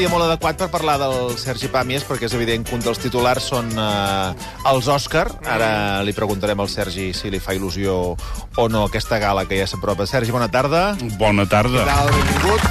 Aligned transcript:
dia 0.00 0.08
molt 0.08 0.24
adequat 0.24 0.56
per 0.56 0.68
parlar 0.72 0.94
del 1.00 1.34
Sergi 1.36 1.68
Pàmies, 1.68 2.06
perquè 2.08 2.24
és 2.24 2.32
evident 2.36 2.62
que 2.64 2.72
un 2.76 2.80
dels 2.80 2.96
titulars 3.02 3.44
són 3.50 3.68
eh, 3.76 4.32
els 4.70 4.86
Òscar. 4.88 5.26
Ara 5.44 6.00
li 6.06 6.14
preguntarem 6.16 6.60
al 6.62 6.70
Sergi 6.72 7.10
si 7.16 7.28
li 7.32 7.40
fa 7.42 7.52
il·lusió 7.56 7.96
o 8.16 8.64
no 8.72 8.86
aquesta 8.88 9.18
gala 9.20 9.44
que 9.48 9.58
ja 9.60 9.66
s'apropa. 9.68 10.06
Sergi, 10.08 10.32
bona 10.32 10.48
tarda. 10.48 10.94
Bona 11.20 11.44
tarda. 11.50 11.84
Què 11.84 11.92
tal? 11.92 12.12
Benvingut. 12.16 12.64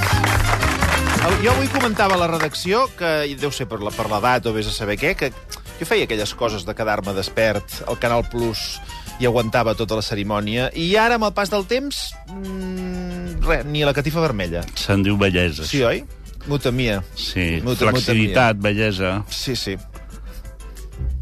Jo 1.44 1.52
avui 1.54 1.70
comentava 1.72 2.16
a 2.16 2.20
la 2.20 2.26
redacció, 2.28 2.84
que 2.98 3.10
i 3.30 3.36
deu 3.38 3.52
ser 3.54 3.68
per 3.70 3.78
la- 3.80 3.92
per 3.94 4.08
l'edat 4.10 4.46
o 4.50 4.52
vés 4.52 4.66
a 4.66 4.72
saber 4.74 4.98
què, 4.98 5.14
que 5.16 5.30
jo 5.78 5.86
feia 5.86 6.04
aquelles 6.04 6.34
coses 6.34 6.66
de 6.66 6.74
quedar-me 6.74 7.14
despert 7.16 7.84
al 7.86 7.98
Canal 8.02 8.26
Plus 8.28 8.80
i 9.20 9.26
aguantava 9.28 9.74
tota 9.76 9.94
la 9.96 10.02
cerimònia, 10.02 10.70
i 10.74 10.96
ara, 10.96 11.14
amb 11.20 11.24
el 11.30 11.32
pas 11.36 11.48
del 11.52 11.64
temps, 11.68 12.10
mmm, 12.26 13.40
res, 13.46 13.64
ni 13.66 13.84
la 13.84 13.94
catifa 13.94 14.20
vermella. 14.20 14.64
Se'n 14.74 15.02
diu 15.04 15.16
bellesa. 15.20 15.64
Sí, 15.68 15.82
oi? 15.84 16.02
Mutamia. 16.48 17.02
Sí, 17.14 17.60
Muta- 17.62 17.90
flexibilitat, 17.90 18.56
bellesa, 18.62 19.24
Sí, 19.28 19.54
sí, 19.56 19.76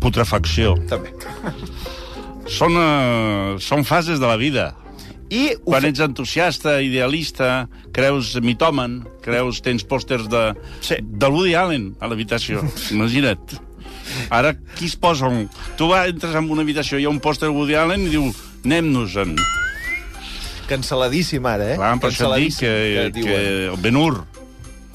putrefacció. 0.00 0.74
també. 0.88 1.12
Són, 2.48 2.72
uh, 2.78 3.58
són 3.60 3.84
fases 3.84 4.20
de 4.20 4.26
la 4.26 4.36
vida. 4.40 4.74
I 5.28 5.50
ho 5.58 5.72
Quan 5.74 5.82
fe... 5.84 5.88
ets 5.92 6.00
entusiasta, 6.00 6.78
idealista, 6.80 7.68
creus 7.92 8.30
mitòman, 8.40 9.02
creus, 9.20 9.60
tens 9.60 9.84
pòsters 9.84 10.28
de, 10.32 10.54
Sí. 10.80 10.96
de 11.02 11.28
Woody 11.28 11.52
Allen 11.54 11.90
a 12.00 12.08
l'habitació. 12.08 12.62
Imagina't. 12.94 13.58
Ara, 14.32 14.54
qui 14.78 14.86
es 14.88 14.96
posa? 14.96 15.28
Un... 15.28 15.50
Tu 15.76 15.84
va, 15.90 16.06
entres 16.08 16.32
en 16.34 16.48
una 16.48 16.62
habitació, 16.64 16.96
hi 16.98 17.04
ha 17.04 17.10
un 17.12 17.20
pòster 17.20 17.50
de 17.50 17.52
Woody 17.52 17.74
Allen 17.76 18.06
i 18.06 18.14
diu 18.14 18.30
anem-nos-en. 18.64 19.36
Cancel·ladíssim, 20.68 21.44
ara, 21.48 21.72
eh? 21.74 21.76
Clar, 21.76 21.92
per 22.00 22.10
això 22.10 22.30
et 22.36 22.42
dic 22.46 22.56
que, 22.60 22.72
Cancel·ladíssim, 22.72 23.12
que 23.12 23.36
diuen. 23.36 23.70
el 23.74 23.78
Ben-Hur, 23.84 24.24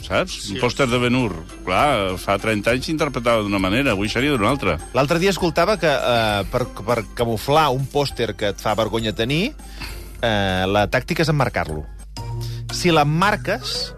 saps? 0.05 0.35
Sí. 0.47 0.55
Un 0.57 0.61
pòster 0.63 0.87
de 0.91 0.99
Ben-Hur. 1.01 1.33
Clar, 1.65 2.17
fa 2.21 2.37
30 2.41 2.73
anys 2.73 2.89
s'interpretava 2.89 3.45
d'una 3.45 3.61
manera, 3.61 3.93
avui 3.95 4.11
seria 4.11 4.35
d'una 4.35 4.51
altra. 4.51 4.77
L'altre 4.97 5.19
dia 5.23 5.33
escoltava 5.33 5.77
que 5.81 5.89
eh, 5.89 6.45
per, 6.51 6.65
per 6.83 6.99
camuflar 7.17 7.69
un 7.73 7.87
pòster 7.89 8.33
que 8.37 8.53
et 8.53 8.61
fa 8.63 8.75
vergonya 8.79 9.15
tenir, 9.15 9.53
eh, 10.19 10.63
la 10.69 10.87
tàctica 10.91 11.25
és 11.25 11.31
emmarcar-lo. 11.33 11.83
Si 12.73 12.91
l'emmarques, 12.91 13.93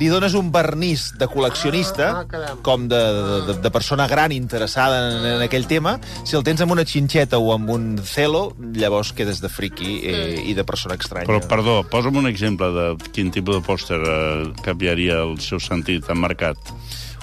li 0.00 0.08
dones 0.08 0.32
un 0.38 0.48
vernís 0.52 1.10
de 1.20 1.26
col·leccionista, 1.28 2.24
com 2.64 2.86
de, 2.88 3.00
de, 3.46 3.56
de 3.60 3.70
persona 3.72 4.06
gran 4.08 4.32
interessada 4.32 5.00
en, 5.10 5.26
en 5.36 5.44
aquell 5.44 5.66
tema, 5.68 5.98
si 6.24 6.38
el 6.38 6.44
tens 6.46 6.62
amb 6.64 6.72
una 6.72 6.86
xinxeta 6.88 7.38
o 7.38 7.52
amb 7.52 7.68
un 7.74 7.90
celo, 8.08 8.54
llavors 8.80 9.12
quedes 9.16 9.42
de 9.44 9.50
friki 9.52 9.98
eh, 10.08 10.40
i 10.48 10.56
de 10.56 10.64
persona 10.64 10.96
estranya. 10.96 11.28
Però, 11.28 11.42
perdó, 11.50 11.76
posa'm 11.92 12.16
un 12.22 12.30
exemple 12.30 12.70
de 12.72 12.86
quin 13.12 13.28
tipus 13.34 13.60
de 13.60 13.64
pòster 13.66 14.00
eh, 14.00 14.48
canviaria 14.64 15.20
el 15.26 15.36
seu 15.44 15.60
sentit 15.60 16.08
emmarcat. 16.08 16.56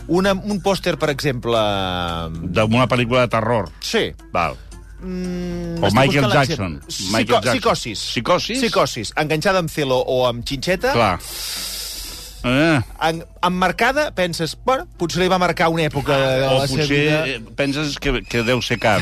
Una, 0.08 0.32
un 0.38 0.62
pòster, 0.64 0.96
per 1.02 1.10
exemple... 1.12 1.60
D'una 2.56 2.86
pel·lícula 2.88 3.26
de 3.26 3.34
terror. 3.34 3.68
Sí. 3.84 4.06
Val. 4.32 4.56
Mm, 5.02 5.82
O 5.84 5.90
Michael 5.94 6.30
Jackson. 6.32 6.78
Michael 7.12 7.42
Jackson. 7.42 7.58
Psicosis. 7.58 8.06
Psicosis? 8.14 8.62
Psicosis. 8.62 9.12
Enganxada 9.20 9.60
amb 9.66 9.70
celo 9.74 10.00
o 10.00 10.22
amb 10.30 10.46
xinxeta. 10.48 10.94
Clar. 10.96 11.18
Eh, 12.48 12.82
En, 13.10 13.24
emmarcada, 13.44 14.12
penses, 14.16 14.58
bueno, 14.66 14.88
potser 14.98 15.22
li 15.22 15.28
va 15.30 15.38
marcar 15.38 15.70
una 15.70 15.84
època 15.86 16.16
de 16.18 16.48
o 16.48 16.54
la 16.62 16.68
seva 16.68 16.82
potser 16.82 16.88
vida. 16.90 17.28
eh, 17.28 17.42
penses 17.56 17.98
que, 18.00 18.22
que 18.24 18.42
deu 18.44 18.62
ser 18.62 18.80
car, 18.80 19.02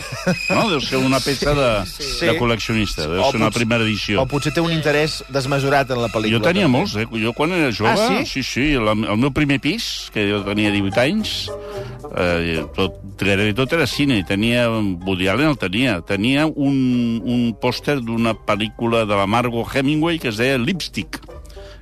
no? 0.49 0.69
Deu 0.69 0.81
ser 0.81 0.97
una 0.97 1.19
peça 1.19 1.53
de, 1.55 1.69
Sí. 1.89 2.25
de 2.25 2.37
col·leccionista, 2.39 3.07
deu 3.07 3.21
O 3.23 3.31
ser 3.31 3.39
una 3.39 3.47
potser- 3.49 3.53
primera 3.63 3.83
edició. 3.83 4.21
O 4.21 4.27
potser 4.27 4.53
té 4.53 4.61
un 4.61 4.71
interès 4.71 5.23
desmesurat 5.29 5.89
en 5.91 6.01
la 6.01 6.09
pel·lícula. 6.09 6.37
Jo 6.39 6.41
tenia 6.41 6.65
també. 6.67 6.77
molts, 6.77 6.95
eh? 6.95 7.07
Jo 7.23 7.33
quan 7.33 7.51
era 7.51 7.71
jove... 7.71 7.89
Ah, 7.89 8.07
sí? 8.09 8.25
Sí, 8.25 8.43
sí. 8.43 8.65
La, 8.75 8.91
el 8.91 9.17
meu 9.17 9.31
primer 9.31 9.59
pis, 9.61 10.09
que 10.13 10.27
jo 10.29 10.43
tenia 10.43 10.71
18 10.71 10.99
anys, 11.01 11.49
eh, 12.17 12.63
tot, 12.75 12.99
gairebé 13.17 13.53
tot 13.55 13.71
era 13.73 13.87
cine. 13.87 14.19
i 14.19 14.23
Tenia, 14.23 14.67
Woody 14.69 15.27
Allen 15.27 15.49
el 15.53 15.57
tenia. 15.57 16.01
Tenia 16.01 16.45
un, 16.45 17.21
un 17.23 17.55
pòster 17.61 17.99
d'una 18.01 18.33
pel·lícula 18.35 19.05
de 19.05 19.15
la 19.15 19.25
Margot 19.27 19.67
Hemingway 19.73 20.19
que 20.19 20.29
es 20.29 20.37
deia 20.37 20.57
Lipstick, 20.57 21.19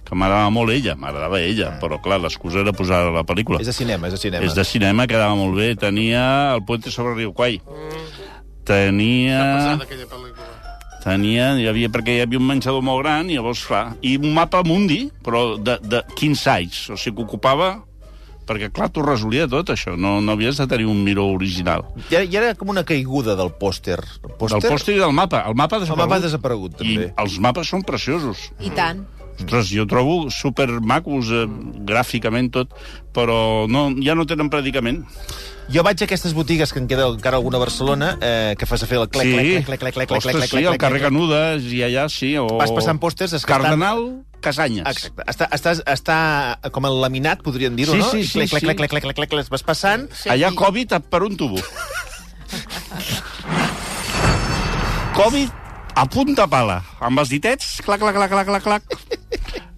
que 0.03 0.15
m'agradava 0.19 0.49
molt 0.51 0.73
ella, 0.73 0.95
m'agradava 0.99 1.39
ella, 1.41 1.73
però 1.81 1.99
clar, 2.03 2.19
l'excusa 2.21 2.59
era 2.63 2.73
posar 2.75 3.01
a 3.07 3.11
la 3.15 3.23
pel·lícula. 3.27 3.61
És 3.63 3.69
de 3.71 3.75
cinema, 3.75 4.07
és 4.09 4.17
de 4.17 4.19
cinema. 4.25 4.45
És 4.45 4.55
de 4.57 4.65
cinema, 4.67 5.07
quedava 5.07 5.35
molt 5.39 5.55
bé. 5.55 5.73
Tenia 5.79 6.23
El 6.57 6.65
puente 6.67 6.91
sobre 6.91 7.13
el 7.13 7.17
riu 7.23 7.33
Quai. 7.33 7.61
Tenia... 8.63 9.39
Aquella 9.79 10.07
pel·lícula. 10.07 10.49
Tenia, 11.03 11.49
hi 11.59 11.65
havia, 11.67 11.89
perquè 11.91 12.13
hi 12.15 12.21
havia 12.23 12.39
un 12.39 12.45
menjador 12.47 12.83
molt 12.85 13.01
gran, 13.03 13.27
i 13.27 13.35
llavors, 13.35 13.65
clar, 13.67 13.97
i 14.07 14.13
un 14.21 14.29
mapa 14.35 14.61
mundi, 14.63 15.09
però 15.23 15.57
de, 15.59 15.75
de 15.83 15.99
15 16.15 16.45
anys, 16.53 16.77
o 16.95 16.99
sigui 16.99 17.17
que 17.17 17.25
ocupava 17.27 17.73
perquè, 18.47 18.69
clar, 18.75 18.89
t'ho 18.91 19.03
resolia 19.03 19.47
tot, 19.51 19.69
això. 19.71 19.97
No, 19.99 20.17
no 20.23 20.33
havies 20.35 20.57
de 20.59 20.67
tenir 20.71 20.87
un 20.91 20.99
miró 21.03 21.25
original. 21.31 21.85
I 22.09 22.15
era, 22.15 22.23
I 22.23 22.37
era 22.39 22.53
com 22.59 22.71
una 22.71 22.83
caiguda 22.87 23.35
del 23.39 23.51
pòster. 23.59 23.97
El 24.23 24.33
Del 24.35 24.63
pòster 24.67 24.95
i 24.95 24.99
del 24.99 25.15
mapa. 25.15 25.43
El 25.47 25.55
mapa 25.59 25.77
ha 25.77 25.79
El 25.79 25.85
desaparegut. 25.85 26.07
mapa 26.09 26.19
ha 26.19 26.23
desaparegut, 26.25 26.75
també. 26.79 27.07
I 27.07 27.11
els 27.23 27.37
mapes 27.43 27.71
són 27.71 27.83
preciosos. 27.87 28.49
I 28.63 28.71
tant. 28.75 29.03
Ostres, 29.43 29.69
jo 29.75 29.85
trobo 29.87 30.29
super 30.31 30.69
macos, 30.81 31.29
eh, 31.31 31.45
gràficament 31.85 32.51
tot, 32.55 32.71
però 33.13 33.67
no, 33.69 33.89
ja 34.03 34.15
no 34.15 34.25
tenen 34.25 34.49
predicament. 34.49 35.03
Jo 35.71 35.79
vaig 35.83 36.01
a 36.01 36.05
aquestes 36.07 36.33
botigues 36.35 36.73
que 36.75 36.79
en 36.81 36.87
queda 36.91 37.05
encara 37.07 37.37
alguna 37.39 37.55
a 37.55 37.61
Barcelona, 37.63 38.17
eh, 38.19 38.55
que 38.59 38.65
fas 38.67 38.83
a 38.83 38.87
fer 38.87 38.97
el 38.99 39.07
clec, 39.07 39.23
sí, 39.27 39.33
clec, 39.33 39.65
clec, 39.65 39.65
clec, 39.65 39.79
clec, 39.79 39.95
clec, 39.95 40.11
Ostres, 40.19 40.35
clec, 40.35 40.49
sí, 40.49 40.55
clec, 40.57 40.63
el 40.65 40.69
clec, 40.73 40.81
carrer 40.81 40.99
clec. 40.99 41.11
Canudes 41.11 41.63
i 41.71 41.79
allà 41.87 42.09
sí, 42.11 42.33
o... 42.37 42.47
Vas 42.59 42.71
passant 42.75 42.99
pòsters, 42.99 43.31
és 43.39 43.45
que 43.45 43.53
Cardenal 43.53 44.03
Casanyes. 44.43 44.83
Exacte. 44.83 45.23
Està, 45.31 45.47
està, 45.55 45.71
està 45.93 46.17
com 46.75 46.83
el 46.89 46.99
laminat, 46.99 47.39
podríem 47.45 47.77
dir-ho, 47.79 47.93
Sí, 47.95 47.99
no? 48.03 48.09
sí, 48.11 48.25
sí, 48.27 48.33
clec, 48.43 48.49
clec, 48.51 48.59
sí. 48.59 48.65
clec, 48.67 48.77
clec, 48.91 49.03
clec, 49.07 49.15
clec, 49.15 49.29
clec, 49.37 49.49
vas 49.55 49.63
passant. 49.63 50.03
Allà 50.27 50.51
i- 50.51 50.55
Covid 50.59 50.99
per 51.09 51.23
un 51.23 51.37
tubo. 51.39 51.59
Covid 55.15 55.49
a 55.95 56.05
punta 56.09 56.47
pala, 56.49 56.79
amb 57.05 57.19
els 57.21 57.29
ditets, 57.29 57.75
clac, 57.85 58.01
clac, 58.01 58.15
clac, 58.17 58.31
clac, 58.33 58.47
clac, 58.49 58.63
clac, 58.65 59.12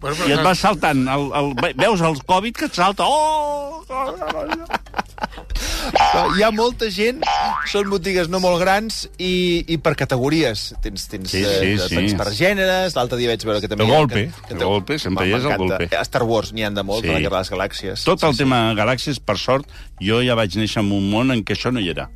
Bueno, 0.05 0.27
i 0.29 0.35
et 0.35 0.41
vas 0.45 0.59
saltant. 0.61 1.01
El, 1.09 1.23
el, 1.39 1.53
veus 1.81 2.01
el 2.05 2.19
Covid 2.29 2.53
que 2.61 2.67
et 2.69 2.77
salta. 2.77 3.05
Oh! 3.07 3.81
Hi 6.35 6.41
ha 6.43 6.49
molta 6.53 6.87
gent, 6.93 7.21
són 7.69 7.89
botigues 7.91 8.27
no 8.31 8.39
molt 8.43 8.57
grans 8.61 9.03
i, 9.21 9.63
i 9.71 9.77
per 9.81 9.93
categories. 9.97 10.67
Tens, 10.83 11.05
tens, 11.11 11.29
Sí, 11.31 11.41
eh, 11.45 11.53
sí, 11.61 11.69
de- 11.79 11.87
sí. 11.89 11.95
tens 11.99 12.15
per 12.19 12.27
gèneres, 12.35 12.95
l'altre 12.97 13.17
dia 13.21 13.29
vaig 13.31 13.45
veure 13.45 13.61
que 13.63 13.69
també... 13.71 13.85
Ha- 13.85 13.93
golpe, 13.93 14.25
que, 14.47 14.57
de 14.57 14.65
golpe, 14.65 14.97
sempre 15.01 15.27
hi 15.29 15.35
és 15.37 15.45
el 15.45 15.57
golpe. 15.61 15.87
A 15.95 16.03
Star 16.07 16.23
Wars 16.27 16.51
n'hi 16.53 16.65
han 16.67 16.75
de 16.77 16.83
molt, 16.83 17.01
Sí. 17.03 17.07
sí. 17.07 17.13
de 17.13 17.17
la 17.19 17.23
Guerra 17.27 17.41
de 17.41 17.45
les 17.45 17.53
Galàxies. 17.55 18.03
Tot 18.07 18.23
el 18.27 18.37
tema 18.37 18.59
galàxies, 18.77 19.19
per 19.23 19.37
sort, 19.41 19.69
jo 20.01 20.21
ja 20.25 20.35
vaig 20.37 20.57
néixer 20.59 20.81
en 20.83 20.91
un 20.91 21.09
món 21.11 21.31
en 21.31 21.43
què 21.45 21.55
això 21.57 21.71
no 21.73 21.79
hi 21.83 21.89
era. 21.93 22.09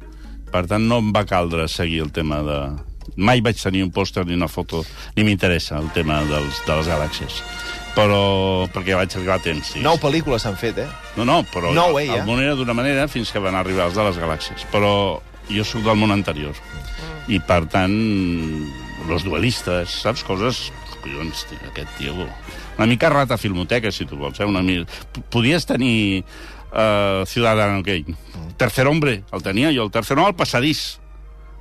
Per 0.52 0.66
tant, 0.68 0.82
no 0.90 0.98
em 1.04 1.12
va 1.16 1.26
caldre 1.30 1.68
seguir 1.70 2.02
el 2.08 2.12
tema 2.12 2.42
de... 2.46 2.60
Mai 3.18 3.42
vaig 3.42 3.58
tenir 3.58 3.82
un 3.84 3.90
pòster 3.92 4.26
ni 4.26 4.36
una 4.38 4.48
foto, 4.48 4.84
ni 5.16 5.24
m'interessa 5.26 5.78
el 5.82 5.90
tema 5.96 6.22
dels, 6.30 6.60
de 6.68 6.76
les 6.78 6.88
galàxies. 6.88 7.40
Però... 7.96 8.68
perquè 8.74 8.96
vaig 8.96 9.16
arribar 9.16 9.36
a 9.40 9.44
temps, 9.44 9.74
sí. 9.74 9.82
Nou 9.84 9.98
pel·lícules 10.00 10.44
s'han 10.46 10.56
fet, 10.60 10.78
eh? 10.84 10.88
No, 11.18 11.26
no, 11.28 11.40
però 11.54 11.72
Nou, 11.76 11.98
eh, 12.00 12.06
ja? 12.08 12.20
el 12.22 12.28
món 12.28 12.40
era 12.44 12.56
d'una 12.56 12.76
manera 12.78 13.08
fins 13.12 13.32
que 13.34 13.42
van 13.44 13.56
arribar 13.60 13.88
els 13.90 13.98
de 13.98 14.04
les 14.06 14.20
galàxies. 14.22 14.66
Però 14.72 14.92
jo 15.50 15.66
sóc 15.66 15.84
del 15.84 15.98
món 16.00 16.12
anterior. 16.16 16.56
I, 17.30 17.40
per 17.46 17.64
tant, 17.70 17.94
los 19.10 19.24
duelistes, 19.28 20.02
saps? 20.06 20.24
Coses... 20.28 20.70
Collons, 21.00 21.46
tio, 21.48 21.60
aquest 21.72 21.92
tio... 21.98 22.16
Una 22.80 22.86
mica 22.88 23.10
rata 23.12 23.36
filmoteca, 23.38 23.92
si 23.92 24.06
tu 24.08 24.16
vols, 24.20 24.40
eh? 24.40 24.46
Una 24.48 24.62
mica... 24.64 24.86
P- 25.12 25.22
Podies 25.32 25.66
tenir 25.68 26.24
uh, 26.72 27.26
Ciudadano 27.28 27.82
Kane. 27.84 28.16
Tercer 28.60 28.88
hombre, 28.88 29.24
el 29.32 29.44
tenia 29.44 29.72
jo. 29.76 29.84
El 29.88 29.92
tercer 29.92 30.18
home 30.18 30.28
al 30.32 30.36
passadís. 30.40 31.00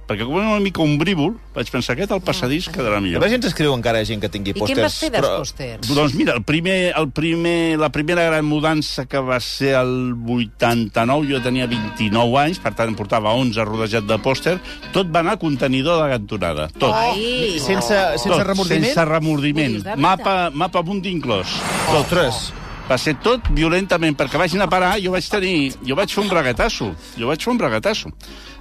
Perquè 0.09 0.25
com 0.25 0.39
era 0.41 0.55
una 0.55 0.61
mica 0.65 0.81
ombrívol, 0.81 1.35
vaig 1.53 1.69
pensar 1.69 1.93
aquest 1.93 2.11
al 2.17 2.23
passadís 2.25 2.71
quedarà 2.73 2.97
A 2.97 3.00
millor. 3.05 3.21
veure 3.21 3.29
si 3.29 3.37
ens 3.37 3.44
escriu 3.50 3.75
encara 3.77 4.00
gent 4.09 4.23
que 4.23 4.31
tingui 4.32 4.55
I 4.55 4.55
pòsters. 4.55 4.73
què 4.73 4.79
en 4.81 4.87
vas 4.87 4.97
fer 4.99 5.11
dels 5.12 5.27
però- 5.27 5.38
pòsters? 5.43 5.91
Doncs 5.94 6.15
mira, 6.15 6.32
el 6.32 6.43
primer, 6.49 6.94
el 6.97 7.11
primer, 7.12 7.77
la 7.79 7.91
primera 7.93 8.25
gran 8.25 8.47
mudança 8.49 9.05
que 9.05 9.19
va 9.21 9.38
ser 9.38 9.75
el 9.77 10.15
89, 10.17 11.29
jo 11.29 11.41
tenia 11.44 11.67
29 11.69 12.38
anys, 12.41 12.59
per 12.59 12.73
tant 12.75 12.88
em 12.88 12.97
portava 12.97 13.35
11 13.37 13.65
rodejat 13.69 14.06
de 14.09 14.17
pòster, 14.25 14.56
tot 14.94 15.12
va 15.12 15.21
anar 15.21 15.37
a 15.37 15.43
contenidor 15.43 16.00
de 16.03 16.11
cantonada, 16.17 16.69
tot. 16.79 16.94
Ai, 16.94 17.59
Sense, 17.61 17.93
sense 17.93 18.29
tot, 18.29 18.47
remordiment? 18.47 18.87
Sense 18.88 19.05
remordiment. 19.05 19.77
Ui? 19.85 19.97
Mapa, 20.00 20.50
mapa 20.55 20.82
mundi 20.82 21.12
inclòs. 21.12 21.53
Ostres. 22.00 22.49
Va 22.88 22.97
ser 22.97 23.19
tot 23.21 23.50
violentament, 23.53 24.17
perquè 24.17 24.38
vagin 24.41 24.62
a 24.65 24.67
parar, 24.71 24.94
jo 25.05 25.11
vaig 25.12 25.27
tenir... 25.29 25.75
Jo 25.85 25.94
vaig 25.99 26.09
fer 26.09 26.23
un 26.23 26.31
braguetasso. 26.32 26.94
Jo 27.19 27.27
vaig 27.29 27.43
fer 27.44 27.50
un 27.53 27.59
braguetasso. 27.61 28.09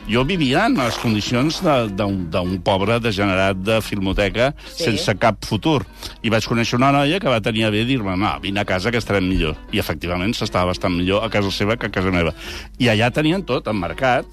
Jo 0.08 0.24
vivia 0.24 0.66
en 0.68 0.76
les 0.80 0.96
condicions 1.02 1.62
de- 1.64 1.90
d'un 1.98 2.62
pobre 2.64 3.00
degenerat 3.00 3.58
de 3.58 3.82
filmoteca 3.82 4.54
Sí. 4.74 4.84
sense 4.86 5.16
cap 5.20 5.44
futur. 5.46 5.86
I 6.24 6.30
vaig 6.30 6.46
conèixer 6.48 6.76
una 6.78 6.92
noia 6.94 7.20
que 7.20 7.28
va 7.28 7.42
tenir 7.42 7.66
a 7.66 7.70
bé 7.70 7.84
dir-me 7.84 8.16
no, 8.16 8.40
vine 8.40 8.60
a 8.62 8.66
casa 8.66 8.90
que 8.90 8.98
estarem 8.98 9.28
millor. 9.28 9.58
I, 9.74 9.80
efectivament, 9.80 10.34
s'estava 10.34 10.68
bastant 10.72 10.96
millor 10.96 11.24
a 11.26 11.30
casa 11.30 11.52
seva 11.52 11.76
que 11.76 11.88
a 11.88 11.92
casa 11.92 12.10
meva. 12.10 12.34
I 12.80 12.86
allà 12.88 13.12
tenien 13.12 13.44
tot 13.44 13.68
emmarcat. 13.68 14.26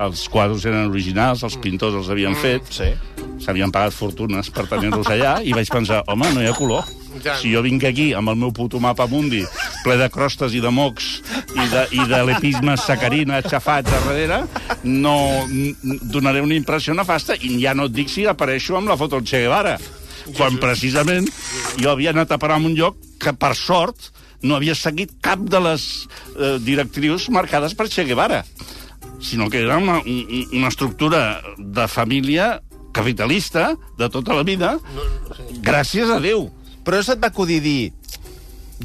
Els 0.00 0.28
quadres 0.30 0.64
eren 0.64 0.88
originals, 0.88 1.42
els 1.44 1.58
pintors 1.58 1.94
els 1.94 2.08
havien 2.08 2.34
fet, 2.34 2.62
Sí. 2.70 2.84
s'havien 3.44 3.70
pagat 3.70 3.92
fortunes 3.92 4.48
per 4.48 4.66
tenir-los 4.66 5.06
allà, 5.06 5.44
i 5.44 5.52
vaig 5.52 5.68
pensar, 5.68 6.02
home, 6.06 6.32
no 6.32 6.40
hi 6.40 6.46
ha 6.46 6.54
color. 6.54 6.84
Si 7.42 7.52
jo 7.52 7.60
vinc 7.60 7.84
aquí 7.84 8.14
amb 8.14 8.30
el 8.30 8.36
meu 8.36 8.50
puto 8.52 8.80
mapa 8.80 9.06
mundi 9.06 9.44
ple 9.84 9.96
de 9.96 10.08
crostes 10.12 10.52
i 10.54 10.60
de 10.60 10.70
mocs 10.70 11.06
i 11.56 11.66
de, 11.72 11.84
i 11.96 12.04
de 12.10 12.18
lepisme 12.28 12.76
sacarina 12.76 13.40
xafats 13.42 13.88
a 13.92 14.00
darrere, 14.06 14.42
no 14.84 15.14
donaré 16.12 16.42
una 16.44 16.54
impressió 16.58 16.94
nefasta 16.94 17.36
i 17.40 17.56
ja 17.62 17.74
no 17.74 17.88
et 17.88 17.94
dic 17.96 18.10
si 18.12 18.26
apareixo 18.28 18.76
amb 18.76 18.88
la 18.92 18.96
foto 19.00 19.16
del 19.20 19.26
Che 19.28 19.40
Guevara. 19.44 19.78
Quan 20.36 20.58
precisament 20.62 21.26
jo 21.80 21.90
havia 21.90 22.12
anat 22.12 22.30
a 22.32 22.38
parar 22.38 22.58
en 22.60 22.66
un 22.70 22.74
lloc 22.76 22.98
que, 23.18 23.32
per 23.32 23.54
sort, 23.56 24.10
no 24.42 24.54
havia 24.56 24.74
seguit 24.76 25.16
cap 25.24 25.40
de 25.42 25.58
les 25.64 25.86
eh, 26.36 26.58
directrius 26.62 27.28
marcades 27.32 27.74
per 27.74 27.88
Che 27.88 28.04
Guevara, 28.04 28.44
sinó 29.20 29.48
que 29.50 29.60
era 29.64 29.78
una, 29.78 29.98
un- 30.04 30.46
una 30.52 30.68
estructura 30.68 31.40
de 31.58 31.88
família 31.88 32.60
capitalista 32.92 33.74
de 33.98 34.08
tota 34.10 34.34
la 34.34 34.42
vida, 34.44 34.76
gràcies 35.62 36.10
a 36.10 36.20
Déu. 36.20 36.48
Però 36.84 36.96
no 36.96 37.04
se't 37.04 37.20
va 37.20 37.28
acudir 37.28 37.60
dir 37.60 37.92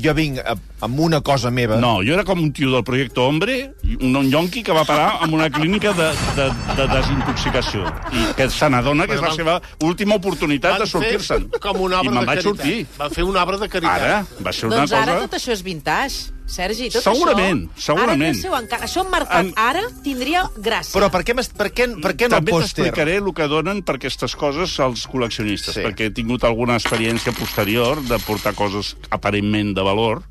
jo 0.04 0.14
vinc 0.14 0.40
a, 0.44 0.56
amb 0.86 1.00
una 1.00 1.22
cosa 1.24 1.50
meva... 1.52 1.78
No, 1.82 2.02
jo 2.04 2.14
era 2.18 2.26
com 2.28 2.42
un 2.44 2.52
tio 2.56 2.72
del 2.74 2.84
projecte 2.84 3.22
Hombre, 3.24 3.56
un, 4.00 4.16
un 4.20 4.30
yonqui 4.32 4.64
que 4.66 4.76
va 4.76 4.84
parar 4.88 5.22
en 5.26 5.34
una 5.34 5.50
clínica 5.50 5.94
de, 5.96 6.10
de, 6.36 6.48
de 6.76 6.88
desintoxicació 6.92 7.86
i 8.12 8.26
que 8.38 8.50
se 8.52 8.70
n'adona 8.70 9.08
que 9.08 9.16
és 9.18 9.24
la 9.24 9.32
seva 9.36 9.58
última 9.88 10.20
oportunitat 10.20 10.80
de 10.84 10.88
sortir-se'n. 10.92 11.48
com 11.64 11.80
una 11.88 12.02
obra 12.04 12.12
I 12.12 12.14
me'n 12.14 12.22
de 12.26 12.30
vaig 12.34 12.44
caritat. 12.44 12.66
sortir. 12.66 12.88
Va 13.00 13.10
fer 13.10 13.24
una 13.24 13.44
obra 13.48 13.58
de 13.64 13.70
caritat. 13.72 14.08
Ara, 14.10 14.22
va 14.46 14.54
ser 14.54 14.68
una 14.70 14.82
Doncs 14.84 14.96
ara 15.00 15.14
cosa... 15.16 15.28
tot 15.28 15.40
això 15.40 15.56
és 15.56 15.64
vintage, 15.66 16.35
Sergi. 16.46 16.90
Tot 16.94 17.02
Segurament, 17.04 17.64
això, 17.74 17.82
segurament. 17.88 18.22
Ara, 18.22 18.34
que 18.36 18.42
seu, 18.42 18.54
encara, 18.56 18.86
això 18.86 19.04
marcat 19.10 19.46
En- 19.46 19.54
ara 19.58 19.82
tindria 20.04 20.44
gràcia. 20.58 20.94
Però 20.94 21.10
per 21.10 21.24
què, 21.26 21.34
per 21.34 21.72
què, 21.74 21.88
per 22.02 22.14
què 22.16 22.30
no 22.30 22.36
També 22.38 22.52
pòster? 22.52 22.84
t'explicaré 22.86 23.16
el 23.18 23.34
que 23.34 23.48
donen 23.48 23.82
per 23.82 23.96
aquestes 23.96 24.36
coses 24.36 24.80
als 24.80 25.08
col·leccionistes, 25.10 25.74
Sí. 25.74 25.82
sí. 25.82 25.86
perquè 25.88 26.06
he 26.06 26.12
tingut 26.12 26.44
alguna 26.44 26.76
experiència 26.78 27.34
posterior 27.34 28.02
de 28.04 28.20
portar 28.20 28.54
coses 28.54 28.96
aparentment 29.10 29.74
de 29.74 29.82
valor 29.82 30.22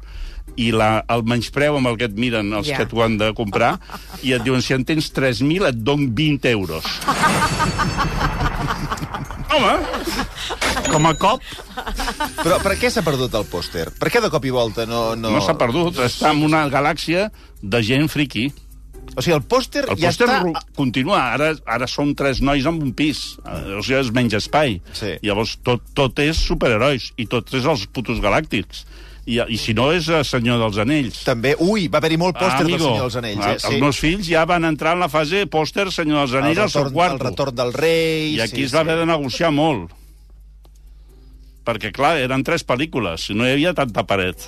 i 0.56 0.70
la, 0.70 1.04
el 1.08 1.24
menyspreu 1.24 1.76
amb 1.78 1.88
el 1.88 1.96
que 1.98 2.04
et 2.04 2.14
miren 2.14 2.52
els 2.52 2.68
Ja. 2.68 2.76
que 2.78 2.86
t'ho 2.86 3.02
han 3.02 3.18
de 3.18 3.32
comprar 3.34 3.80
i 4.22 4.32
et 4.32 4.42
diuen, 4.44 4.62
si 4.62 4.72
en 4.74 4.84
tens 4.84 5.10
3.000 5.12 5.66
et 5.66 5.74
dono 5.82 6.06
20 6.12 6.48
euros. 6.50 6.84
Home, 9.54 10.88
com 10.90 11.06
a 11.06 11.14
cop, 11.18 11.42
Però 12.40 12.58
per 12.64 12.74
què 12.80 12.90
s'ha 12.92 13.02
perdut 13.06 13.34
el 13.38 13.46
pòster? 13.50 13.88
Per 14.00 14.10
què 14.12 14.22
de 14.24 14.30
cop 14.32 14.44
i 14.46 14.52
volta 14.54 14.86
no... 14.88 15.14
No, 15.18 15.30
no, 15.36 15.40
s'ha 15.44 15.56
perdut. 15.60 15.98
Està 16.04 16.32
en 16.34 16.42
una 16.46 16.64
galàxia 16.72 17.28
de 17.62 17.80
gent 17.86 18.08
friqui. 18.12 18.48
O 19.14 19.22
sigui, 19.22 19.34
el 19.36 19.44
pòster 19.46 19.84
El 19.84 19.98
ja 20.00 20.10
pòster 20.10 20.26
està... 20.30 20.62
continua. 20.76 21.20
Ara, 21.36 21.52
ara 21.70 21.86
són 21.90 22.14
tres 22.18 22.40
nois 22.42 22.66
amb 22.66 22.82
un 22.82 22.92
pis. 22.96 23.36
Eh, 23.44 23.76
O 23.78 23.82
sigui, 23.84 23.98
és 24.00 24.10
menys 24.16 24.34
espai. 24.40 24.78
Sí. 24.96 25.14
Llavors, 25.26 25.56
tot, 25.66 25.84
tot 25.94 26.18
és 26.24 26.40
superherois. 26.40 27.12
I 27.20 27.28
tot 27.30 27.52
és 27.54 27.68
els 27.70 27.86
putos 27.94 28.22
galàctics. 28.24 28.84
I, 29.26 29.38
I 29.40 29.56
si 29.56 29.72
no, 29.72 29.86
és 29.96 30.04
el 30.12 30.24
Senyor 30.28 30.58
dels 30.60 30.76
Anells. 30.82 31.22
També, 31.24 31.54
ui, 31.64 31.86
va 31.88 31.96
haver-hi 32.02 32.18
molt 32.20 32.36
pòster 32.36 32.66
del 32.66 32.74
amigo, 32.74 32.84
Senyor 32.90 33.06
dels 33.06 33.16
Anells. 33.16 33.44
ah, 33.46 33.52
Eh? 33.54 33.58
Els 33.70 33.80
meus 33.80 33.98
fills 34.02 34.26
ja 34.28 34.44
van 34.44 34.64
entrar 34.68 34.92
en 34.98 35.00
la 35.00 35.08
fase 35.08 35.46
pòster 35.48 35.86
Senyor 35.90 36.26
dels 36.26 36.32
el 36.36 36.42
Anells 36.42 36.58
al 36.66 36.70
seu 36.74 36.90
quarto. 36.92 37.22
el 37.24 37.30
retorn 37.30 37.54
del 37.56 37.72
rei... 37.72 38.34
I 38.36 38.40
aquí 38.44 38.64
es 38.68 38.74
va 38.74 38.80
haver 38.84 38.98
de 39.00 39.06
negociar 39.08 39.50
molt. 39.50 39.92
Perquè, 41.64 41.88
clar, 41.96 42.18
eren 42.20 42.44
tres 42.44 42.66
pel·lícules, 42.68 43.30
no 43.32 43.46
hi 43.48 43.54
havia 43.54 43.72
tanta 43.72 44.04
paret. 44.04 44.44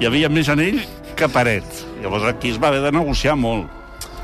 Hi 0.00 0.04
havia 0.10 0.28
més 0.28 0.50
anell 0.52 0.82
que 1.16 1.28
paret. 1.32 1.64
Llavors 2.02 2.26
aquí 2.28 2.50
es 2.52 2.60
va 2.60 2.68
haver 2.68 2.82
de 2.84 2.92
negociar 2.92 3.38
molt. 3.40 3.70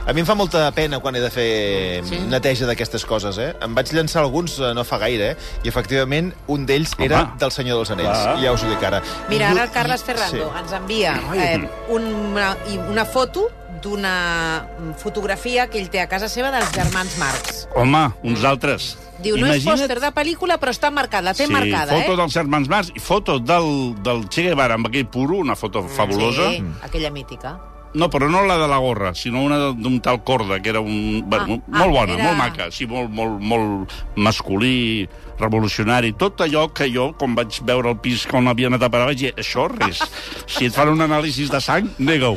A 0.09 0.15
mi 0.17 0.23
em 0.23 0.27
fa 0.27 0.33
molta 0.33 0.63
pena 0.73 1.03
quan 1.05 1.19
he 1.19 1.21
de 1.21 1.29
fer 1.29 2.01
sí? 2.09 2.17
neteja 2.33 2.65
d'aquestes 2.65 3.03
coses, 3.05 3.37
eh? 3.45 3.51
Em 3.61 3.75
vaig 3.77 3.91
llançar 3.93 4.23
alguns 4.23 4.55
eh, 4.57 4.71
no 4.73 4.81
fa 4.89 4.97
gaire, 5.03 5.35
eh? 5.35 5.51
I 5.67 5.69
efectivament 5.69 6.31
un 6.49 6.65
d'ells 6.65 6.95
Home. 6.97 7.05
era 7.05 7.27
del 7.37 7.53
Senyor 7.53 7.83
dels 7.83 7.93
Anells. 7.93 8.23
Clar. 8.23 8.39
Ja 8.41 8.55
us 8.57 8.65
ho 8.65 8.71
dic 8.71 8.87
ara. 8.89 9.03
Mira, 9.29 9.51
ara 9.53 9.67
el 9.69 9.75
Carles 9.75 10.07
Ferrando 10.09 10.49
Sí. 10.49 10.59
ens 10.63 10.73
envia 10.73 11.13
eh, 11.37 11.61
una, 11.93 12.55
i 12.73 12.81
una 12.89 13.05
foto 13.05 13.51
d'una 13.85 14.65
fotografia 14.97 15.69
que 15.69 15.79
ell 15.79 15.93
té 15.93 16.01
a 16.01 16.09
casa 16.09 16.33
seva 16.33 16.49
dels 16.57 16.73
germans 16.73 17.21
Marx. 17.21 17.67
Home, 17.77 18.07
uns 18.25 18.49
altres. 18.49 18.95
Diu, 19.21 19.37
no 19.37 19.53
és 19.53 19.65
pòster 19.67 20.01
de 20.01 20.13
pel·lícula, 20.17 20.57
però 20.57 20.73
està 20.73 20.89
marcat, 20.95 21.21
la 21.27 21.37
té 21.37 21.45
sí, 21.45 21.53
marcada, 21.53 21.93
foto 21.93 22.17
eh? 22.17 22.21
dels 22.25 22.33
germans 22.33 22.69
Marx 22.73 22.95
i 22.97 23.03
foto 23.03 23.37
del, 23.43 23.93
del 24.01 24.25
Che 24.33 24.49
Guevara 24.49 24.81
amb 24.81 24.89
aquell 24.89 25.07
puro, 25.13 25.37
una 25.45 25.55
foto 25.59 25.85
fabulosa. 25.85 26.49
Sí, 26.55 26.65
aquella 26.87 27.11
mítica. 27.13 27.59
No, 27.95 28.11
però 28.11 28.29
no 28.29 28.43
la 28.45 28.59
de 28.61 28.67
la 28.69 28.77
gorra, 28.79 29.15
sinó 29.15 29.43
una 29.43 29.57
d'un 29.73 30.01
tal 30.05 30.23
Corda, 30.25 30.61
que 30.61 30.69
era 30.71 30.81
un... 30.81 31.23
Bueno, 31.27 31.63
ah, 31.73 31.79
molt 31.79 31.93
bona, 31.95 32.15
era- 32.15 32.25
molt 32.25 32.37
maca, 32.37 32.71
sí, 32.71 32.87
molt, 32.87 33.09
molt, 33.11 33.41
molt 33.41 33.95
masculí, 34.17 35.09
revolucionari, 35.39 36.13
tot 36.19 36.41
allò 36.45 36.67
que 36.75 36.89
jo, 36.93 37.13
quan 37.19 37.35
vaig 37.39 37.61
veure 37.65 37.93
el 37.95 37.99
pis 38.03 38.27
on 38.35 38.49
havia 38.51 38.69
anat 38.69 38.83
a 38.85 38.91
parar, 38.93 39.07
vaig 39.13 39.21
dir, 39.23 39.31
això 39.39 39.69
res. 39.73 40.03
Si 40.51 40.67
et 40.69 40.75
fan 40.75 40.91
un 40.93 41.01
anàlisi 41.05 41.47
de 41.49 41.61
sang, 41.65 41.89
nega-ho. 41.99 42.37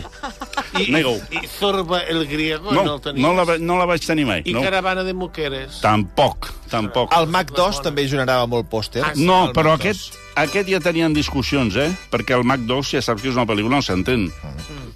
I, 0.80 0.86
Nego. 0.94 1.18
I 1.36 1.42
Zorba 1.52 2.00
el 2.08 2.24
griego 2.30 2.72
no, 2.72 2.84
No, 2.86 2.94
el 2.96 3.02
tenies. 3.02 3.22
no, 3.26 3.34
la, 3.36 3.58
no 3.60 3.78
la 3.78 3.86
vaig 3.90 4.06
tenir 4.08 4.26
mai. 4.30 4.42
I 4.46 4.54
No. 4.54 4.62
Caravana 4.64 5.04
de 5.04 5.14
Muqueres. 5.14 5.82
Tampoc, 5.82 6.48
tampoc. 6.72 7.12
El 7.18 7.28
Mac 7.28 7.52
2 7.52 7.82
també 7.84 8.08
generava 8.08 8.48
molt 8.48 8.70
pòster. 8.72 9.04
Ah, 9.04 9.12
sí? 9.16 9.26
No, 9.26 9.50
però 9.52 9.76
Mac 9.76 9.84
2. 9.90 10.12
Aquest, 10.36 10.70
ja 10.70 10.80
tenien 10.80 11.14
discussions, 11.14 11.76
eh? 11.76 11.90
Perquè 12.12 12.36
el 12.38 12.46
Mac 12.48 12.64
2, 12.68 12.94
ja 12.96 13.02
saps 13.04 13.24
que 13.24 13.32
és 13.32 13.38
una 13.38 13.48
pel·lícula, 13.50 13.78
no 13.80 13.86
s'entén. 13.86 14.30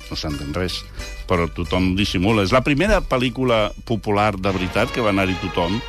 No 0.10 0.18
s'entén 0.18 0.54
res. 0.56 0.80
Però 1.30 1.48
tothom 1.52 1.94
dissimula. 1.98 2.46
És 2.46 2.54
la 2.56 2.64
primera 2.64 3.02
pel·lícula 3.02 3.70
popular 3.86 4.34
de 4.38 4.54
veritat 4.56 4.94
que 4.94 5.04
va 5.04 5.12
anar-hi 5.12 5.36
tothom, 5.44 5.80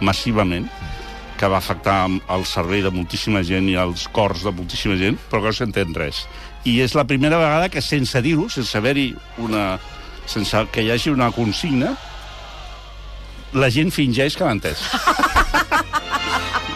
massivament, 0.00 0.68
que 1.38 1.50
va 1.50 1.58
afectar 1.58 2.06
el 2.08 2.46
cervell 2.46 2.86
de 2.86 2.94
moltíssima 2.94 3.42
gent 3.44 3.68
i 3.68 3.76
els 3.80 4.06
cors 4.14 4.44
de 4.46 4.54
moltíssima 4.54 4.96
gent, 5.00 5.18
però 5.30 5.42
que 5.42 5.52
no 5.52 5.58
s'entén 5.58 5.94
res. 5.96 6.24
I 6.64 6.78
és 6.80 6.94
la 6.96 7.04
primera 7.04 7.38
vegada 7.42 7.68
que, 7.68 7.82
sense 7.84 8.22
dir-ho, 8.24 8.48
sense 8.48 8.78
haver-hi 8.78 9.12
una... 9.44 9.78
sense 10.26 10.56
que 10.72 10.80
hi 10.80 10.88
hagi 10.90 11.10
una 11.12 11.28
consigna, 11.36 11.90
la 13.52 13.68
gent 13.68 13.92
fingeix 13.92 14.38
que 14.38 14.46
l'ha 14.46 14.56
entès. 14.56 14.88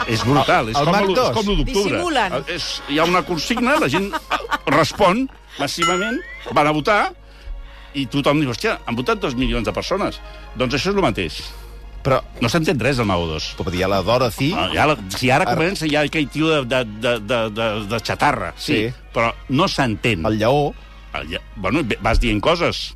és 0.09 0.25
brutal, 0.25 0.71
és 0.73 0.77
El 0.81 0.85
com, 0.89 0.93
Mac 0.97 1.05
l'u- 1.07 1.13
és 1.13 1.21
2. 1.21 1.31
com 1.37 1.47
l'1 1.47 1.57
d'octubre. 1.61 1.93
Dissimulen. 1.93 2.37
És, 2.49 2.67
hi 2.89 2.99
ha 2.99 3.05
una 3.05 3.23
consigna, 3.29 3.77
la 3.79 3.89
gent 3.93 4.11
respon 4.67 5.29
massivament, 5.59 6.19
van 6.55 6.67
a 6.67 6.75
votar, 6.75 7.01
i 7.99 8.07
tothom 8.11 8.41
diu, 8.41 8.51
hòstia, 8.53 8.79
han 8.87 8.97
votat 8.99 9.21
dos 9.21 9.35
milions 9.39 9.65
de 9.67 9.73
persones. 9.75 10.21
Doncs 10.57 10.75
això 10.79 10.91
és 10.93 10.97
el 10.97 11.03
mateix. 11.03 11.39
Però, 12.05 12.21
No 12.41 12.49
s'entén 12.49 12.79
res 12.81 12.97
del 12.97 13.07
Mago 13.07 13.27
2. 13.27 13.55
però 13.59 13.71
dir, 13.75 13.83
la 13.91 14.01
Dorothy... 14.07 14.53
Ah, 14.57 14.69
ja, 14.73 14.87
la- 14.87 14.97
si 15.17 15.31
ara 15.35 15.45
comença 15.45 15.87
ja 15.91 16.05
aquell 16.07 16.29
tio 16.31 16.49
de, 16.49 16.63
de, 16.65 16.85
de, 17.03 17.15
de, 17.27 17.41
de, 17.51 17.67
de 17.91 17.99
xatarra, 18.01 18.53
sí, 18.57 18.75
Sí. 18.89 18.95
però 19.13 19.33
no 19.49 19.67
s'entén. 19.69 20.25
El 20.25 20.39
lleó... 20.39 20.73
Ah, 21.13 21.23
ja- 21.29 21.43
Bueno, 21.57 21.83
vas 22.01 22.21
dient 22.21 22.41
coses. 22.41 22.95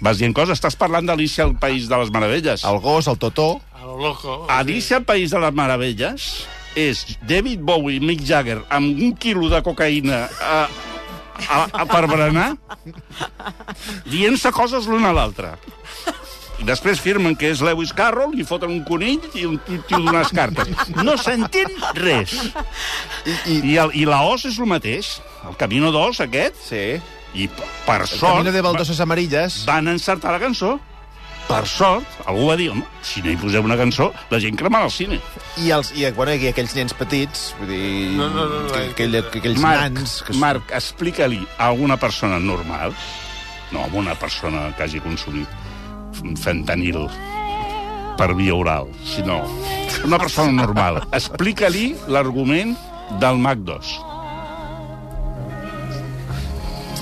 Vas 0.00 0.18
dient 0.18 0.34
coses. 0.34 0.58
Estàs 0.58 0.76
parlant 0.76 1.06
d'Alicia 1.06 1.44
al 1.44 1.54
País 1.58 1.88
de 1.88 1.96
les 1.96 2.10
Meravelles. 2.10 2.64
El 2.64 2.78
gos, 2.80 3.06
el 3.06 3.18
totó... 3.18 3.60
A 3.98 4.00
lo 4.00 4.08
loco. 4.08 4.46
Alicia 4.48 4.96
al 4.98 5.04
País 5.04 5.30
de 5.30 5.40
les 5.42 5.54
Meravelles 5.54 6.46
és 6.78 7.00
David 7.26 7.64
Bowie 7.66 7.98
i 7.98 8.00
Mick 8.04 8.22
Jagger 8.22 8.60
amb 8.70 9.00
un 9.02 9.16
quilo 9.18 9.48
de 9.50 9.58
cocaïna 9.66 10.28
a, 10.38 10.58
a, 11.48 11.58
a 11.82 11.86
per 11.88 12.04
berenar 12.06 12.52
dient-se 14.06 14.52
coses 14.54 14.86
l'un 14.86 15.02
a 15.08 15.10
l'altre. 15.16 15.56
I 16.58 16.66
després 16.66 16.98
firmen 17.02 17.34
que 17.38 17.50
és 17.50 17.60
Lewis 17.62 17.92
Carroll 17.94 18.38
i 18.38 18.46
foten 18.46 18.70
un 18.74 18.84
conill 18.86 19.22
i 19.38 19.44
un 19.46 19.58
tio 19.66 19.98
d'unes 19.98 20.30
cartes. 20.34 20.70
No 21.02 21.14
s'entén 21.18 21.70
res. 21.98 22.34
I, 23.26 23.34
i, 23.34 23.58
I, 23.72 23.76
el, 23.78 23.94
I 23.94 24.06
la 24.06 24.24
os 24.26 24.46
és 24.46 24.58
el 24.58 24.66
mateix. 24.70 25.16
El 25.46 25.54
Camino 25.58 25.90
d'Os, 25.94 26.22
aquest. 26.22 26.58
sí. 26.70 26.84
I 27.34 27.44
per 27.84 28.00
El 28.00 28.08
sort... 28.08 28.38
camino 28.38 28.52
de 28.54 28.62
baldoses 28.64 28.98
amarilles... 29.04 29.60
van 29.68 29.90
encertar 29.92 30.32
la 30.32 30.40
cançó. 30.40 30.78
Per 31.48 31.62
sort, 31.64 32.18
algú 32.28 32.50
va 32.50 32.58
dir, 32.60 32.66
home, 32.74 32.82
si 33.00 33.22
no 33.24 33.30
hi 33.32 33.38
posem 33.40 33.64
una 33.64 33.78
cançó, 33.80 34.10
la 34.28 34.40
gent 34.42 34.58
cremarà 34.60 34.84
al 34.84 34.92
cine. 34.92 35.16
I, 35.56 35.70
els, 35.72 35.94
i, 35.96 36.04
bueno, 36.12 36.34
i 36.36 36.50
aquells 36.50 36.74
nens 36.76 36.92
petits, 36.96 37.54
vull 37.56 37.70
dir... 37.72 37.86
No, 38.18 38.26
no, 38.34 38.44
no, 38.50 38.58
no, 38.66 38.74
que, 38.74 38.82
aquell, 38.92 39.16
aquells 39.22 39.62
Marc, 39.64 39.86
nans... 39.96 40.18
Que... 40.26 40.36
Marc, 40.36 40.74
explica-li 40.76 41.40
a 41.56 41.70
alguna 41.70 41.96
persona 41.96 42.36
normal, 42.42 42.92
no 43.72 43.86
a 43.86 43.88
una 43.96 44.12
persona 44.20 44.68
que 44.76 44.84
hagi 44.84 45.00
consumit 45.00 45.48
fentanil 46.42 47.06
per 48.18 48.34
via 48.36 48.54
oral, 48.58 48.92
sinó 49.06 49.40
una 50.04 50.20
persona 50.20 50.52
normal. 50.52 51.00
Explica-li 51.16 51.94
l'argument 52.12 52.76
del 53.22 53.40
Mac 53.40 53.64
2. 53.64 54.07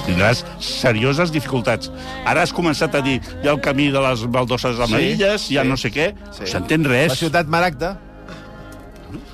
Tindràs 0.07 0.43
serioses 0.63 1.33
dificultats. 1.35 1.91
Ara 2.25 2.45
has 2.47 2.55
començat 2.55 2.95
a 2.95 3.03
dir 3.05 3.19
hi 3.21 3.49
ha 3.49 3.55
el 3.55 3.63
camí 3.63 3.91
de 3.95 4.03
les 4.03 4.27
baldoses 4.31 4.81
amarilles, 4.87 5.49
hi 5.51 5.59
ha 5.59 5.65
sí, 5.67 5.71
no 5.71 5.79
sé 5.81 5.93
què. 5.95 6.13
sí. 6.33 6.45
No 6.47 6.53
s'entén 6.55 6.87
res. 6.87 7.15
La 7.15 7.23
ciutat 7.27 7.51
Maragda... 7.53 7.97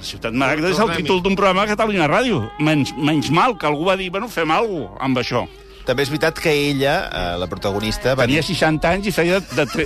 Ciutat 0.02 0.35
Maragda 0.37 0.69
és 0.69 0.79
el 0.83 0.91
títol 0.99 1.23
d'un 1.25 1.37
programa 1.38 1.64
de 1.64 1.73
Catalunya 1.73 2.09
Ràdio. 2.11 2.43
Menys, 2.61 2.93
menys 2.99 3.31
mal 3.33 3.55
que 3.59 3.67
algú 3.71 3.87
va 3.88 3.97
dir, 3.97 4.11
bueno, 4.12 4.29
fem 4.29 4.50
alguna 4.50 4.91
cosa 4.91 5.07
amb 5.07 5.21
això. 5.23 5.47
També 5.87 6.05
és 6.07 6.11
veritat 6.12 6.39
que 6.39 6.53
ella, 6.71 6.93
eh, 7.11 7.37
la 7.43 7.47
protagonista... 7.51 8.15
va 8.15 8.23
Tenia 8.27 8.41
dir- 8.43 8.55
60 8.55 8.89
anys 8.89 9.09
i 9.11 9.12
feia 9.15 9.41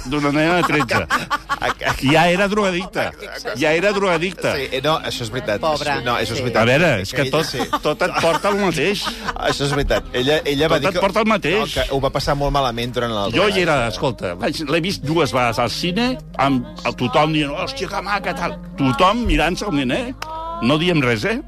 d'una 0.07 0.33
nena 0.33 0.59
de 0.61 0.63
13. 0.69 1.07
Ja 2.07 2.27
era 2.31 2.47
drogadicta. 2.49 3.07
Ja 3.59 3.73
era 3.75 3.91
drogadicta. 3.97 4.53
Sí, 4.55 4.67
eh, 4.77 4.81
no, 4.85 4.99
això 5.01 5.25
és 5.25 5.31
veritat. 5.33 5.61
Pobra, 5.61 5.97
No, 6.05 6.15
això 6.21 6.37
és 6.37 6.43
veritat. 6.45 6.61
A 6.63 6.67
veure, 6.69 6.91
és 7.03 7.13
que 7.17 7.25
tot, 7.33 7.47
sí. 7.49 7.65
tot 7.83 8.03
et 8.07 8.13
porta 8.23 8.53
al 8.53 8.59
mateix. 8.61 9.03
Això 9.49 9.65
és 9.67 9.73
veritat. 9.75 10.07
Ella, 10.13 10.37
ella 10.45 10.69
va 10.71 10.77
Tot 10.79 10.85
dir 10.87 10.93
et 10.93 11.01
porta 11.03 11.23
el 11.25 11.29
mateix. 11.33 11.59
No, 11.59 11.67
que 11.73 11.87
ho 11.97 12.01
va 12.05 12.11
passar 12.15 12.37
molt 12.39 12.53
malament 12.55 12.93
durant 12.95 13.11
el... 13.25 13.35
Jo 13.35 13.49
hi 13.51 13.65
era, 13.65 13.79
escolta, 13.89 14.35
vaig- 14.39 14.63
l'he 14.69 14.81
vist 14.85 15.03
dues 15.09 15.33
vegades 15.35 15.59
al 15.65 15.73
cine, 15.73 16.11
amb 16.39 16.69
el 16.87 16.95
tothom 17.01 17.33
dient, 17.35 17.51
hòstia, 17.57 17.89
que 17.91 18.03
maca, 18.05 18.37
tal. 18.37 18.59
Tothom 18.79 19.25
mirant-se 19.27 19.67
al 19.67 19.75
nen, 19.81 19.91
eh? 19.97 20.15
No 20.63 20.79
diem 20.81 21.03
res, 21.05 21.25
eh? 21.25 21.41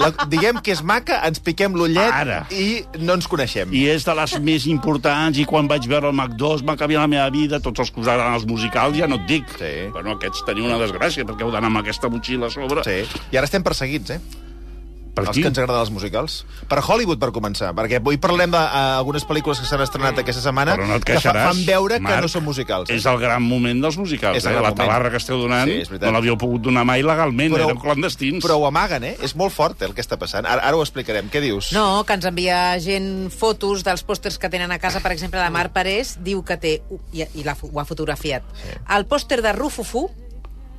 La, 0.00 0.10
diguem 0.30 0.58
que 0.64 0.72
és 0.74 0.82
maca, 0.82 1.20
ens 1.28 1.40
piquem 1.44 1.74
l'ullet 1.78 2.12
Ara. 2.12 2.40
i 2.50 2.84
no 3.02 3.16
ens 3.18 3.28
coneixem. 3.30 3.72
I 3.74 3.84
és 3.94 4.06
de 4.06 4.14
les 4.18 4.36
més 4.44 4.66
importants, 4.70 5.38
i 5.38 5.46
quan 5.48 5.68
vaig 5.70 5.86
veure 5.90 6.10
el 6.10 6.16
Mac 6.16 6.34
2 6.40 6.64
va 6.66 6.76
canviar 6.80 7.04
la 7.04 7.10
meva 7.10 7.28
vida, 7.34 7.60
tots 7.62 7.84
els 7.84 7.92
que 7.94 8.02
usaran 8.02 8.34
els 8.34 8.46
musicals, 8.50 8.98
ja 8.98 9.08
no 9.10 9.20
et 9.22 9.28
dic. 9.30 9.50
Sí. 9.58 9.74
Bueno, 9.94 10.16
aquests 10.18 10.44
teniu 10.48 10.66
una 10.66 10.80
desgràcia, 10.82 11.26
perquè 11.28 11.46
heu 11.46 11.52
d'anar 11.54 11.70
amb 11.72 11.82
aquesta 11.84 12.10
motxilla 12.10 12.50
a 12.50 12.54
sobre. 12.54 12.84
Sí. 12.86 13.04
I 13.30 13.38
ara 13.40 13.50
estem 13.50 13.62
perseguits, 13.66 14.16
eh? 14.16 14.20
Per 15.14 15.24
Els 15.28 15.36
qui? 15.36 15.42
que 15.44 15.50
ens 15.52 15.58
agraden 15.62 15.84
els 15.84 15.92
musicals. 15.94 16.40
Per 16.68 16.80
Hollywood, 16.82 17.20
per 17.22 17.30
començar, 17.34 17.70
perquè 17.76 18.00
avui 18.00 18.18
parlem 18.18 18.50
d'algunes 18.50 19.26
pel·lícules 19.28 19.60
que 19.62 19.68
s'han 19.68 19.84
estrenat 19.84 20.18
aquesta 20.18 20.42
setmana 20.42 20.74
Però 20.74 20.88
no 20.88 20.98
et 20.98 21.06
que 21.06 21.20
fa, 21.22 21.34
fan 21.36 21.60
veure 21.68 22.00
Marc, 22.02 22.16
que 22.16 22.24
no 22.26 22.30
són 22.32 22.44
musicals. 22.46 22.90
Eh? 22.90 22.98
És 22.98 23.06
el 23.06 23.20
gran 23.22 23.44
moment 23.46 23.84
dels 23.84 23.98
musicals. 24.00 24.40
És 24.40 24.48
eh? 24.50 24.56
La 24.64 24.72
tabarra 24.74 25.12
que 25.12 25.20
esteu 25.22 25.38
donant 25.38 25.70
Sí, 25.70 25.84
no 26.02 26.12
l'havíeu 26.16 26.36
pogut 26.40 26.64
donar 26.66 26.82
mai 26.88 27.04
legalment, 27.06 27.54
Però- 27.54 27.68
érem 27.70 27.80
clandestins. 27.80 28.42
Però 28.44 28.58
ho 28.58 28.66
amaguen, 28.66 29.06
eh? 29.06 29.14
És 29.22 29.36
molt 29.38 29.54
fort 29.54 29.80
eh, 29.82 29.88
el 29.88 29.94
que 29.94 30.02
està 30.02 30.18
passant. 30.18 30.48
Ara, 30.50 30.66
ara 30.66 30.76
ho 30.76 30.82
explicarem. 30.82 31.30
Què 31.30 31.40
dius? 31.44 31.70
No, 31.76 32.02
que 32.04 32.18
ens 32.18 32.26
envia 32.26 32.58
gent 32.82 33.30
fotos 33.30 33.86
dels 33.86 34.02
pòsters 34.06 34.38
que 34.42 34.50
tenen 34.50 34.74
a 34.74 34.80
casa. 34.82 35.02
Per 35.04 35.14
exemple, 35.14 35.38
la 35.38 35.52
Mar 35.54 35.68
Parés 35.72 36.16
diu 36.24 36.42
que 36.42 36.58
té, 36.58 36.74
i, 37.12 37.22
i 37.22 37.46
la, 37.46 37.54
ho 37.54 37.80
ha 37.80 37.86
fotografiat, 37.86 38.44
sí. 38.58 38.74
el 38.96 39.06
pòster 39.06 39.40
de 39.44 39.54
Rufufu, 39.54 40.08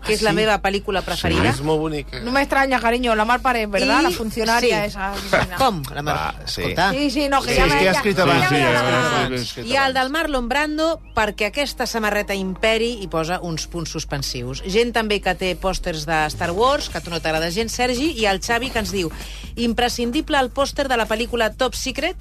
que 0.05 0.13
és 0.13 0.21
la 0.21 0.31
sí? 0.31 0.35
meva 0.37 0.55
pel·lícula 0.61 1.01
preferida. 1.05 1.49
És 1.49 1.61
molt 1.65 1.81
bonica. 1.81 2.19
No 2.23 2.31
me 2.31 2.41
extraña, 2.45 2.79
cariño, 2.79 3.15
la 3.15 3.25
Mar 3.25 3.41
Pared, 3.41 3.67
¿verdad? 3.69 4.01
Y- 4.01 4.03
La 4.03 4.11
funcionaria 4.11 4.81
sí. 4.83 4.87
esa. 4.87 5.11
divina. 5.15 5.57
Com? 5.57 5.81
La 5.93 6.01
Mar... 6.01 6.15
Va, 6.15 6.45
sí. 6.45 6.61
Escolta. 6.61 6.91
Sí, 6.93 7.09
sí, 7.11 7.27
no, 7.29 7.41
que 7.41 7.51
Sí, 7.51 7.57
ya 7.57 7.65
és 7.65 7.73
que 7.75 7.89
ha 7.89 7.91
escrit 7.91 8.19
abans. 8.19 8.47
Sí, 8.49 8.55
da 8.55 8.71
ja, 8.71 8.83
ja, 8.83 9.27
ja, 9.29 9.43
sí. 9.43 9.61
I 9.65 9.75
el 9.81 9.93
del 9.97 10.09
Marlon 10.13 10.47
Brando 10.49 11.01
perquè 11.15 11.49
aquesta 11.49 11.87
samarreta 11.89 12.35
Imperi 12.37 12.93
hi 13.01 13.07
posa 13.11 13.39
uns 13.41 13.67
punts 13.67 13.89
suspensius. 13.91 14.61
Gent 14.69 14.93
també 14.93 15.19
que 15.21 15.33
té 15.35 15.55
pòsters 15.59 16.05
de 16.05 16.25
Star 16.29 16.51
Wars, 16.51 16.89
que 16.89 16.99
a 16.99 17.01
tu 17.01 17.09
no 17.09 17.19
t'agrada 17.19 17.49
gens, 17.51 17.73
Sergi, 17.73 18.11
i 18.19 18.25
el 18.29 18.41
Xavi 18.43 18.69
que 18.71 18.79
ens 18.79 18.91
diu 18.93 19.11
imprescindible 19.55 20.37
el 20.39 20.49
pòster 20.51 20.87
de 20.87 20.97
la 20.97 21.07
pel·lícula 21.07 21.51
Top 21.55 21.75
Secret 21.75 22.15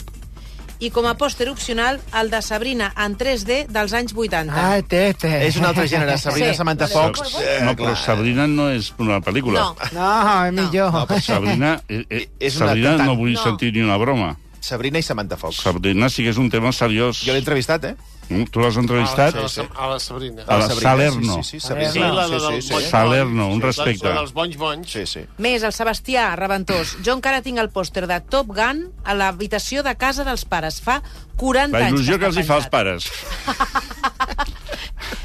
i 0.84 0.90
com 0.92 1.06
a 1.08 1.14
pòster 1.16 1.48
opcional 1.48 2.00
el 2.20 2.28
de 2.30 2.40
Sabrina 2.44 2.90
en 3.00 3.16
3D 3.16 3.64
dels 3.72 3.94
anys 3.96 4.12
80. 4.14 4.52
Ay, 4.52 4.82
tete. 4.82 5.30
És 5.46 5.56
un 5.56 5.64
altre 5.64 5.86
gènere. 5.88 6.18
Sabrina 6.20 6.52
Sí. 6.52 6.58
Samantha. 6.60 6.88
Fox. 6.88 7.36
No, 7.64 7.74
però 7.74 7.96
Sabrina 7.96 8.46
no 8.46 8.68
és 8.70 8.92
una 8.98 9.20
pel·lícula. 9.20 9.60
No, 9.60 9.76
No, 9.92 10.44
es 10.46 10.52
mi 10.52 10.60
No. 10.62 11.06
però 11.06 11.20
Sabrina, 11.20 11.82
eh, 11.88 12.04
eh, 12.10 12.28
És 12.38 12.56
una 12.56 12.68
Sabrina 12.68 12.96
no 12.98 13.16
vull 13.16 13.32
No. 13.32 13.42
sentir 13.42 13.72
ni 13.72 13.80
una 13.80 13.96
broma. 13.96 14.36
Sabrina 14.60 14.98
i 14.98 15.02
Samantha 15.02 15.36
Fox. 15.36 15.56
Sabrina 15.56 16.08
sí 16.08 16.22
que 16.22 16.30
és 16.30 16.38
un 16.38 16.48
tema 16.50 16.72
seriós. 16.72 17.20
Jo 17.24 17.32
l'he 17.32 17.38
entrevistat, 17.38 17.84
eh? 17.84 17.96
Mm, 18.28 18.46
Tu 18.50 18.60
l'has 18.60 18.76
entrevistat? 18.80 19.36
A 19.36 19.44
la, 19.44 19.66
a 19.74 19.88
la 19.92 19.98
Sabrina. 20.00 20.44
A 20.46 20.58
la 20.58 20.68
Salerno. 20.70 21.42
Sí, 21.42 21.42
sí, 21.42 21.60
sí, 21.60 21.66
Sabrina. 21.66 21.92
Sí, 21.92 21.98
la 22.00 22.26
sí, 22.28 22.62
sí, 22.62 22.72
sí. 22.72 22.90
Salerno, 22.90 23.48
un 23.52 23.60
respecte. 23.60 24.08
La 24.08 24.20
dels 24.22 24.32
bonys 24.32 24.56
bonys. 24.56 24.90
Sí, 24.90 25.04
sí. 25.06 25.24
Més, 25.38 25.62
el 25.66 25.74
Sebastià, 25.76 26.30
Reventós. 26.40 26.96
Jo 27.04 27.18
encara 27.18 27.42
tinc 27.44 27.60
el 27.62 27.70
pòster 27.74 28.06
de 28.10 28.20
Top 28.32 28.54
Gun 28.56 28.86
a 29.04 29.16
l'habitació 29.18 29.84
de 29.86 29.94
casa 30.00 30.24
dels 30.24 30.46
pares. 30.48 30.80
Fa 30.84 31.00
40 31.36 31.78
La 31.78 31.88
anys 31.90 31.98
il·lusió 32.00 32.18
que 32.18 32.30
està 32.30 32.32
els 32.32 32.42
hi 32.44 32.48
fa 32.48 32.60
als 32.60 32.70
pares. 32.72 33.10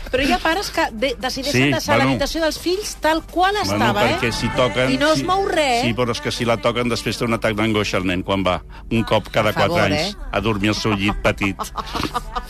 Però 0.10 0.24
hi 0.26 0.32
ha 0.34 0.40
pares 0.42 0.72
que 0.74 0.86
de 0.92 1.12
decideixen 1.22 1.68
Sí, 1.68 1.72
deixar 1.72 1.96
bueno. 1.96 2.10
l'habitació 2.10 2.42
dels 2.42 2.58
fills 2.60 2.96
tal 3.04 3.22
qual 3.30 3.56
estava, 3.62 4.02
perquè 4.02 4.32
eh? 4.32 4.34
si 4.34 4.50
toquen... 4.58 4.92
I 4.96 4.98
no 4.98 5.12
es 5.14 5.20
si, 5.22 5.26
mou 5.28 5.46
res, 5.48 5.84
Sí, 5.84 5.92
eh? 5.92 5.96
però 5.98 6.16
és 6.16 6.22
que 6.26 6.32
si 6.34 6.48
la 6.50 6.58
toquen 6.58 6.90
després 6.90 7.18
té 7.20 7.28
un 7.28 7.38
atac 7.38 7.54
d'angoixa 7.60 8.00
el 8.02 8.08
nen 8.10 8.24
quan 8.26 8.44
va 8.46 8.60
un 8.90 9.04
cop 9.06 9.30
cada 9.30 9.54
favor, 9.54 9.78
4 9.78 9.86
anys 9.86 10.16
eh? 10.16 10.30
a 10.32 10.42
dormir 10.42 10.74
al 10.74 10.80
seu 10.80 10.96
llit 10.98 11.22
petit 11.24 11.56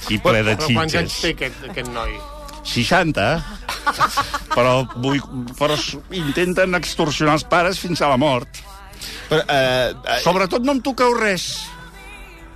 i 0.10 0.20
ple 0.24 0.44
de 0.48 0.56
Però 0.56 0.72
quants 0.74 0.96
anys 0.96 1.16
xitxes. 1.18 1.22
té 1.22 1.34
aquest, 1.36 1.64
aquest 1.74 1.92
noi? 1.96 2.16
60, 2.70 3.28
però, 4.54 4.74
vull, 5.02 5.20
però 5.58 5.76
intenten 6.16 6.76
extorsionar 6.78 7.38
els 7.40 7.46
pares 7.50 7.80
fins 7.82 8.02
a 8.04 8.10
la 8.12 8.18
mort. 8.20 8.60
Però, 9.30 9.42
eh, 9.48 9.94
eh, 9.96 10.20
Sobretot 10.24 10.64
no 10.68 10.76
em 10.76 10.82
toqueu 10.86 11.16
res. 11.18 11.48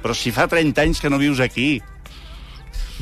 Però 0.03 0.13
si 0.17 0.33
fa 0.36 0.45
30 0.51 0.83
anys 0.83 1.00
que 1.00 1.10
no 1.10 1.17
vius 1.22 1.39
aquí. 1.39 1.81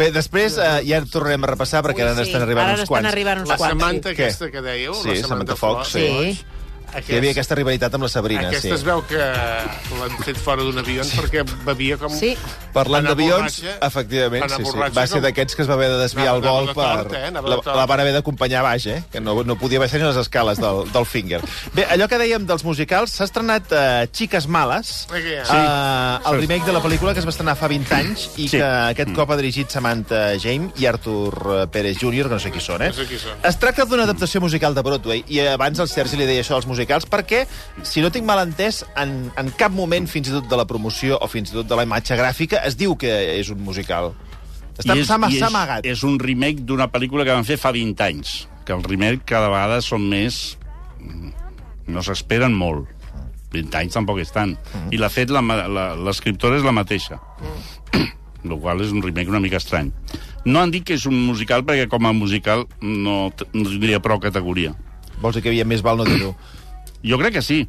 Bé, 0.02 0.10
després 0.16 0.58
eh, 0.58 0.72
ja 0.90 1.00
tornarem 1.10 1.46
a 1.46 1.52
repassar 1.54 1.84
perquè 1.86 2.04
ara 2.04 2.12
Ui, 2.16 2.18
sí. 2.18 2.24
n'estan 2.26 2.44
arribant 2.48 2.66
Ara 2.66 2.74
uns 2.76 2.82
n'estan 2.84 2.96
quants. 2.96 3.12
arribant 3.14 3.44
uns 3.46 3.50
La 3.54 3.58
quants. 3.62 3.76
Samantha 3.78 4.10
Què? 4.10 4.18
aquesta 4.28 4.50
que 4.54 4.62
dèieu, 4.66 4.94
Sí, 4.98 5.08
la 5.08 5.16
Samantha 5.16 5.28
Samantha 5.28 5.56
Fox, 5.56 5.78
Fox. 5.78 5.94
sí. 5.94 6.42
Hi 6.92 7.18
havia 7.18 7.32
aquesta 7.32 7.56
rivalitat 7.56 7.94
amb 7.96 8.04
la 8.04 8.10
Sabrina, 8.12 8.48
Aquesta 8.50 8.68
sí. 8.68 8.74
es 8.76 8.84
veu 8.84 9.02
que 9.08 9.18
l'han 9.18 10.16
fet 10.26 10.38
fora 10.42 10.64
d'un 10.66 10.78
avió 10.82 11.04
perquè 11.08 11.44
bevia 11.66 11.98
com... 12.02 12.12
Sí. 12.14 12.34
Parlant 12.76 13.06
d'avions, 13.08 13.58
efectivament, 13.84 14.48
sí, 14.52 14.64
sí. 14.66 14.78
Va 14.96 15.06
ser 15.08 15.22
d'aquests 15.24 15.56
que 15.58 15.64
es 15.66 15.70
va 15.70 15.76
haver 15.76 15.90
de 15.92 15.98
desviar 16.02 16.36
el 16.36 16.42
Anava- 16.42 16.52
vol 16.52 16.70
anava 16.70 16.72
de 16.72 16.76
per... 16.76 17.04
tort, 17.04 17.16
eh? 17.16 17.32
La, 17.72 17.76
la 17.82 17.86
van 17.90 18.04
haver 18.04 18.14
d'acompanyar 18.16 18.64
baix, 18.64 18.86
eh? 18.92 18.98
Que 19.12 19.20
no, 19.24 19.36
no 19.44 19.56
podia 19.60 19.80
baixar 19.84 20.00
ni 20.02 20.08
les 20.08 20.20
escales 20.22 20.60
del, 20.62 20.84
del 20.92 21.06
finger. 21.08 21.42
Bé, 21.76 21.86
allò 21.92 22.08
que 22.12 22.20
dèiem 22.22 22.46
dels 22.48 22.64
musicals, 22.68 23.16
s'ha 23.18 23.28
estrenat 23.30 23.72
uh, 23.76 24.06
Xiques 24.12 24.48
Males, 24.52 24.94
Eh, 25.12 25.42
sí. 25.46 25.56
uh, 25.56 26.32
el 26.32 26.40
remake 26.42 26.66
de 26.66 26.74
la 26.76 26.82
pel·lícula 26.84 27.14
que 27.14 27.20
es 27.22 27.26
va 27.28 27.32
estrenar 27.34 27.56
fa 27.60 27.68
20 27.72 27.96
anys 27.96 28.28
i 28.38 28.48
Sí. 28.52 28.58
que 28.58 28.64
aquest 28.92 29.12
cop 29.16 29.30
ha 29.32 29.38
dirigit 29.40 29.70
Samantha 29.72 30.38
James 30.42 30.76
i 30.82 30.88
Arthur 30.90 31.32
eh, 31.62 31.68
Pérez 31.72 31.98
Jr., 32.02 32.28
que 32.28 32.36
no 32.36 32.40
sé 32.44 32.52
qui 32.52 32.60
són, 32.64 32.82
eh? 32.84 32.90
No 32.92 32.98
sé 32.98 33.06
qui 33.08 33.20
són. 33.22 33.38
Es 33.48 33.60
tracta 33.62 33.86
d'una 33.86 34.04
adaptació 34.08 34.42
musical 34.44 34.76
de 34.76 34.82
Broadway 34.84 35.24
i 35.30 35.40
abans 35.46 35.80
el 35.80 35.88
Sergi 35.92 36.18
li 36.20 36.26
deia 36.28 36.42
això 36.44 36.56
als 36.58 36.66
musicals 36.68 36.80
perquè, 36.88 37.46
si 37.84 38.02
no 38.02 38.12
tinc 38.14 38.26
mal 38.28 38.42
entès, 38.44 38.82
en, 39.00 39.32
en 39.38 39.52
cap 39.58 39.74
moment, 39.74 40.08
fins 40.10 40.30
i 40.30 40.36
tot 40.36 40.50
de 40.50 40.60
la 40.60 40.68
promoció 40.70 41.20
o 41.22 41.30
fins 41.32 41.52
i 41.52 41.58
tot 41.60 41.70
de 41.70 41.78
la 41.78 41.86
imatge 41.88 42.18
gràfica, 42.20 42.64
es 42.68 42.78
diu 42.80 42.96
que 43.00 43.12
és 43.38 43.52
un 43.54 43.62
musical. 43.64 44.14
Està, 44.78 44.96
és, 44.96 45.08
s'ha 45.08 45.20
amagat. 45.50 45.86
és 45.86 46.04
un 46.08 46.18
remake 46.20 46.64
d'una 46.66 46.88
pel·lícula 46.92 47.26
que 47.28 47.36
van 47.36 47.46
fer 47.48 47.60
fa 47.62 47.74
20 47.76 48.08
anys. 48.08 48.34
Que 48.66 48.74
els 48.78 48.88
remakes 48.88 49.28
cada 49.30 49.52
vegada 49.52 49.82
són 49.86 50.08
més... 50.10 50.58
No 51.92 52.04
s'esperen 52.06 52.54
molt. 52.56 52.88
20 53.52 53.78
anys 53.82 53.98
tampoc 53.98 54.22
és 54.24 54.32
tant. 54.32 54.54
I 54.94 55.00
l'ha 55.02 55.10
fet 55.12 55.32
l'escriptora 55.34 56.60
és 56.60 56.66
la 56.66 56.74
mateixa. 56.76 57.20
El 58.42 58.56
qual 58.58 58.82
és 58.82 58.94
un 58.94 59.04
remake 59.04 59.30
una 59.30 59.42
mica 59.44 59.60
estrany. 59.60 59.92
No 60.46 60.62
han 60.62 60.72
dit 60.74 60.86
que 60.88 60.96
és 60.98 61.06
un 61.10 61.18
musical 61.28 61.66
perquè 61.68 61.90
com 61.92 62.08
a 62.08 62.14
musical 62.16 62.66
no, 62.82 63.18
no 63.30 63.66
tindria 63.68 64.00
prou 64.02 64.22
categoria. 64.24 64.74
Vols 65.22 65.38
dir 65.38 65.44
que 65.46 65.52
havia 65.52 65.68
més 65.68 65.84
val 65.86 66.00
no 66.00 66.08
dir-ho? 66.08 66.32
Jo 67.06 67.20
crec 67.22 67.40
que 67.40 67.46
sí, 67.46 67.64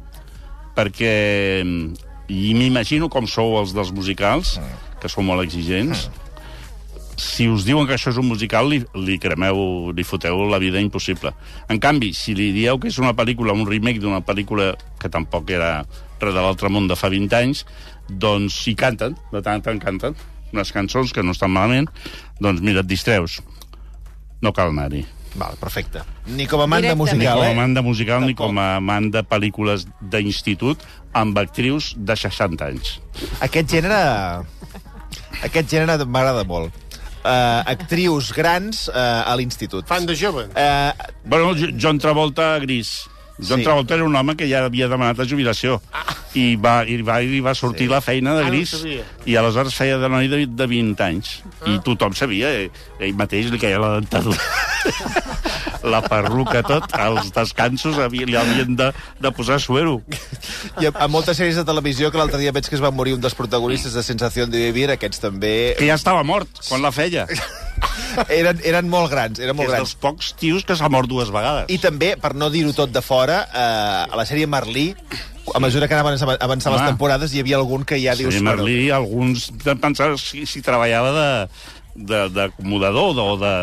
perquè... 0.77 1.13
I 2.33 2.53
m'imagino 2.55 3.09
com 3.11 3.25
sou 3.27 3.57
els 3.59 3.73
dels 3.75 3.91
musicals, 3.93 4.55
que 5.01 5.09
sou 5.11 5.25
molt 5.27 5.43
exigents. 5.43 6.05
Si 7.19 7.49
us 7.51 7.65
diuen 7.67 7.85
que 7.85 7.97
això 7.97 8.13
és 8.13 8.17
un 8.17 8.29
musical, 8.29 8.71
li, 8.71 8.79
li 8.95 9.17
cremeu, 9.21 9.91
li 9.93 10.05
foteu 10.07 10.45
la 10.49 10.57
vida 10.63 10.81
impossible. 10.81 11.33
En 11.69 11.81
canvi, 11.83 12.13
si 12.15 12.33
li 12.33 12.49
dieu 12.55 12.79
que 12.79 12.89
és 12.89 12.97
una 13.03 13.11
pel·lícula, 13.13 13.53
un 13.53 13.67
remake 13.67 14.01
d'una 14.01 14.23
pel·lícula 14.25 14.71
que 15.01 15.11
tampoc 15.11 15.51
era 15.51 15.83
res 16.23 16.33
de 16.33 16.39
l'altre 16.39 16.71
món 16.71 16.87
de 16.87 16.97
fa 16.97 17.11
20 17.11 17.37
anys, 17.37 17.65
doncs 18.07 18.61
hi 18.71 18.73
canten, 18.79 19.19
de 19.33 19.43
tant 19.43 19.59
en 19.59 19.65
tant 19.67 19.83
canten, 19.83 20.15
unes 20.55 20.71
cançons 20.71 21.11
que 21.13 21.25
no 21.27 21.35
estan 21.35 21.51
malament, 21.51 21.91
doncs 22.39 22.63
mira, 22.63 22.81
et 22.81 22.89
distreus. 22.89 23.41
No 24.41 24.55
cal 24.55 24.71
anar-hi. 24.71 25.03
Val, 25.35 25.55
perfecte. 25.59 26.03
Ni 26.29 26.45
com 26.45 26.61
a 26.61 26.67
amant 26.67 26.83
de 26.83 26.91
Directament. 26.93 27.17
Ni 27.17 27.25
musical, 27.25 27.37
com 27.39 27.43
a 27.43 27.47
eh? 27.49 27.53
amant 27.57 27.73
de 27.77 27.81
musical 27.81 28.21
ni 28.27 28.35
com 28.37 28.59
a 28.61 28.67
amant 28.77 29.07
de 29.15 29.23
pel·lícules 29.25 29.87
d'institut 30.13 30.83
amb 31.17 31.37
actrius 31.41 31.93
de 31.97 32.15
60 32.15 32.67
anys. 32.69 32.97
Aquest 33.41 33.73
gènere... 33.73 33.97
Aquest 35.43 35.71
gènere 35.73 36.05
m'agrada 36.05 36.43
molt. 36.47 36.71
Uh, 37.23 37.63
actrius 37.71 38.29
grans 38.35 38.85
uh, 38.91 39.23
a 39.25 39.33
l'institut. 39.39 39.87
Fan 39.87 40.05
de 40.05 40.15
jove. 40.19 40.45
Uh, 40.51 40.91
Bueno, 41.25 41.53
Jo- 41.55 41.71
John 41.79 41.97
Travolta 41.99 42.57
gris. 42.59 43.05
John 43.39 43.59
Sí. 43.59 43.63
Travolta 43.65 43.95
era 43.95 44.03
un 44.05 44.15
home 44.15 44.35
que 44.37 44.45
ja 44.47 44.63
havia 44.65 44.87
demanat 44.87 45.17
la 45.17 45.25
jubilació. 45.25 45.79
I 46.37 46.55
va, 46.57 46.83
i 46.85 46.99
va, 47.05 47.19
i 47.21 47.39
va 47.45 47.53
sortir 47.57 47.87
la 47.89 47.99
feina 48.01 48.33
de 48.35 48.41
Ah, 48.41 48.49
no 48.49 48.51
gris. 48.51 48.73
i 49.25 49.35
aleshores 49.37 49.73
feia 49.77 49.97
de 50.01 50.09
noi 50.09 50.27
de, 50.27 50.45
de 50.47 50.67
20 50.67 51.01
anys. 51.03 51.41
I 51.65 51.79
tothom 51.85 52.13
sabia, 52.17 52.49
eh, 52.53 52.69
ell 52.99 53.13
mateix 53.17 53.49
li 53.51 53.59
caia 53.61 53.79
la 53.81 53.95
dentadura. 53.99 54.37
La 55.83 55.99
perruca 56.01 56.61
tot, 56.63 56.85
als 56.95 57.27
descansos 57.35 57.97
havia, 57.99 58.23
li 58.25 58.37
havien 58.39 58.75
de, 58.79 58.85
de 59.19 59.31
posar 59.35 59.57
suero. 59.59 59.97
I 60.79 60.87
a, 60.87 60.93
a 60.95 61.07
moltes 61.11 61.35
sèries 61.35 61.57
de 61.59 61.65
televisió 61.67 62.07
que 62.11 62.17
l'altre 62.21 62.39
dia 62.39 62.53
veig 62.55 62.69
que 62.69 62.77
es 62.77 62.83
va 62.83 62.91
morir 62.95 63.17
un 63.17 63.19
dels 63.23 63.35
protagonistes 63.35 63.91
de 63.97 64.03
Sensació 64.03 64.45
de 64.47 64.61
Vivir, 64.71 64.89
aquests 64.95 65.19
també 65.19 65.73
que 65.77 65.89
ja 65.89 65.97
estava 65.99 66.23
mort 66.23 66.47
quan 66.69 66.81
la 66.81 66.93
feia 66.95 67.25
eren, 68.29 68.59
eren 68.63 68.89
molt 68.89 69.11
grans, 69.11 69.39
eren 69.39 69.55
molt 69.55 69.67
és 69.69 69.73
grans. 69.73 69.83
dels 69.83 69.95
pocs 70.01 70.33
tios 70.39 70.63
que 70.65 70.75
s'ha 70.75 70.89
mort 70.89 71.09
dues 71.09 71.31
vegades. 71.33 71.65
I 71.73 71.77
també, 71.83 72.13
per 72.21 72.33
no 72.35 72.49
dir-ho 72.53 72.73
tot 72.73 72.91
de 72.93 73.01
fora, 73.01 73.43
eh, 73.53 74.13
a 74.13 74.15
la 74.19 74.25
sèrie 74.29 74.47
Merlí, 74.47 74.93
a 75.53 75.59
mesura 75.59 75.87
que 75.87 75.93
anaven 75.97 76.15
avan- 76.21 76.39
avançant 76.39 76.73
les 76.75 76.85
temporades, 76.87 77.33
hi 77.35 77.41
havia 77.43 77.57
algun 77.59 77.83
que 77.83 77.99
ja 78.01 78.15
dius... 78.15 78.33
Sí, 78.35 78.41
Merlí, 78.45 78.89
alguns 78.91 79.49
de 79.63 79.75
pensar 79.75 80.13
si, 80.17 80.45
si 80.45 80.61
treballava 80.61 81.11
de 81.13 81.29
de- 81.95 82.29
d'acomodador 82.33 83.13
o 83.21 83.37
de... 83.37 83.53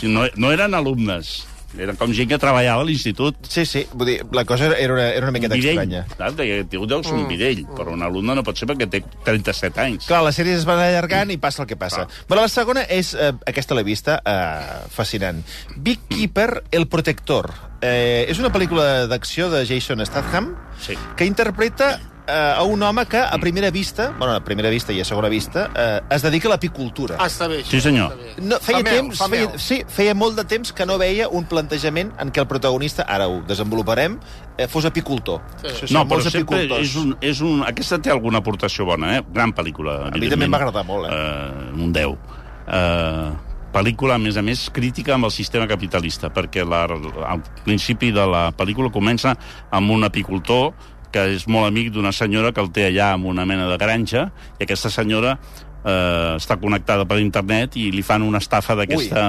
Si 0.00 0.06
no, 0.10 0.26
no 0.36 0.50
eren 0.52 0.74
alumnes, 0.74 1.46
eren 1.78 1.96
com 1.98 2.12
gent 2.14 2.28
que 2.30 2.38
treballava 2.38 2.82
a 2.82 2.86
l'institut. 2.86 3.36
Sí, 3.50 3.64
sí, 3.66 3.84
vull 3.92 4.06
dir, 4.12 4.16
la 4.32 4.44
cosa 4.44 4.70
era 4.76 4.92
una, 4.94 5.08
era 5.10 5.26
una 5.26 5.34
miqueta 5.34 5.56
estranya. 5.58 6.04
Saps? 6.16 6.36
Deia, 6.38 6.62
tio, 6.70 6.86
deu 6.86 7.02
ser 7.04 7.14
un 7.16 7.26
videll, 7.28 7.64
però 7.76 7.92
un 7.94 8.02
alumne 8.06 8.36
no 8.38 8.44
pot 8.46 8.58
ser 8.58 8.68
perquè 8.70 8.88
té 8.90 9.02
37 9.26 9.80
anys. 9.82 10.06
Clar, 10.10 10.22
les 10.26 10.38
sèries 10.38 10.60
es 10.62 10.66
van 10.68 10.78
allargant 10.82 11.30
i 11.34 11.38
passa 11.42 11.62
el 11.64 11.68
que 11.70 11.76
passa. 11.80 12.06
Però 12.28 12.40
la 12.40 12.48
segona 12.52 12.86
és, 12.88 13.14
eh, 13.14 13.32
aquesta 13.46 13.74
l'he 13.74 13.84
vista, 13.84 14.20
eh, 14.24 14.88
fascinant. 14.90 15.42
Big 15.76 16.00
Keeper, 16.08 16.64
El 16.70 16.86
Protector. 16.88 17.50
Eh, 17.84 18.24
és 18.28 18.38
una 18.38 18.48
pel·lícula 18.52 19.06
d'acció 19.10 19.50
de 19.50 19.66
Jason 19.66 20.00
Statham 20.06 20.54
Sí. 20.80 20.94
que 21.16 21.26
interpreta 21.26 22.00
eh, 22.26 22.54
a 22.56 22.62
un 22.62 22.82
home 22.82 23.04
que 23.06 23.18
a 23.18 23.38
primera 23.38 23.70
vista, 23.70 24.10
bueno, 24.18 24.34
a 24.34 24.40
primera 24.44 24.70
vista 24.70 24.92
i 24.92 25.00
a 25.00 25.04
segona 25.04 25.28
vista, 25.28 25.70
eh, 25.74 26.00
es 26.10 26.22
dedica 26.22 26.48
a 26.48 26.52
l'apicultura. 26.54 27.16
Ah, 27.18 27.26
està 27.26 27.48
bé, 27.48 27.60
això. 27.62 27.70
Sí, 27.76 27.80
senyor. 27.80 28.16
No, 28.42 28.58
feia 28.60 28.78
Fa 28.82 28.90
temps, 28.90 29.18
fa 29.18 29.28
mel. 29.28 29.46
feia, 29.48 29.58
sí, 29.58 29.82
feia 29.88 30.14
molt 30.14 30.36
de 30.36 30.44
temps 30.44 30.72
que 30.72 30.86
no 30.86 30.98
veia 30.98 31.28
un 31.28 31.44
plantejament 31.44 32.12
en 32.18 32.32
què 32.32 32.40
el 32.40 32.46
protagonista, 32.50 33.04
ara 33.08 33.28
ho 33.28 33.42
desenvoluparem, 33.46 34.18
eh, 34.56 34.66
fos 34.68 34.84
apicultor. 34.84 35.40
Sí. 35.62 35.66
Això 35.86 35.92
No, 35.94 36.06
però 36.08 36.20
sempre 36.22 36.40
apicultors. 36.64 36.80
és 36.88 36.96
un, 36.96 37.16
és 37.20 37.40
un... 37.40 37.62
Aquesta 37.66 37.98
té 38.00 38.10
alguna 38.10 38.38
aportació 38.38 38.84
bona, 38.84 39.16
eh? 39.18 39.22
Gran 39.32 39.52
pel·lícula, 39.54 39.94
A 39.94 40.04
mi 40.04 40.10
també 40.12 40.26
evidentment. 40.26 40.48
em 40.48 40.52
va 40.52 40.62
agradar 40.64 40.84
molt, 40.84 41.10
eh? 41.10 41.72
Uh, 41.74 41.82
un 41.82 41.92
10. 41.92 42.16
Uh, 42.64 43.34
pel·lícula, 43.74 44.14
a 44.14 44.18
més 44.22 44.36
a 44.38 44.42
més, 44.46 44.68
crítica 44.70 45.14
amb 45.16 45.26
el 45.26 45.32
sistema 45.34 45.66
capitalista, 45.66 46.30
perquè 46.30 46.62
la, 46.64 46.84
al 46.86 47.42
principi 47.64 48.12
de 48.14 48.24
la 48.24 48.52
pel·lícula 48.54 48.90
comença 48.94 49.34
amb 49.74 49.90
un 49.90 50.04
apicultor 50.06 50.72
que 51.14 51.28
és 51.36 51.46
molt 51.50 51.70
amic 51.70 51.92
d'una 51.94 52.12
senyora 52.14 52.50
que 52.54 52.62
el 52.64 52.72
té 52.74 52.88
allà 52.88 53.12
amb 53.14 53.30
una 53.30 53.46
mena 53.46 53.68
de 53.70 53.78
granja, 53.78 54.28
i 54.58 54.66
aquesta 54.66 54.90
senyora 54.90 55.36
eh, 55.84 56.34
està 56.38 56.56
connectada 56.60 57.04
per 57.08 57.18
internet 57.22 57.76
i 57.78 57.86
li 57.94 58.02
fan 58.04 58.24
una 58.26 58.40
estafa 58.42 58.76
d'aquesta... 58.78 59.24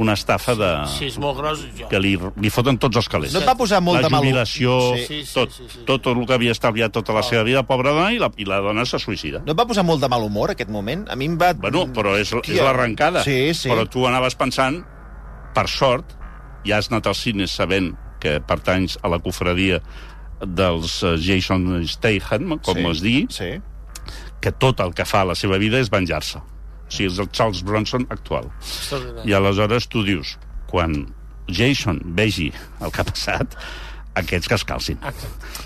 Una 0.00 0.14
estafa 0.16 0.54
de... 0.56 0.68
Si 0.94 1.08
és 1.10 1.16
molt 1.20 1.40
gros, 1.40 1.64
jo. 1.76 1.88
que 1.90 2.00
li, 2.00 2.14
li 2.16 2.52
foten 2.52 2.78
tots 2.80 3.00
els 3.00 3.08
calés. 3.10 3.34
No 3.34 3.42
et 3.42 3.48
va 3.48 3.56
posar 3.58 3.80
molt 3.84 4.00
la 4.00 4.06
de 4.06 4.12
mal... 4.12 4.24
jubilació, 4.24 4.76
Sí. 5.00 5.06
Sí, 5.10 5.18
sí, 5.24 5.34
tot, 5.34 5.52
sí, 5.54 5.66
sí. 5.72 5.82
tot 5.88 6.06
el 6.10 6.22
que 6.28 6.36
havia 6.36 6.54
estalviat 6.54 6.94
tota 6.94 7.14
la 7.16 7.24
seva 7.26 7.42
vida, 7.46 7.64
pobra 7.68 7.92
dona, 7.96 8.12
i 8.14 8.20
la, 8.22 8.30
i 8.40 8.46
la 8.48 8.60
dona 8.64 8.86
se 8.88 9.00
suïcida. 9.02 9.42
No 9.46 9.54
et 9.54 9.58
va 9.58 9.66
posar 9.68 9.84
molt 9.86 10.02
de 10.04 10.10
mal 10.12 10.24
humor, 10.24 10.54
aquest 10.54 10.70
moment? 10.72 11.06
A 11.10 11.18
mi 11.18 11.28
em 11.30 11.36
va... 11.40 11.52
Bueno, 11.58 11.86
però 11.96 12.14
és, 12.20 12.32
és 12.44 12.60
l'arrencada. 12.60 13.24
Sí, 13.26 13.52
sí. 13.56 13.72
Però 13.72 13.86
tu 13.90 14.06
anaves 14.08 14.36
pensant, 14.40 14.80
per 15.56 15.66
sort, 15.70 16.16
ja 16.66 16.78
has 16.78 16.90
anat 16.92 17.10
al 17.10 17.18
cine 17.18 17.48
sabent 17.50 17.94
que 18.20 18.36
pertanys 18.44 18.98
a 19.00 19.08
la 19.08 19.18
cofradia 19.24 19.80
dels 20.44 21.02
eh, 21.02 21.16
Jason 21.20 21.66
Statham, 21.88 22.58
com 22.64 22.78
sí. 22.78 22.86
es 22.90 23.02
digui, 23.04 23.26
Sí. 23.30 23.50
que 24.40 24.52
tot 24.52 24.80
el 24.80 24.94
que 24.96 25.04
fa 25.04 25.20
a 25.22 25.30
la 25.32 25.34
seva 25.36 25.58
vida 25.60 25.78
és 25.78 25.90
venjar-se. 25.92 26.38
O 26.40 26.90
sigui, 26.90 27.10
és 27.12 27.18
el 27.20 27.28
Charles 27.30 27.62
Bronson 27.62 28.06
actual. 28.10 28.48
I 29.24 29.34
aleshores 29.36 29.86
tu 29.88 30.02
dius, 30.06 30.38
quan 30.70 31.06
Jason 31.46 32.00
vegi 32.16 32.50
el 32.80 32.90
que 32.90 33.02
ha 33.02 33.04
passat, 33.04 33.56
aquests 34.14 34.48
que 34.48 34.56
es 34.56 34.64
calcin. 34.66 34.98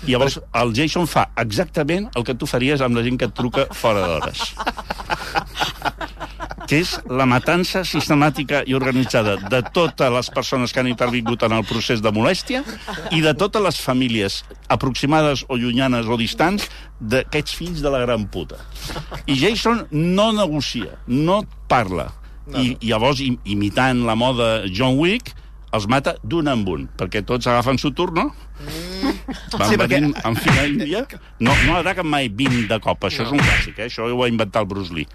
I 0.05 0.11
llavors 0.13 0.39
el 0.53 0.73
Jason 0.77 1.07
fa 1.09 1.29
exactament 1.41 2.09
el 2.15 2.23
que 2.27 2.35
tu 2.35 2.45
faries 2.45 2.81
amb 2.85 2.97
la 2.99 3.03
gent 3.05 3.17
que 3.17 3.25
et 3.31 3.33
truca 3.37 3.65
fora 3.73 4.05
d'hores. 4.05 4.43
que 6.67 6.79
és 6.81 6.95
la 7.09 7.25
matança 7.29 7.83
sistemàtica 7.85 8.63
i 8.65 8.73
organitzada 8.73 9.35
de 9.37 9.59
totes 9.73 10.11
les 10.11 10.29
persones 10.33 10.73
que 10.73 10.79
han 10.81 10.87
intervingut 10.89 11.43
en 11.45 11.53
el 11.53 11.63
procés 11.69 12.01
de 12.01 12.11
molèstia 12.15 12.63
i 13.13 13.21
de 13.21 13.33
totes 13.37 13.61
les 13.61 13.79
famílies 13.81 14.39
aproximades 14.73 15.45
o 15.47 15.57
llunyanes 15.61 16.07
o 16.09 16.17
distants 16.17 16.65
d'aquests 16.99 17.53
fills 17.55 17.81
de 17.85 17.91
la 17.93 18.01
gran 18.05 18.25
puta. 18.33 18.57
I 19.27 19.37
Jason 19.37 19.85
no 19.91 20.31
negocia, 20.33 20.97
no 21.07 21.43
parla. 21.69 22.09
I, 22.53 22.75
i 22.79 22.91
llavors, 22.91 23.21
im- 23.25 23.39
imitant 23.45 24.03
la 24.05 24.13
moda 24.15 24.63
John 24.69 24.99
Wick, 25.01 25.31
els 25.73 25.87
mata 25.89 26.13
d'un 26.23 26.47
en 26.47 26.61
un, 26.69 26.83
perquè 26.97 27.23
tots 27.25 27.47
agafen 27.49 27.77
su 27.81 27.89
turno, 27.91 28.29
van 29.55 29.69
Sí, 29.69 29.73
sí, 29.73 29.77
perquè- 29.77 29.87
venint 29.97 30.13
en 30.23 30.35
fila 30.37 30.65
índia. 30.69 31.01
No, 31.39 31.53
no 31.65 31.77
ataquen 31.79 32.07
mai 32.07 32.29
20 32.29 32.67
de 32.69 32.77
cop, 32.79 33.01
això 33.09 33.25
és 33.25 33.31
un 33.33 33.41
clàssic, 33.41 33.79
eh? 33.81 33.89
això 33.89 34.05
ho 34.07 34.17
va 34.21 34.29
inventar 34.29 34.61
el 34.61 34.69
Bruce 34.69 34.93
Lee 34.93 35.07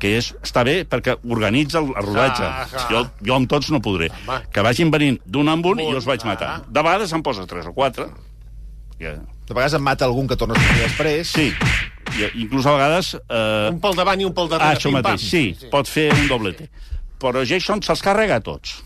que 0.00 0.16
és, 0.18 0.32
està 0.44 0.62
bé 0.66 0.82
perquè 0.84 1.14
organitza 1.24 1.78
el, 1.80 1.90
el 1.96 2.04
rodatge. 2.06 2.44
Ah, 2.44 2.66
ah. 2.68 2.86
Jo, 2.92 3.04
jo 3.24 3.34
amb 3.36 3.48
tots 3.48 3.70
no 3.72 3.80
podré. 3.84 4.10
Home. 4.26 4.40
Que 4.52 4.64
vagin 4.66 4.90
venint 4.92 5.18
d'un 5.24 5.48
en 5.48 5.64
un 5.64 5.80
i 5.80 5.86
jo 5.90 5.96
els 6.00 6.08
vaig 6.08 6.24
ah. 6.24 6.28
matant. 6.32 6.66
De 6.68 6.82
vegades 6.84 7.12
em 7.16 7.22
posa 7.24 7.46
tres 7.48 7.66
o 7.66 7.72
quatre. 7.76 8.08
Que... 8.98 9.14
De 9.46 9.54
vegades 9.54 9.74
em 9.78 9.82
mata 9.84 10.04
algun 10.08 10.26
que 10.28 10.36
torna 10.36 10.56
a 10.56 10.60
sortir 10.60 10.82
després. 10.82 11.28
Sí, 11.30 11.52
I, 12.18 12.30
inclús 12.42 12.66
a 12.66 12.72
vegades... 12.76 13.14
Eh... 13.28 13.68
Un 13.70 13.78
pel 13.82 13.94
davant 13.98 14.20
i 14.20 14.26
un 14.26 14.34
pel 14.34 14.48
Ah, 14.48 14.56
darrere. 14.56 14.78
això 14.80 14.90
pim, 14.90 14.98
pam. 15.00 15.12
mateix, 15.14 15.28
sí, 15.30 15.70
pot 15.72 15.86
fer 15.88 16.08
un 16.14 16.26
doblete. 16.30 16.68
Però 17.22 17.44
Jason 17.46 17.80
se'ls 17.84 18.02
carrega 18.04 18.36
a 18.40 18.44
tots. 18.44 18.80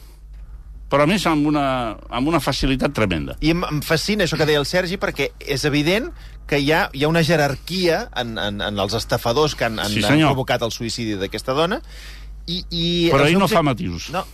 Però 0.90 1.04
a 1.04 1.06
més 1.06 1.22
amb 1.30 1.46
una, 1.46 1.64
amb 2.10 2.28
una 2.28 2.40
facilitat 2.42 2.92
tremenda. 2.94 3.36
I 3.46 3.52
em, 3.54 3.62
em 3.70 3.80
fascina 3.86 4.26
això 4.26 4.36
que 4.38 4.46
deia 4.48 4.58
el 4.58 4.66
Sergi, 4.66 4.98
perquè 4.98 5.30
és 5.38 5.64
evident 5.68 6.08
que 6.46 6.58
hi 6.58 6.72
ha, 6.72 6.88
hi 6.92 7.04
ha 7.04 7.08
una 7.08 7.22
jerarquia 7.22 8.08
en, 8.16 8.36
en, 8.38 8.60
en 8.60 8.78
els 8.82 8.94
estafadors 8.98 9.54
que 9.54 9.64
han, 9.68 9.78
han, 9.78 9.90
Sí, 9.92 10.02
han 10.04 10.24
provocat 10.26 10.62
el 10.66 10.72
suïcidi 10.74 11.14
d'aquesta 11.20 11.54
dona. 11.54 11.80
I, 12.50 12.64
i 12.70 12.84
Però 13.12 13.26
ell 13.28 13.36
no 13.38 13.44
object- 13.46 13.56
fa 13.60 13.62
matisos. 13.62 14.08
No, 14.14 14.24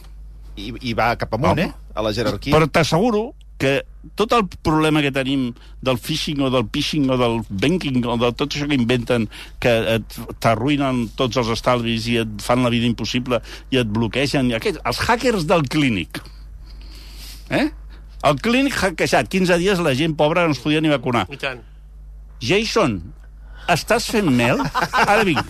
i, 0.56 0.70
i 0.88 0.94
va 0.96 1.10
cap 1.20 1.34
amunt, 1.36 1.52
Home. 1.58 1.66
eh? 1.68 1.90
A 1.96 2.02
la 2.06 2.12
jerarquia. 2.16 2.54
Però 2.56 2.68
t'asseguro 2.72 3.34
que 3.60 3.82
tot 4.16 4.32
el 4.36 4.42
problema 4.64 5.00
que 5.00 5.10
tenim 5.12 5.46
del 5.80 5.96
phishing 5.96 6.42
o 6.44 6.50
del 6.52 6.66
phishing 6.72 7.06
o 7.10 7.16
del 7.16 7.38
banking 7.48 8.02
o 8.04 8.16
de 8.20 8.28
tot 8.36 8.52
això 8.52 8.66
que 8.68 8.76
inventen 8.76 9.24
que 9.64 9.72
t'arruïnen 10.44 11.06
tots 11.16 11.38
els 11.40 11.48
estalvis 11.54 12.04
i 12.12 12.18
et 12.20 12.34
fan 12.44 12.60
la 12.64 12.72
vida 12.72 12.84
impossible 12.88 13.40
i 13.72 13.80
et 13.80 13.88
bloquegen, 13.88 14.50
i 14.52 14.58
aquests, 14.58 14.80
els 14.84 15.00
hackers 15.06 15.46
del 15.48 15.64
clínic. 15.72 16.20
Eh? 17.48 17.68
El 18.28 18.40
clínic 18.44 18.76
hackejat, 18.82 19.28
15 19.32 19.56
dies 19.62 19.80
la 19.84 19.94
gent 19.96 20.16
pobra 20.18 20.44
no 20.48 20.52
es 20.56 20.60
podia 20.60 20.80
ni 20.84 20.92
vacunar. 20.92 21.24
I 21.32 21.40
tant. 21.40 21.64
Jason, 22.40 23.00
estàs 23.72 24.06
fent 24.12 24.28
mel? 24.30 24.60
Ara 24.92 25.24
vinc. 25.24 25.44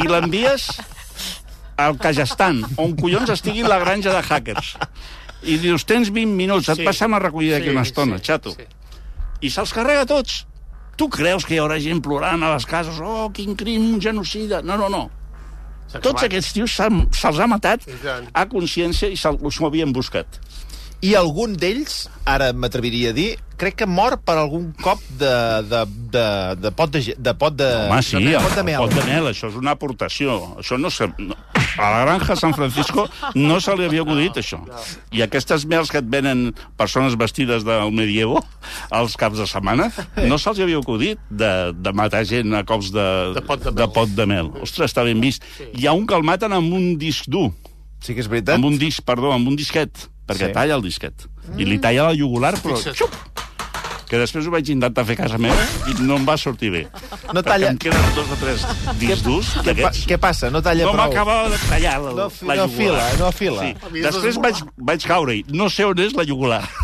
I 0.00 0.06
l'envies 0.08 0.68
al 1.80 1.96
Kazakhstan, 1.98 2.62
on 2.78 2.94
collons 2.98 3.30
estigui 3.34 3.64
la 3.66 3.78
granja 3.82 4.12
de 4.14 4.22
hackers. 4.22 4.74
I 5.44 5.58
dius, 5.60 5.84
tens 5.84 6.08
20 6.14 6.32
minuts, 6.38 6.68
et 6.72 6.76
Sí. 6.80 6.84
passem 6.86 7.12
a 7.14 7.18
recollir 7.20 7.52
d'aquí 7.52 7.68
Sí, 7.68 7.74
una 7.74 7.82
estona, 7.82 8.18
sí, 8.18 8.24
xato. 8.24 8.52
sí. 8.54 8.64
I 9.42 9.50
se'ls 9.50 9.72
carrega 9.74 10.06
tots. 10.06 10.46
Tu 10.96 11.08
creus 11.10 11.44
que 11.44 11.54
hi 11.56 11.58
haurà 11.58 11.76
gent 11.82 12.00
plorant 12.00 12.42
a 12.42 12.52
les 12.54 12.64
cases? 12.64 12.98
Oh, 13.02 13.28
quin 13.34 13.54
crim, 13.56 13.94
un 13.94 14.00
genocida. 14.00 14.62
No, 14.62 14.76
no, 14.78 14.88
no. 14.88 15.10
Tots 16.00 16.22
aquests 16.22 16.52
tios 16.54 16.70
s'han- 16.74 17.08
se'ls 17.12 17.38
ha 17.38 17.46
matat 17.46 17.82
a 18.32 18.46
consciència 18.46 19.08
i 19.10 19.16
se'ls 19.16 19.60
ho 19.60 19.66
havien 19.66 19.92
buscat. 19.92 20.26
I 21.02 21.14
algun 21.14 21.52
d'ells, 21.56 22.08
ara 22.24 22.52
m'atreviria 22.52 23.10
a 23.10 23.12
dir, 23.12 23.38
crec 23.56 23.76
que 23.82 23.86
mor 23.86 24.16
per 24.24 24.36
algun 24.40 24.72
cop 24.82 25.00
de, 25.18 25.30
de, 25.70 25.80
de, 26.14 26.24
de 26.62 26.70
pot 26.76 26.90
de, 26.94 27.02
de 27.16 27.34
pot 27.38 27.54
de, 27.56 27.68
Home, 27.90 28.02
sí, 28.02 28.20
de, 28.24 28.38
pot 28.40 28.54
de 28.54 28.60
el 28.60 28.66
mel. 28.68 28.78
pot 28.82 28.94
de 28.94 29.04
mel, 29.08 29.28
això 29.30 29.48
és 29.50 29.56
una 29.60 29.72
aportació. 29.76 30.36
Això 30.62 30.78
no 30.80 30.90
se... 30.90 31.08
No, 31.18 31.36
a 31.74 31.88
la 31.90 32.04
granja 32.04 32.36
San 32.38 32.52
Francisco 32.54 33.08
no 33.34 33.56
se 33.60 33.74
li 33.74 33.84
havia 33.88 34.02
acudit, 34.04 34.36
això. 34.38 34.60
I 35.10 35.24
aquestes 35.24 35.64
mels 35.66 35.90
que 35.90 35.98
et 35.98 36.06
venen 36.10 36.52
persones 36.78 37.16
vestides 37.18 37.64
del 37.66 37.90
medievo 37.90 38.38
als 38.94 39.16
caps 39.18 39.40
de 39.42 39.46
setmana, 39.50 39.88
no 40.22 40.38
se'ls 40.38 40.60
havia 40.62 40.78
acudit 40.78 41.18
de, 41.30 41.50
de 41.74 41.92
matar 41.98 42.22
gent 42.30 42.54
a 42.54 42.62
cops 42.68 42.92
de, 42.94 43.06
De 43.34 43.42
pot 43.42 43.58
de 43.64 43.72
de, 43.72 43.80
mel. 43.82 43.92
pot 43.96 44.14
de 44.14 44.26
mel. 44.30 44.52
Ostres, 44.62 44.92
està 44.92 45.02
ben 45.06 45.18
vist. 45.24 45.42
Hi 45.74 45.88
ha 45.90 45.96
un 45.98 46.06
que 46.06 46.14
el 46.14 46.22
maten 46.22 46.54
amb 46.54 46.72
un 46.74 46.94
disc 46.98 47.26
dur, 47.26 47.50
Sí 48.04 48.12
que 48.14 48.20
és 48.20 48.28
veritat. 48.28 48.54
amb 48.58 48.66
un 48.68 48.74
disc, 48.78 49.00
perdó, 49.02 49.30
amb 49.32 49.48
un 49.48 49.56
disquet, 49.56 50.06
perquè 50.26 50.46
Sí. 50.48 50.52
talla 50.52 50.74
el 50.74 50.82
disquet. 50.82 51.26
I 51.58 51.64
li 51.64 51.78
talla 51.78 52.08
la 52.10 52.14
jugular, 52.18 52.54
però... 52.62 52.76
Xup! 52.80 53.12
Que 54.04 54.18
després 54.20 54.46
ho 54.46 54.50
vaig 54.52 54.68
intentar 54.70 55.02
fer 55.08 55.14
a 55.16 55.22
casa 55.24 55.38
meva 55.40 55.56
i 55.90 55.94
no 56.04 56.16
em 56.20 56.26
va 56.28 56.36
sortir 56.38 56.68
bé. 56.70 56.82
No 57.32 57.40
Perquè 57.40 57.42
talla... 57.48 57.70
em 57.72 57.78
queden 57.80 58.04
dos 58.14 58.28
o 58.30 58.36
tres 58.38 58.66
discs 59.00 59.22
durs 59.24 59.48
Què, 59.48 59.56
pa, 59.56 59.62
d'aquests. 59.72 60.06
què 60.06 60.18
passa? 60.20 60.50
No 60.52 60.60
talla 60.62 60.84
No 60.84 60.92
prou. 60.92 61.06
m'acabava 61.08 61.48
de 61.50 61.58
tallar 61.66 61.96
la, 62.04 62.12
No 62.12 62.28
fi- 62.30 62.46
la 62.46 62.54
no 62.60 62.68
jugular. 62.68 63.10
fila, 63.10 63.24
no 63.24 63.32
fila. 63.32 63.62
Sí. 63.64 63.74
Després 64.04 64.36
vaig, 64.44 64.60
vaig 64.76 65.06
caure-hi. 65.08 65.44
No 65.56 65.70
sé 65.72 65.84
on 65.88 65.98
és 66.04 66.12
la 66.14 66.24
jugular. 66.28 66.62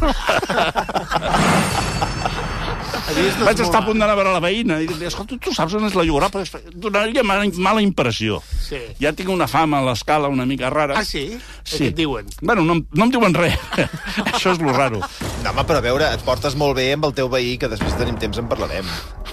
Vaig 3.45 3.61
estar 3.63 3.81
a 3.83 3.87
punt 3.87 3.99
d'anar 3.99 4.13
a 4.15 4.19
veure 4.19 4.33
la 4.35 4.41
veïna 4.43 4.79
i 4.83 4.87
dir, 4.89 5.07
escolta, 5.09 5.37
tu 5.43 5.53
saps 5.55 5.75
on 5.75 5.87
és 5.89 5.95
la 5.99 6.05
és- 6.43 6.53
donaria 6.75 7.23
mala, 7.27 7.45
mala 7.57 7.83
impressió. 7.83 8.41
Sí. 8.61 8.79
Ja 9.01 9.13
tinc 9.13 9.29
una 9.33 9.49
fama 9.49 9.79
a 9.81 9.85
l'escala 9.89 10.29
una 10.29 10.47
mica 10.47 10.71
rara. 10.71 10.99
Ah, 10.99 11.05
sí? 11.05 11.39
Sí. 11.65 11.79
Què 11.85 11.89
et 11.91 11.97
diuen? 11.97 12.27
Bueno, 12.41 12.63
no, 12.63 12.75
no 12.93 13.05
em 13.05 13.11
diuen 13.11 13.35
res. 13.35 13.59
Això 14.35 14.53
és 14.53 14.61
lo 14.61 14.73
raro. 14.73 15.01
No, 15.45 15.51
home, 15.51 15.65
però 15.67 15.79
a 15.79 15.85
veure, 15.85 16.11
et 16.15 16.23
portes 16.27 16.55
molt 16.57 16.77
bé 16.77 16.93
amb 16.95 17.05
el 17.09 17.15
teu 17.15 17.29
veí, 17.29 17.57
que 17.59 17.69
després 17.69 17.97
tenim 17.99 18.17
temps 18.21 18.39
en 18.39 18.49
parlarem. 18.51 18.87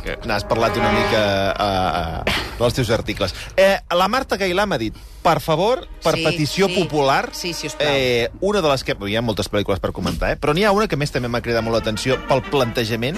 Que 0.03 0.17
n'has 0.25 0.45
parlat 0.47 0.77
una 0.77 0.91
mica 0.95 1.21
uh, 1.53 2.23
uh, 2.23 2.37
dels 2.59 2.73
teus 2.77 2.89
articles. 2.95 3.33
Eh, 3.57 3.75
la 3.95 4.07
Marta 4.07 4.37
Gailà 4.37 4.65
m'ha 4.69 4.77
dit, 4.81 4.95
per 5.23 5.39
favor, 5.43 5.85
per 6.03 6.15
Sí, 6.15 6.23
petició 6.23 6.69
sí. 6.69 6.77
popular, 6.81 7.29
Sí, 7.33 7.53
sisplau. 7.53 7.87
eh, 7.91 8.29
una 8.41 8.61
de 8.61 8.69
les 8.71 8.83
que... 8.87 8.95
Hi 9.07 9.15
ha 9.15 9.21
moltes 9.21 9.49
pel·lícules 9.51 9.79
per 9.83 9.91
comentar, 9.95 10.31
eh? 10.33 10.37
però 10.39 10.53
n'hi 10.55 10.63
ha 10.65 10.71
una 10.75 10.87
que 10.87 10.95
a 10.95 11.01
més 11.01 11.11
també 11.11 11.27
m'ha 11.29 11.41
cridat 11.41 11.63
molt 11.63 11.75
l'atenció 11.77 12.17
pel 12.27 12.41
plantejament. 12.47 13.17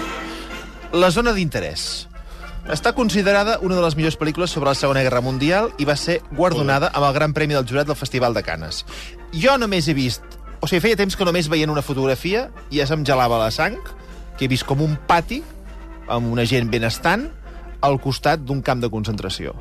La 0.92 1.10
zona 1.14 1.32
d'interès. 1.36 2.06
Està 2.70 2.92
considerada 2.92 3.58
una 3.64 3.76
de 3.78 3.82
les 3.82 3.96
millors 3.96 4.18
pel·lícules 4.20 4.52
sobre 4.52 4.68
la 4.70 4.76
Segona 4.76 5.02
Guerra 5.06 5.22
Mundial 5.24 5.70
i 5.80 5.86
va 5.88 5.96
ser 5.96 6.18
guardonada 6.36 6.90
amb 6.92 7.06
el 7.08 7.14
Gran 7.16 7.32
Premi 7.34 7.56
del 7.56 7.66
Jurat 7.66 7.88
del 7.88 7.96
Festival 7.96 8.34
de 8.36 8.42
Canes. 8.46 8.84
Jo 9.32 9.56
només 9.58 9.88
he 9.88 9.94
vist... 9.96 10.22
O 10.60 10.68
sigui, 10.68 10.82
feia 10.84 10.98
temps 10.98 11.16
que 11.16 11.24
només 11.24 11.48
veient 11.48 11.70
una 11.72 11.80
fotografia 11.80 12.50
ja 12.68 12.84
se'm 12.86 13.06
gelava 13.08 13.38
la 13.40 13.48
sang, 13.54 13.78
que 14.36 14.44
he 14.44 14.50
vist 14.52 14.66
com 14.68 14.82
un 14.84 14.98
pati 15.08 15.40
amb 16.10 16.28
una 16.34 16.44
gent 16.44 16.68
benestant 16.68 17.30
al 17.80 17.96
costat 18.02 18.42
d'un 18.44 18.60
camp 18.60 18.82
de 18.84 18.90
concentració. 18.92 19.54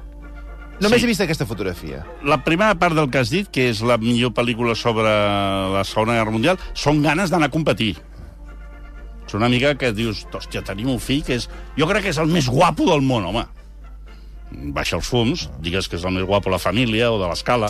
Només 0.82 1.00
Sí. 1.00 1.06
he 1.06 1.08
vist 1.08 1.22
aquesta 1.24 1.46
fotografia. 1.48 2.04
La 2.24 2.42
primera 2.44 2.76
part 2.76 2.96
del 2.96 3.10
que 3.12 3.20
has 3.20 3.30
dit, 3.32 3.48
que 3.48 3.70
és 3.70 3.80
la 3.82 3.98
millor 3.98 4.32
pel·lícula 4.36 4.76
sobre 4.76 5.08
la 5.08 5.84
Segona 5.88 6.18
Guerra 6.20 6.32
Mundial, 6.36 6.60
són 6.74 7.02
ganes 7.04 7.30
d'anar 7.32 7.48
a 7.48 7.52
competir. 7.56 7.96
És 9.30 9.36
una 9.38 9.46
mica 9.46 9.76
que 9.78 9.92
dius, 9.94 10.24
hòstia, 10.34 10.64
tenim 10.66 10.88
un 10.90 10.98
fill 10.98 11.22
que 11.22 11.36
és... 11.38 11.44
Jo 11.78 11.86
crec 11.86 12.08
que 12.08 12.10
és 12.10 12.18
el 12.18 12.32
més 12.34 12.48
guapo 12.50 12.88
del 12.90 13.04
món, 13.06 13.28
home. 13.30 13.44
Baixa 14.74 14.96
els 14.98 15.06
fums, 15.06 15.44
digues 15.62 15.86
que 15.86 16.00
és 16.00 16.06
el 16.10 16.16
més 16.16 16.26
guapo 16.26 16.50
de 16.50 16.56
la 16.56 16.62
família, 16.64 17.12
o 17.14 17.20
de 17.22 17.28
l'escala, 17.30 17.70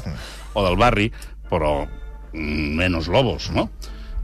o 0.55 0.63
del 0.63 0.77
barri, 0.79 1.09
però 1.51 1.81
mm, 1.83 2.69
menos 2.79 3.09
lobos, 3.11 3.49
no? 3.51 3.65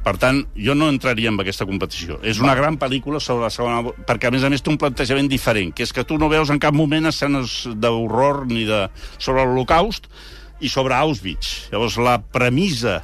Per 0.05 0.13
tant, 0.21 0.39
jo 0.55 0.77
no 0.79 0.87
entraria 0.87 1.33
en 1.33 1.41
aquesta 1.43 1.67
competició. 1.67 2.21
És 2.23 2.39
una 2.39 2.55
gran 2.55 2.77
pel·lícula 2.79 3.19
sobre 3.19 3.49
la 3.49 3.51
segona... 3.51 3.81
Perquè, 4.07 4.29
a 4.29 4.31
més 4.31 4.45
a 4.47 4.53
més, 4.53 4.63
té 4.63 4.71
un 4.71 4.79
plantejament 4.79 5.27
diferent, 5.27 5.73
que 5.75 5.83
és 5.83 5.91
que 5.91 6.05
tu 6.07 6.15
no 6.21 6.31
veus 6.31 6.53
en 6.53 6.61
cap 6.63 6.77
moment 6.77 7.09
escenes 7.11 7.65
d'horror 7.83 8.45
ni 8.47 8.63
de... 8.69 8.85
sobre 9.17 9.43
l'Holocaust 9.43 10.07
i 10.63 10.71
sobre 10.71 10.95
Auschwitz. 10.95 11.65
Llavors, 11.73 11.99
la 11.99 12.15
premissa 12.21 13.01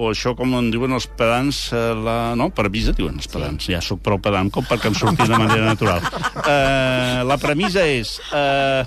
o 0.00 0.08
això, 0.14 0.32
com 0.38 0.54
en 0.56 0.70
diuen 0.72 0.94
els 0.96 1.04
pedants, 1.18 1.58
eh, 1.76 1.80
la... 2.06 2.18
no, 2.40 2.48
premissa, 2.56 2.94
diuen 2.96 3.18
els 3.20 3.28
pedants. 3.28 3.66
Ja 3.68 3.82
sóc 3.84 4.00
prou 4.06 4.16
pedant 4.22 4.48
com 4.54 4.64
perquè 4.64 4.88
em 4.88 4.96
surti 4.96 5.26
de 5.28 5.36
manera 5.36 5.66
natural. 5.68 6.00
Eh, 6.46 7.20
la 7.28 7.36
premissa 7.42 7.84
és... 7.84 8.16
Eh, 8.32 8.84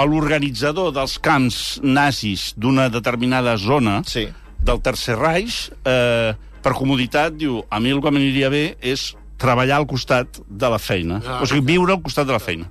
l'organitzador 0.00 0.94
dels 0.96 1.18
camps 1.20 1.56
nazis 1.84 2.54
d'una 2.56 2.86
determinada 2.88 3.56
zona 3.60 3.98
Sí. 4.08 4.22
del 4.64 4.80
Tercer 4.80 5.18
Reich, 5.18 5.66
eh, 5.84 6.32
per 6.62 6.72
comoditat, 6.72 7.34
diu, 7.36 7.58
a 7.68 7.80
mi 7.80 7.90
el 7.92 8.00
que 8.00 8.10
m'aniria 8.12 8.48
bé 8.48 8.76
és 8.80 9.10
treballar 9.40 9.76
al 9.80 9.86
costat 9.90 10.40
de 10.48 10.68
la 10.72 10.78
feina. 10.80 11.20
Ah, 11.26 11.40
o 11.42 11.46
sigui, 11.46 11.60
viure 11.74 11.92
al 11.92 12.00
costat 12.04 12.26
de 12.28 12.32
la 12.32 12.40
feina. 12.40 12.70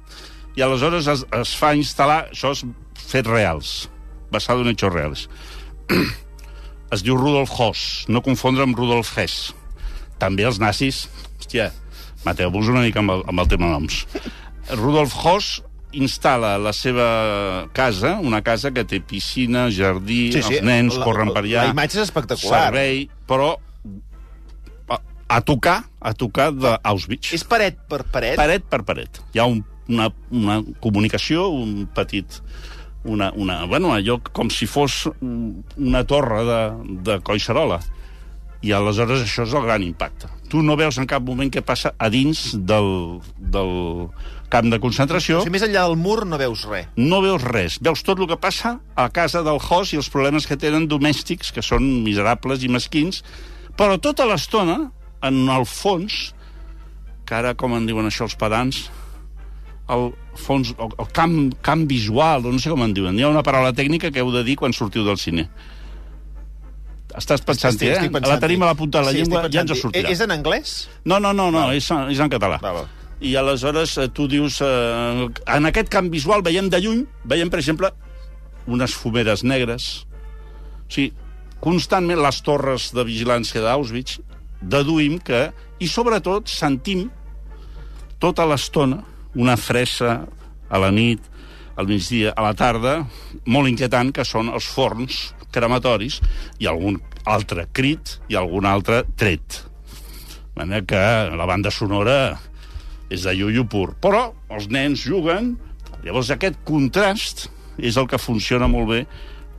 I 0.58 0.62
aleshores 0.66 1.06
es, 1.08 1.26
es 1.38 1.54
fa 1.58 1.76
instal·lar... 1.78 2.32
Això 2.34 2.52
és 2.56 2.66
fets 2.98 3.30
reals, 3.30 3.90
basado 4.32 4.62
en 4.66 4.74
hechos 4.74 4.94
reals. 4.94 5.28
Es 6.96 7.04
diu 7.06 7.18
Rudolf 7.20 7.52
Hoss, 7.60 8.06
no 8.10 8.22
confondre 8.26 8.64
amb 8.66 8.78
Rudolf 8.78 9.12
Hess. 9.18 9.52
També 10.20 10.46
els 10.48 10.60
nazis... 10.60 11.06
Hòstia, 11.40 11.70
mateu-vos 12.26 12.68
una 12.70 12.82
mica 12.84 13.00
amb 13.02 13.14
el, 13.16 13.22
amb 13.32 13.42
el 13.42 13.48
tema 13.50 13.70
noms. 13.72 14.04
Rudolf 14.76 15.14
Hoss 15.24 15.62
instal·la 15.98 16.52
la 16.62 16.70
seva 16.78 17.06
casa, 17.74 18.18
una 18.22 18.44
casa 18.46 18.70
que 18.76 18.84
té 18.86 19.00
piscina, 19.02 19.68
jardí, 19.74 20.28
Sí, 20.36 20.44
sí, 20.46 20.60
els 20.60 20.66
nens 20.68 21.00
la- 21.00 21.06
corren 21.08 21.32
per 21.34 21.42
allà... 21.46 21.64
la 21.64 21.72
imatge 21.74 21.98
és 21.98 22.04
espectacular. 22.06 22.68
Servei, 22.68 23.08
però 23.30 23.56
a, 24.90 25.00
a 25.38 25.40
tocar, 25.42 25.80
a 26.02 26.14
tocar 26.14 26.52
d'Auschwitz. 26.54 27.34
És 27.34 27.46
paret 27.48 27.80
per 27.90 28.04
paret? 28.14 28.38
Paret 28.38 28.68
per 28.70 28.84
paret. 28.86 29.22
Hi 29.34 29.42
ha 29.42 29.48
un, 29.50 29.64
una, 29.90 30.12
una 30.30 30.60
comunicació, 30.84 31.48
un 31.54 31.88
petit... 31.98 32.42
Una, 33.04 33.30
una, 33.36 33.64
bueno, 33.66 33.94
allò 33.96 34.18
com 34.36 34.50
si 34.52 34.68
fos 34.68 35.06
una 35.22 36.04
torre 36.04 36.44
de, 36.44 36.60
de 37.06 37.20
Collserola. 37.24 37.80
I 38.60 38.74
aleshores 38.76 39.24
això 39.24 39.46
és 39.48 39.54
el 39.56 39.64
gran 39.64 39.86
impacte. 39.86 40.28
Tu 40.52 40.60
no 40.66 40.76
veus 40.76 40.98
en 41.00 41.08
cap 41.08 41.24
moment 41.24 41.48
què 41.54 41.62
passa 41.64 41.94
a 41.96 42.10
dins 42.12 42.58
del, 42.68 43.22
del 43.40 43.72
camp 44.52 44.68
de 44.74 44.80
concentració. 44.84 45.40
O 45.40 45.46
sigui, 45.46 45.54
més 45.56 45.64
enllà 45.64 45.86
del 45.88 45.96
mur 46.00 46.26
no 46.28 46.40
veus 46.42 46.66
res. 46.68 46.90
No 46.98 47.22
veus 47.24 47.46
res. 47.46 47.78
Veus 47.86 48.04
tot 48.04 48.20
el 48.20 48.28
que 48.28 48.40
passa 48.42 48.76
a 49.00 49.08
casa 49.16 49.46
del 49.46 49.62
host 49.62 49.94
i 49.94 50.02
els 50.02 50.10
problemes 50.12 50.50
que 50.50 50.58
tenen 50.60 50.90
domèstics, 50.92 51.54
que 51.56 51.64
són 51.64 51.86
miserables 52.04 52.66
i 52.66 52.72
mesquins, 52.74 53.24
però 53.80 53.96
tota 54.02 54.28
l'estona, 54.28 54.90
en 55.24 55.40
el 55.54 55.64
fons, 55.70 56.34
que 57.30 57.38
ara, 57.38 57.54
com 57.56 57.78
en 57.78 57.86
diuen 57.88 58.10
això 58.10 58.26
els 58.26 58.36
pedants, 58.40 58.88
el 59.90 60.10
fons, 60.40 60.72
el, 60.78 60.92
el 61.02 61.08
camp, 61.16 61.36
camp 61.66 61.88
visual, 61.90 62.46
o 62.46 62.52
no 62.54 62.60
sé 62.62 62.70
com 62.72 62.84
en 62.86 62.94
diuen. 62.94 63.18
Hi 63.20 63.24
ha 63.26 63.32
una 63.34 63.44
paraula 63.44 63.74
tècnica 63.76 64.12
que 64.14 64.22
heu 64.24 64.32
de 64.32 64.44
dir 64.48 64.56
quan 64.60 64.74
sortiu 64.76 65.04
del 65.08 65.18
cine. 65.18 65.48
Estàs 67.18 67.42
pensant, 67.42 67.74
Estic- 67.74 67.90
eh? 67.90 67.96
estic 67.98 68.12
pensant-hi. 68.14 68.36
la 68.36 68.40
tenim 68.44 68.62
a 68.64 68.68
la 68.70 68.76
punta 68.78 69.00
de 69.02 69.06
la 69.08 69.12
Sí, 69.12 69.18
llengua, 69.24 69.42
ja 69.52 69.64
ens 69.66 69.74
sortirà. 69.82 70.12
És 70.14 70.22
en 70.22 70.32
anglès? 70.32 70.74
No, 71.10 71.18
no, 71.20 71.32
no, 71.34 71.50
no 71.52 71.66
és, 71.74 71.88
és 72.14 72.20
en 72.22 72.30
català. 72.30 72.60
Va, 72.62 72.74
va. 72.78 72.84
I 73.20 73.34
aleshores 73.36 73.98
eh, 73.98 74.08
tu 74.16 74.28
dius... 74.32 74.62
Eh, 74.62 75.26
en 75.58 75.66
aquest 75.68 75.90
camp 75.92 76.08
visual 76.14 76.44
veiem 76.46 76.70
de 76.72 76.80
lluny, 76.80 77.02
veiem, 77.28 77.50
per 77.52 77.60
exemple, 77.60 77.90
unes 78.70 78.94
fumeres 78.96 79.44
negres. 79.44 80.06
O 80.86 80.94
sigui, 80.94 81.10
constantment 81.60 82.22
les 82.24 82.40
torres 82.46 82.92
de 82.96 83.04
vigilància 83.04 83.66
d'Auschwitz 83.66 84.20
deduïm 84.62 85.18
que... 85.20 85.50
I 85.80 85.88
sobretot 85.88 86.50
sentim 86.52 87.06
tota 88.20 88.44
l'estona 88.46 88.98
una 89.36 89.58
fressa 89.58 90.24
a 90.70 90.82
la 90.82 90.90
nit, 90.94 91.22
al 91.80 91.88
migdia, 91.88 92.34
a 92.36 92.44
la 92.44 92.54
tarda, 92.58 93.00
molt 93.48 93.70
inquietant, 93.70 94.12
que 94.14 94.26
són 94.28 94.52
els 94.52 94.68
forns 94.68 95.30
crematoris 95.54 96.20
i 96.60 96.68
algun 96.70 97.00
altre 97.30 97.68
crit 97.74 98.18
i 98.30 98.38
algun 98.38 98.68
altre 98.70 99.04
tret. 99.18 99.64
De 100.54 100.66
manera 100.66 100.86
que 100.86 101.04
la 101.40 101.48
banda 101.48 101.72
sonora 101.72 102.38
és 103.10 103.24
de 103.26 103.34
iuiu 103.34 103.66
pur. 103.70 103.94
Però 104.02 104.30
els 104.54 104.68
nens 104.72 105.06
juguen, 105.08 105.56
llavors 106.04 106.30
aquest 106.36 106.60
contrast 106.68 107.48
és 107.80 107.98
el 107.98 108.10
que 108.12 108.20
funciona 108.20 108.68
molt 108.68 108.90
bé 108.92 109.02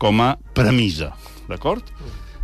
com 0.01 0.21
a 0.25 0.35
premissa, 0.57 1.13
d'acord? 1.49 1.85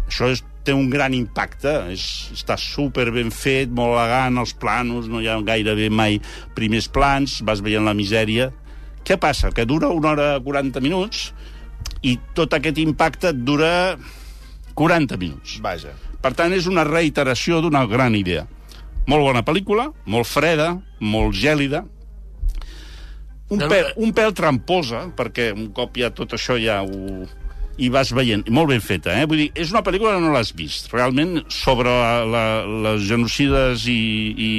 Això 0.06 0.30
és, 0.32 0.42
té 0.66 0.74
un 0.74 0.88
gran 0.90 1.14
impacte, 1.16 1.72
és, 1.94 2.04
està 2.34 2.56
super 2.60 3.08
ben 3.14 3.30
fet, 3.34 3.70
molt 3.70 3.94
elegant, 3.94 4.40
els 4.42 4.54
planos, 4.58 5.08
no 5.10 5.22
hi 5.22 5.30
ha 5.30 5.38
gairebé 5.46 5.88
mai 5.90 6.18
primers 6.58 6.90
plans, 6.92 7.38
vas 7.46 7.62
veient 7.64 7.86
la 7.86 7.94
misèria. 7.96 8.50
Què 9.06 9.18
passa? 9.22 9.52
Que 9.54 9.66
dura 9.68 9.92
una 9.94 10.14
hora 10.14 10.28
40 10.42 10.82
minuts 10.82 11.30
i 12.02 12.16
tot 12.34 12.56
aquest 12.58 12.80
impacte 12.82 13.32
dura 13.32 13.96
40 14.76 15.18
minuts. 15.22 15.60
Vaja. 15.62 15.94
Per 16.22 16.34
tant, 16.34 16.52
és 16.52 16.66
una 16.66 16.84
reiteració 16.86 17.62
d'una 17.62 17.86
gran 17.86 18.18
idea. 18.18 18.44
Molt 19.06 19.22
bona 19.22 19.44
pel·lícula, 19.46 19.92
molt 20.10 20.26
freda, 20.26 20.72
molt 20.98 21.36
gèlida, 21.38 21.84
un 23.48 23.60
No, 23.62 23.68
pèl, 23.70 23.92
un 24.02 24.10
pèl 24.10 24.32
tramposa, 24.34 25.04
perquè 25.14 25.52
un 25.54 25.68
cop 25.74 25.94
ja 26.00 26.10
tot 26.10 26.34
això 26.34 26.56
ja 26.58 26.80
ho, 26.82 27.26
i 27.76 27.90
vas 27.92 28.12
veient. 28.16 28.46
Molt 28.52 28.72
ben 28.72 28.82
feta, 28.84 29.14
eh? 29.18 29.26
Vull 29.28 29.44
dir, 29.44 29.50
és 29.58 29.72
una 29.74 29.84
pel·lícula 29.86 30.16
que 30.16 30.24
no 30.24 30.32
l'has 30.34 30.52
vist. 30.56 30.90
Realment, 30.94 31.42
sobre 31.52 31.92
la, 31.92 32.24
la, 32.24 32.44
les 32.88 33.06
genocides 33.08 33.86
i, 33.92 34.00
i, 34.36 34.52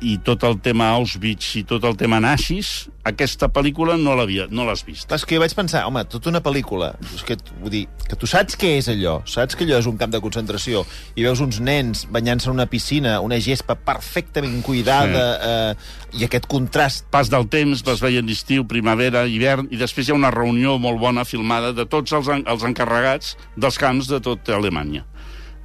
i 0.00 0.18
tot 0.22 0.44
el 0.46 0.58
tema 0.62 0.92
Auschwitz 0.94 1.56
i 1.58 1.64
tot 1.66 1.84
el 1.88 1.96
tema 1.98 2.20
nazis, 2.22 2.88
aquesta 3.08 3.48
pel·lícula 3.50 3.96
no 3.98 4.14
l'havia 4.18 4.46
no 4.50 4.66
l'has 4.68 4.84
vist. 4.86 5.10
És 5.14 5.24
que 5.26 5.36
jo 5.36 5.42
vaig 5.42 5.54
pensar, 5.56 5.84
home, 5.88 6.04
tota 6.10 6.30
una 6.30 6.42
pel·lícula, 6.44 6.92
és 7.14 7.24
que, 7.26 7.36
vull 7.62 7.72
dir, 7.72 7.82
que 8.06 8.18
tu 8.18 8.28
saps 8.30 8.58
què 8.58 8.76
és 8.78 8.90
allò, 8.92 9.18
saps 9.28 9.58
que 9.58 9.66
allò 9.66 9.80
és 9.82 9.88
un 9.90 9.98
camp 10.00 10.12
de 10.14 10.20
concentració, 10.22 10.84
i 11.18 11.26
veus 11.26 11.42
uns 11.44 11.60
nens 11.64 12.04
banyant-se 12.14 12.50
en 12.50 12.56
una 12.56 12.68
piscina, 12.70 13.18
una 13.24 13.40
gespa 13.42 13.78
perfectament 13.88 14.60
cuidada, 14.66 15.26
eh, 15.50 16.18
i 16.18 16.26
aquest 16.28 16.48
contrast... 16.50 17.08
pas 17.10 17.30
del 17.32 17.48
temps, 17.50 17.82
vas 17.86 18.02
veient 18.04 18.30
estiu, 18.30 18.66
primavera, 18.70 19.26
hivern, 19.26 19.68
i 19.74 19.80
després 19.80 20.08
hi 20.08 20.14
ha 20.14 20.18
una 20.18 20.32
reunió 20.34 20.78
molt 20.78 21.00
bona 21.02 21.26
filmada 21.28 21.74
de 21.76 21.88
tots 21.90 22.14
els, 22.14 22.30
els 22.38 22.66
encarregats 22.68 23.36
dels 23.56 23.78
camps 23.80 24.10
de 24.12 24.22
tota 24.24 24.56
Alemanya. 24.56 25.04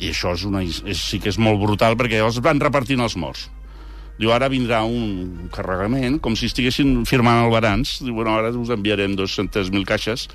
I 0.01 0.09
això 0.11 0.33
és 0.35 0.43
una, 0.47 0.63
és, 0.65 0.81
sí 0.99 1.19
que 1.21 1.29
és 1.31 1.37
molt 1.39 1.61
brutal, 1.61 1.95
perquè 1.99 2.17
llavors 2.17 2.41
van 2.43 2.59
repartint 2.63 3.03
els 3.03 3.15
morts. 3.19 3.47
Diu, 4.19 4.29
ara 4.31 4.47
vindrà 4.51 4.83
un 4.85 5.47
carregament, 5.53 6.19
com 6.21 6.35
si 6.37 6.45
estiguessin 6.45 7.01
firmant 7.09 7.41
el 7.47 7.51
baranç. 7.51 7.95
Diu, 8.05 8.13
bueno, 8.13 8.35
ara 8.37 8.51
us 8.53 8.69
enviarem 8.75 9.15
200.000 9.17 9.83
caixes. 9.89 10.27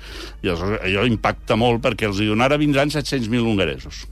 I 0.43 0.51
allò 0.51 1.05
impacta 1.07 1.55
molt, 1.55 1.79
perquè 1.85 2.09
els 2.09 2.19
diuen, 2.19 2.41
ara 2.43 2.57
vindran 2.59 2.91
700.000 2.91 3.39
hongaresos. 3.47 4.03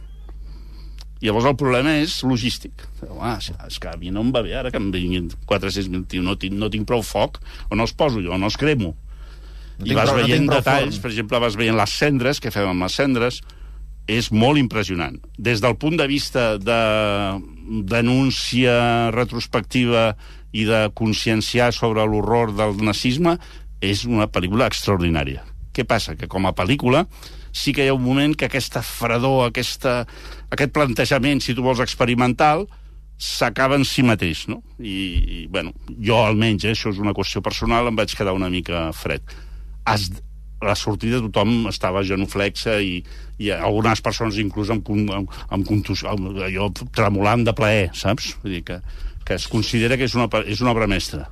I 1.20 1.28
llavors 1.28 1.48
el 1.50 1.56
problema 1.58 1.96
és 1.98 2.20
logístic. 2.24 2.84
Ah, 3.20 3.40
és 3.68 3.80
que 3.82 3.90
a 3.90 3.98
mi 3.98 4.12
no 4.14 4.22
em 4.22 4.32
va 4.32 4.44
bé 4.46 4.54
ara 4.56 4.70
que 4.72 4.78
em 4.78 4.92
vinguin 4.94 5.32
400.000, 5.50 6.06
tio, 6.14 6.22
no 6.24 6.36
tinc, 6.38 6.54
no 6.54 6.70
tinc 6.70 6.86
prou 6.88 7.02
foc, 7.04 7.40
on 7.74 7.82
els 7.82 7.92
poso 7.98 8.22
jo, 8.22 8.32
on 8.38 8.46
els 8.46 8.56
cremo. 8.62 8.94
No 9.80 9.86
I 9.92 9.98
vas 9.98 10.10
prou- 10.12 10.22
no 10.22 10.28
veient 10.30 10.46
prou 10.48 10.60
detalls, 10.62 10.96
forn. 10.96 11.02
per 11.02 11.12
exemple, 11.12 11.40
vas 11.42 11.58
veient 11.58 11.76
les 11.78 11.98
cendres, 12.00 12.40
què 12.42 12.54
fem 12.54 12.70
amb 12.70 12.86
les 12.86 12.96
cendres, 13.02 13.42
és 14.08 14.32
molt 14.32 14.58
impressionant. 14.60 15.20
Des 15.38 15.62
del 15.62 15.76
punt 15.78 16.00
de 16.00 16.08
vista 16.08 16.56
de 16.58 16.82
denúncia 17.92 19.12
retrospectiva 19.12 20.14
i 20.56 20.64
de 20.66 20.88
conscienciar 20.96 21.74
sobre 21.76 22.06
l'horror 22.08 22.56
del 22.56 22.80
nazisme, 22.80 23.36
és 23.84 24.06
una 24.08 24.30
pel·lícula 24.32 24.70
extraordinària. 24.72 25.44
Què 25.76 25.86
passa? 25.86 26.16
Que 26.18 26.30
com 26.32 26.48
a 26.48 26.56
pel·lícula 26.58 27.06
sí 27.54 27.74
que 27.74 27.86
hi 27.86 27.92
ha 27.92 27.98
un 27.98 28.06
moment 28.06 28.34
que 28.38 28.48
aquesta 28.48 28.82
fredor, 28.86 29.48
aquesta, 29.48 30.00
aquest 30.54 30.74
plantejament, 30.74 31.42
si 31.44 31.56
tu 31.58 31.66
vols, 31.66 31.82
experimental, 31.84 32.66
s'acaba 33.18 33.78
en 33.78 33.86
si 33.86 34.04
mateix, 34.06 34.46
no? 34.50 34.62
I, 34.78 34.96
i 34.96 35.38
bueno, 35.50 35.74
jo 35.90 36.20
almenys, 36.22 36.68
eh, 36.68 36.74
això 36.76 36.94
és 36.94 37.02
una 37.02 37.16
qüestió 37.18 37.42
personal, 37.46 37.90
em 37.90 37.98
vaig 37.98 38.14
quedar 38.18 38.36
una 38.38 38.50
mica 38.54 38.92
fred. 38.94 39.26
A 39.90 39.98
la 40.66 40.76
sortida 40.78 41.22
tothom 41.22 41.68
estava 41.70 42.06
genuflexa 42.06 42.78
i, 42.82 43.02
i 43.38 43.52
algunes 43.54 44.02
persones 44.02 44.40
inclús 44.42 44.72
amb, 44.74 44.88
amb, 45.14 45.34
amb 45.54 45.68
contus, 45.68 46.04
amb, 46.10 46.32
allò 46.48 46.70
tremolant 46.96 47.46
de 47.48 47.54
plaer, 47.58 47.90
saps? 47.98 48.34
Vull 48.44 48.58
dir 48.58 48.64
que, 48.68 48.80
que 49.28 49.38
es 49.38 49.48
considera 49.52 49.98
que 49.98 50.08
és 50.10 50.16
una, 50.18 50.30
és 50.46 50.64
una 50.64 50.74
obra 50.74 50.90
mestra. 50.90 51.28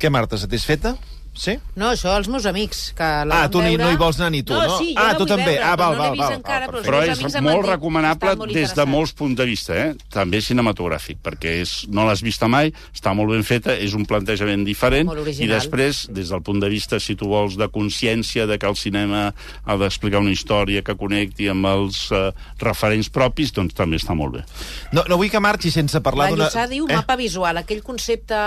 Què, 0.00 0.10
Marta, 0.10 0.40
satisfeta? 0.40 0.96
Sí? 1.34 1.56
No, 1.74 1.88
això 1.90 2.12
els 2.16 2.28
meus 2.30 2.46
amics, 2.46 2.92
que 2.94 3.06
la 3.26 3.42
Ah, 3.44 3.48
tu 3.50 3.58
ni- 3.60 3.74
veure... 3.76 3.84
no 3.84 3.90
hi 3.92 3.96
vols 3.98 4.20
anar 4.20 4.30
ni 4.30 4.42
tu, 4.46 4.54
no? 4.54 4.78
sí, 4.78 4.92
jo 4.94 5.00
Ah, 5.02 5.12
la 5.12 5.16
tu 5.18 5.26
també. 5.26 5.44
Veure, 5.56 5.64
Ah, 5.64 5.74
val, 5.76 5.96
no 5.96 6.02
val, 6.02 6.16
val. 6.18 6.32
encara, 6.32 6.66
Ah, 6.66 6.70
però, 6.70 7.02
és 7.02 7.40
molt 7.42 7.66
recomanable 7.66 8.36
molt 8.36 8.52
des 8.54 8.72
de 8.74 8.84
molts 8.86 9.12
punts 9.12 9.36
de 9.36 9.44
vista, 9.44 9.74
eh? 9.74 9.94
també 10.10 10.38
cinematogràfic, 10.40 11.18
perquè 11.22 11.60
és, 11.62 11.72
no 11.88 12.04
l'has 12.06 12.22
vista 12.22 12.46
mai, 12.48 12.72
està 12.94 13.14
molt 13.14 13.30
ben 13.34 13.42
feta, 13.42 13.74
és 13.74 13.94
un 13.94 14.06
plantejament 14.06 14.64
diferent, 14.64 15.10
i 15.10 15.46
després, 15.50 16.06
des 16.14 16.28
del 16.30 16.42
punt 16.42 16.60
de 16.60 16.68
vista, 16.68 17.00
si 17.00 17.16
tu 17.16 17.26
vols, 17.26 17.56
de 17.58 17.68
consciència 17.68 18.46
de 18.46 18.58
que 18.58 18.66
el 18.66 18.76
cinema 18.76 19.34
ha 19.64 19.76
d'explicar 19.76 20.20
una 20.20 20.30
història 20.30 20.82
que 20.82 20.94
connecti 20.94 21.48
amb 21.48 21.66
els 21.66 22.12
eh, 22.12 22.30
referents 22.60 23.10
propis, 23.10 23.52
doncs 23.52 23.74
també 23.74 23.96
està 23.96 24.14
molt 24.14 24.34
bé. 24.38 24.44
No, 24.92 25.02
no 25.08 25.16
vull 25.18 25.30
que 25.30 25.40
marxi 25.40 25.70
sense 25.74 26.00
parlar 26.00 26.30
La 26.30 26.36
d'una... 26.36 26.46
Lluçà 26.48 26.68
diu 26.70 26.86
mapa 26.86 27.16
visual, 27.16 27.56
aquell 27.58 27.82
concepte... 27.82 28.38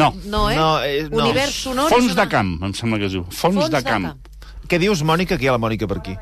No. 0.00 0.14
No, 0.24 0.48
eh? 0.50 0.56
No, 0.56 0.70
eh, 0.82 1.06
no. 1.10 1.24
Univers 1.24 1.52
sonor... 1.66 1.90
Fons 1.92 2.10
és 2.10 2.16
de 2.16 2.26
camp, 2.32 2.56
em 2.64 2.74
sembla 2.76 2.98
que 3.02 3.08
es 3.10 3.16
diu. 3.16 3.24
Fons, 3.28 3.56
Fons 3.58 3.70
de 3.70 3.76
de 3.76 3.82
camp. 3.86 4.06
camp. 4.12 4.68
Què 4.70 4.78
dius, 4.78 5.02
Mònica, 5.06 5.36
que 5.38 5.44
hi 5.44 5.50
ha 5.50 5.56
la 5.58 5.62
Mònica 5.62 5.88
per 5.90 5.98
aquí? 5.98 6.14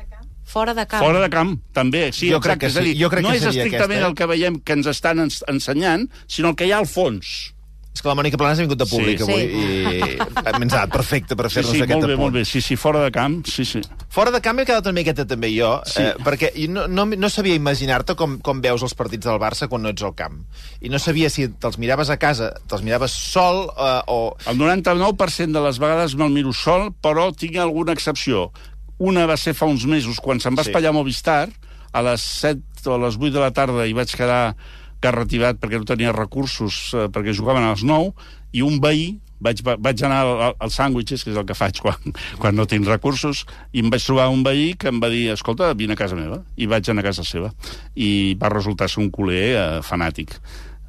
Fora 0.49 0.73
de 0.73 0.85
camp. 0.89 1.03
Fora 1.05 1.19
de 1.21 1.29
camp, 1.29 1.51
també, 1.77 2.07
sí, 2.11 2.31
Jo 2.33 2.39
crec 2.41 2.59
que 2.63 2.69
és 2.71 2.77
a 2.77 2.81
sí, 2.81 2.87
dir, 2.89 2.95
jo 3.03 3.09
crec 3.13 3.21
no 3.21 3.29
que 3.29 3.37
és 3.37 3.43
estrictament 3.45 3.99
aquesta, 3.99 4.07
eh? 4.07 4.09
el 4.09 4.15
que 4.17 4.25
veiem 4.31 4.59
que 4.65 4.73
ens 4.79 4.87
estan 4.89 5.19
ens 5.27 5.43
ensenyant, 5.47 6.07
sinó 6.25 6.49
el 6.49 6.55
que 6.57 6.65
hi 6.65 6.71
ha 6.73 6.79
al 6.81 6.87
fons. 6.89 7.53
És 7.99 8.03
que 8.05 8.07
la 8.07 8.15
Mònica 8.15 8.37
Planas 8.39 8.59
ha 8.61 8.63
vingut 8.63 8.79
de 8.79 8.85
públic 8.87 9.19
Sí. 9.19 9.25
avui 9.27 9.41
Sí. 9.43 10.13
i 10.15 10.61
ens 10.63 10.73
ha 10.73 10.85
perfecte 10.87 11.35
per 11.35 11.49
Sí, 11.49 11.55
fer-nos 11.57 11.73
sí, 11.75 11.81
aquest 11.83 11.97
molt 11.99 12.07
bé, 12.07 12.13
apunt. 12.13 12.23
molt 12.23 12.33
bé. 12.37 12.43
Sí, 12.47 12.61
sí, 12.61 12.77
fora 12.79 13.01
de 13.03 13.11
camp, 13.11 13.45
sí, 13.45 13.65
sí. 13.65 13.81
Fora 14.09 14.31
de 14.31 14.39
camp 14.39 14.59
he 14.61 14.65
quedat 14.65 14.85
una 14.87 14.93
miqueta 14.95 15.25
també 15.27 15.49
jo, 15.51 15.81
Sí. 15.85 16.01
eh, 16.01 16.13
perquè 16.23 16.53
no, 16.69 16.87
no, 16.87 17.05
no 17.05 17.29
sabia 17.29 17.55
imaginar-te 17.55 18.15
com, 18.15 18.37
com 18.39 18.61
veus 18.61 18.81
els 18.83 18.93
partits 18.95 19.25
del 19.25 19.37
Barça 19.37 19.67
quan 19.67 19.81
no 19.83 19.89
ets 19.89 20.01
al 20.01 20.15
camp. 20.15 20.45
I 20.79 20.87
no 20.87 20.97
sabia 20.97 21.29
si 21.29 21.49
te'ls 21.49 21.77
miraves 21.77 22.09
a 22.09 22.15
casa, 22.15 22.53
te'ls 22.69 22.83
miraves 22.83 23.11
sol 23.11 23.67
eh, 23.77 24.01
o... 24.07 24.33
El 24.47 24.57
99% 24.57 25.51
de 25.51 25.59
les 25.67 25.77
vegades 25.77 26.15
me'l 26.15 26.31
miro 26.31 26.53
sol, 26.53 26.93
però 27.03 27.35
tinc 27.35 27.57
alguna 27.57 27.91
excepció. 27.91 28.53
Una 28.97 29.25
va 29.25 29.35
ser 29.35 29.53
fa 29.53 29.65
uns 29.65 29.83
mesos, 29.85 30.21
quan 30.21 30.39
se'n 30.39 30.55
va 30.55 30.63
Sí. 30.63 30.69
espatllar 30.69 30.93
Movistar, 30.93 31.49
a 31.91 32.01
les 32.01 32.21
7 32.21 32.61
o 32.87 32.93
a 32.95 32.97
les 32.97 33.17
8 33.17 33.33
de 33.33 33.39
la 33.41 33.51
tarda 33.51 33.85
i 33.87 33.91
vaig 33.91 34.07
quedar 34.15 34.55
carretivat 35.01 35.59
perquè 35.61 35.79
no 35.79 35.85
tenia 35.87 36.11
recursos, 36.15 36.91
eh, 36.93 37.07
perquè 37.11 37.33
jugaven 37.35 37.63
a 37.63 37.71
les 37.73 37.83
9, 37.83 38.13
i 38.51 38.61
un 38.65 38.79
veí, 38.81 39.19
vaig, 39.39 39.61
va- 39.63 39.77
vaig 39.79 40.01
anar 40.03 40.21
al, 40.25 40.41
al- 40.49 40.55
al 40.59 40.71
sàndwiches, 40.73 41.23
que 41.23 41.31
és 41.31 41.37
el 41.37 41.45
que 41.47 41.55
faig 41.55 41.79
quan, 41.79 41.95
quan 42.41 42.55
no 42.55 42.65
tinc 42.67 42.87
recursos, 42.87 43.45
i 43.71 43.79
em 43.79 43.89
vaig 43.89 44.03
trobar 44.03 44.29
un 44.33 44.43
veí 44.43 44.73
que 44.75 44.89
em 44.91 44.99
va 44.99 45.07
dir, 45.09 45.29
escolta, 45.31 45.71
vine 45.73 45.93
a 45.93 45.99
casa 45.99 46.15
meva. 46.19 46.41
I 46.57 46.67
vaig 46.67 46.89
anar 46.91 47.05
a 47.05 47.09
casa 47.11 47.23
seva. 47.23 47.53
I 47.95 48.35
va 48.41 48.49
resultar 48.51 48.89
ser 48.89 48.99
un 49.03 49.09
culer 49.11 49.45
eh, 49.55 49.79
fanàtic. 49.85 50.35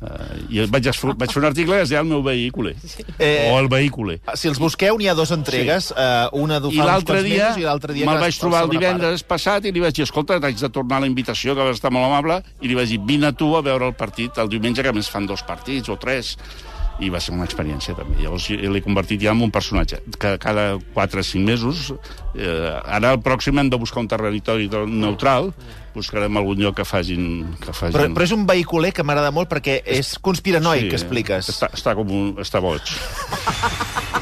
Uh, 0.00 0.38
I 0.48 0.62
vaig, 0.72 0.86
vaig 1.20 1.32
fer 1.32 1.40
un 1.42 1.44
article 1.44 1.76
que 1.76 1.84
es 1.84 1.90
deia 1.92 2.00
el 2.00 2.08
meu 2.08 2.22
veí 2.24 2.46
culer. 2.54 2.72
Eh, 3.18 3.50
O 3.52 3.58
el 3.60 3.68
veí 3.68 3.90
culer. 3.92 4.16
Si 4.32 4.48
els 4.48 4.56
busqueu, 4.62 4.96
n'hi 4.96 5.10
ha 5.12 5.14
dos 5.18 5.28
entregues, 5.36 5.90
eh, 5.92 6.28
una 6.40 6.56
d'ho 6.56 6.70
fa 6.72 6.86
uns 6.86 6.88
l'altre 6.88 7.18
quants 7.18 7.28
dia, 7.28 7.50
mesos 7.50 7.60
i 7.60 7.66
l'altre 7.68 7.96
dia... 7.98 8.08
me'l 8.08 8.22
vaig 8.24 8.38
trobar 8.40 8.64
el 8.64 8.72
divendres 8.72 9.26
passat 9.28 9.68
i 9.68 9.74
li 9.76 9.84
vaig 9.84 9.92
dir, 9.98 10.06
escolta, 10.08 10.40
t'haig 10.40 10.56
de 10.56 10.72
tornar 10.72 11.02
la 11.04 11.10
invitació, 11.10 11.52
que 11.52 11.68
vas 11.68 11.76
estar 11.76 11.92
molt 11.92 12.08
amable, 12.08 12.40
i 12.64 12.72
li 12.72 12.78
vaig 12.78 12.88
dir, 12.94 13.00
vine 13.12 13.34
tu 13.36 13.52
a 13.58 13.60
veure 13.66 13.92
el 13.92 13.96
partit 13.98 14.40
el 14.40 14.48
diumenge, 14.48 14.80
que 14.80 14.88
a 14.88 14.96
més 14.96 15.12
fan 15.12 15.28
dos 15.28 15.44
partits 15.44 15.92
o 15.92 15.98
tres, 16.00 16.38
i 17.00 17.08
va 17.12 17.20
ser 17.20 17.32
una 17.34 17.46
experiència 17.48 17.94
també. 17.96 18.18
Llavors 18.20 18.48
l'he 18.50 18.82
convertit 18.84 19.22
ja 19.24 19.32
en 19.32 19.44
un 19.44 19.52
personatge 19.52 20.00
que 20.20 20.34
cada 20.40 20.78
4 20.94 21.20
o 21.20 21.24
5 21.24 21.44
mesos 21.46 21.90
eh, 22.36 22.72
ara 22.84 23.14
el 23.16 23.22
pròxim 23.24 23.60
hem 23.60 23.70
de 23.72 23.80
buscar 23.80 24.04
un 24.04 24.08
territori 24.10 24.68
neutral 24.86 25.52
buscarem 25.94 26.37
algun 26.40 26.61
lloc 26.62 26.76
que 26.81 26.85
facin... 26.88 27.57
Que 27.61 27.72
facin... 27.72 27.94
Però, 27.96 28.09
però 28.14 28.26
és 28.29 28.35
un 28.37 28.46
vehiculer 28.48 28.92
que 28.96 29.05
m'agrada 29.07 29.31
molt 29.35 29.50
perquè 29.50 29.81
és 29.85 30.14
conspiranoi, 30.22 30.88
que 30.90 30.98
expliques. 30.98 31.50
Està, 31.55 31.70
està 31.74 31.94
com 31.98 32.11
un... 32.14 32.31
està 32.42 32.61
boig. 32.62 32.83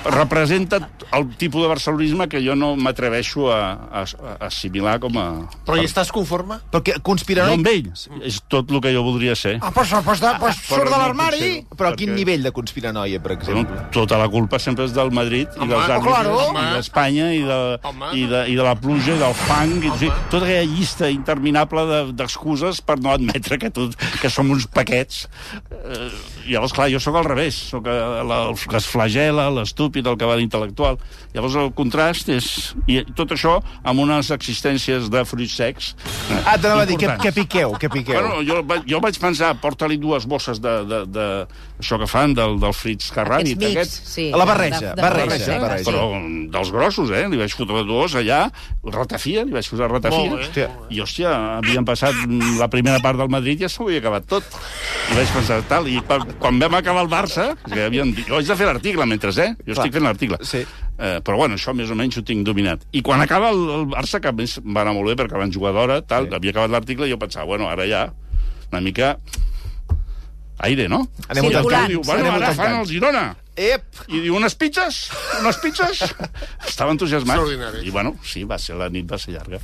Representa 0.09 0.79
el 1.13 1.27
tipus 1.37 1.63
de 1.63 1.69
barcelonisme 1.69 2.29
que 2.29 2.41
jo 2.45 2.55
no 2.57 2.75
m'atreveixo 2.77 3.49
a, 3.53 3.61
a, 3.91 4.03
a 4.05 4.35
assimilar 4.49 4.99
com 5.03 5.17
a... 5.21 5.27
Però 5.67 5.77
hi 5.81 5.87
estàs 5.89 6.13
conforme? 6.15 6.61
Perquè 6.73 6.97
No 6.99 7.05
conspiranoi... 7.09 7.57
amb 7.59 7.69
ell, 7.71 7.89
és 8.25 8.39
tot 8.49 8.71
el 8.73 8.81
que 8.85 8.93
jo 8.95 9.03
voldria 9.05 9.35
ser. 9.39 9.57
Ah, 9.61 9.71
pues, 9.75 9.91
pues, 10.05 10.21
de, 10.23 10.33
pues 10.41 10.61
Però 10.69 10.79
surt 10.81 10.91
de 10.91 10.95
no 10.95 11.01
l'armari. 11.03 11.41
potser- 11.41 11.79
Però 11.79 11.93
a 11.93 11.97
quin 11.99 12.13
perquè- 12.13 12.19
nivell 12.21 12.47
de 12.47 12.53
conspiranoia, 12.55 13.21
per 13.25 13.35
exemple? 13.37 13.83
tota 13.93 14.19
la 14.21 14.29
culpa 14.33 14.59
sempre 14.63 14.87
és 14.89 14.95
del 14.95 15.11
Madrid 15.15 15.49
i 15.57 15.61
Home, 15.65 15.73
dels 15.73 15.89
oh, 15.89 15.93
àrbitres 15.99 16.15
claro. 16.15 16.63
i 16.63 16.67
d'Espanya 16.77 17.29
i, 17.35 17.43
de, 17.49 17.59
Home. 17.91 18.11
i, 18.15 18.25
de, 18.31 18.43
i 18.53 18.57
de 18.59 18.63
la 18.67 18.75
pluja 18.79 19.15
i 19.17 19.19
del 19.19 19.35
fang 19.47 19.77
i, 19.83 19.93
tota 20.31 20.45
aquella 20.45 20.65
llista 20.69 21.11
interminable 21.11 21.58
de- 21.67 22.13
d'excuses 22.13 22.81
per 22.85 22.99
no 23.03 23.11
admetre 23.13 23.59
que, 23.59 23.71
tot, 23.71 23.97
que 24.23 24.31
som 24.31 24.51
uns 24.51 24.67
paquets 24.67 25.27
eh, 25.73 26.11
llavors 26.49 26.73
clar, 26.73 26.89
jo 26.93 27.01
sóc 27.03 27.17
al 27.19 27.25
revés 27.27 27.55
sóc 27.73 27.87
eh, 27.91 27.97
la, 28.25 28.43
el 28.51 28.55
que 28.57 28.77
es 28.79 28.87
flagela, 28.87 29.49
l'estúpid 29.51 30.07
el 30.07 30.17
que 30.21 30.29
va 30.29 30.37
d'intel·lectual 30.39 30.99
llavors 31.35 31.57
el 31.61 31.73
contrast 31.77 32.29
és 32.33 32.49
i 32.87 33.03
tot 33.19 33.33
això 33.35 33.59
amb 33.83 34.01
unes 34.05 34.31
existències 34.35 35.09
de 35.11 35.25
fruits 35.29 35.57
secs 35.59 35.95
eh, 36.31 36.43
Ah, 36.49 36.57
t'anava 36.57 36.83
a 36.83 36.87
dir, 36.89 36.97
que, 36.97 37.09
que 37.21 37.33
piqueu, 37.33 37.73
que 37.79 37.89
piqueu. 37.93 38.17
Bueno, 38.21 38.41
jo, 38.47 38.63
jo 38.89 39.01
vaig 39.05 39.19
pensar, 39.21 39.51
porta-li 39.61 39.99
dues 40.01 40.25
bosses 40.29 40.61
de, 40.65 40.73
de, 40.89 41.01
de, 41.13 41.25
això 41.81 41.99
que 42.01 42.07
fan, 42.09 42.33
del, 42.37 42.57
del 42.63 42.73
Fritz 42.73 43.11
Carrani. 43.13 43.53
Aquests 43.53 43.61
mix, 43.61 43.77
aquest. 43.77 44.07
sí. 44.09 44.25
La 44.33 44.47
barreja, 44.49 44.81
de- 44.81 44.95
de 44.97 45.03
barreja, 45.03 45.39
secs, 45.45 45.61
barreja. 45.61 45.85
sí. 45.85 45.91
Però 45.91 46.49
dels 46.55 46.71
grossos, 46.73 47.11
eh? 47.13 47.27
Li 47.29 47.37
vaig 47.41 47.53
fotre 47.59 47.83
dos 47.89 48.15
allà, 48.17 48.41
ratafia, 48.85 49.45
li 49.45 49.53
vaig 49.53 49.69
posar 49.69 49.91
ratafia. 49.93 50.31
Molt 50.31 50.55
bé, 50.57 50.69
I, 50.95 51.01
hòstia, 51.05 51.35
havien 51.57 51.85
passat 51.89 52.15
mm, 52.27 52.59
la 52.61 52.69
primera 52.73 53.01
part 53.05 53.19
del 53.21 53.31
Madrid 53.33 53.59
i 53.61 53.65
ja 53.67 53.71
s'ho 53.73 53.87
havia 53.89 54.03
acabat 54.03 54.27
tot. 54.31 54.45
I 55.13 55.17
vaig 55.17 55.33
pensar, 55.35 55.61
tal, 55.71 55.89
i 55.89 55.99
quan, 56.07 56.27
quan 56.43 56.61
vam 56.61 56.77
acabar 56.79 57.03
el 57.07 57.11
Barça, 57.13 57.49
que 57.65 57.87
havien 57.89 58.13
dit, 58.15 58.27
jo 58.29 58.37
haig 58.39 58.47
de 58.51 58.57
fer 58.61 58.69
l'article 58.69 59.07
mentre, 59.09 59.33
eh? 59.37 59.51
Jo 59.65 59.73
Clar. 59.73 59.79
estic 59.79 59.97
fent 59.99 60.07
l'article. 60.09 60.39
Sí. 60.45 60.63
Eh, 60.99 61.19
però 61.25 61.37
bueno, 61.39 61.55
això 61.59 61.73
més 61.79 61.91
o 61.91 61.97
menys 61.99 62.19
ho 62.19 62.25
tinc 62.27 62.45
dominat. 62.47 62.83
I 62.93 63.03
quan 63.07 63.21
acaba 63.23 63.51
el, 63.55 63.61
el 63.81 63.85
Barça, 63.93 64.21
que 64.21 64.29
a 64.33 64.37
més 64.37 64.59
va 64.65 64.83
anar 64.83 64.97
molt 64.99 65.09
bé 65.13 65.17
perquè 65.23 65.39
van 65.39 65.53
jugar 65.55 65.73
d'hora, 65.77 66.01
tal, 66.03 66.27
Sí. 66.27 66.33
sí. 66.35 66.41
havia 66.41 66.51
acabat 66.57 66.71
l'article 66.77 67.07
i 67.07 67.13
jo 67.15 67.19
pensava, 67.23 67.47
bueno, 67.47 67.69
ara 67.71 67.87
ja 67.89 68.07
una 68.73 68.81
mica 68.85 69.15
aire, 70.59 70.89
no? 70.91 71.05
Anem-ho 71.29 71.51
Circulant. 71.53 71.71
tancant. 71.71 71.93
Diu, 71.93 72.01
bueno, 72.03 72.25
Anem-ho 72.25 72.41
ara 72.43 72.55
fan 72.59 72.81
el 72.81 72.87
Girona. 72.91 73.27
Ep! 73.59 73.85
I 74.11 74.21
diu, 74.25 74.35
unes 74.39 74.55
pizzas? 74.59 75.09
Unes 75.41 75.57
pizzas? 75.63 76.03
Estava 76.69 76.93
entusiasmat. 76.95 77.41
I 77.83 77.91
bueno, 77.95 78.17
sí, 78.27 78.43
va 78.47 78.59
ser, 78.59 78.77
la 78.79 78.89
nit 78.91 79.07
va 79.11 79.19
ser 79.19 79.35
llarga. 79.37 79.59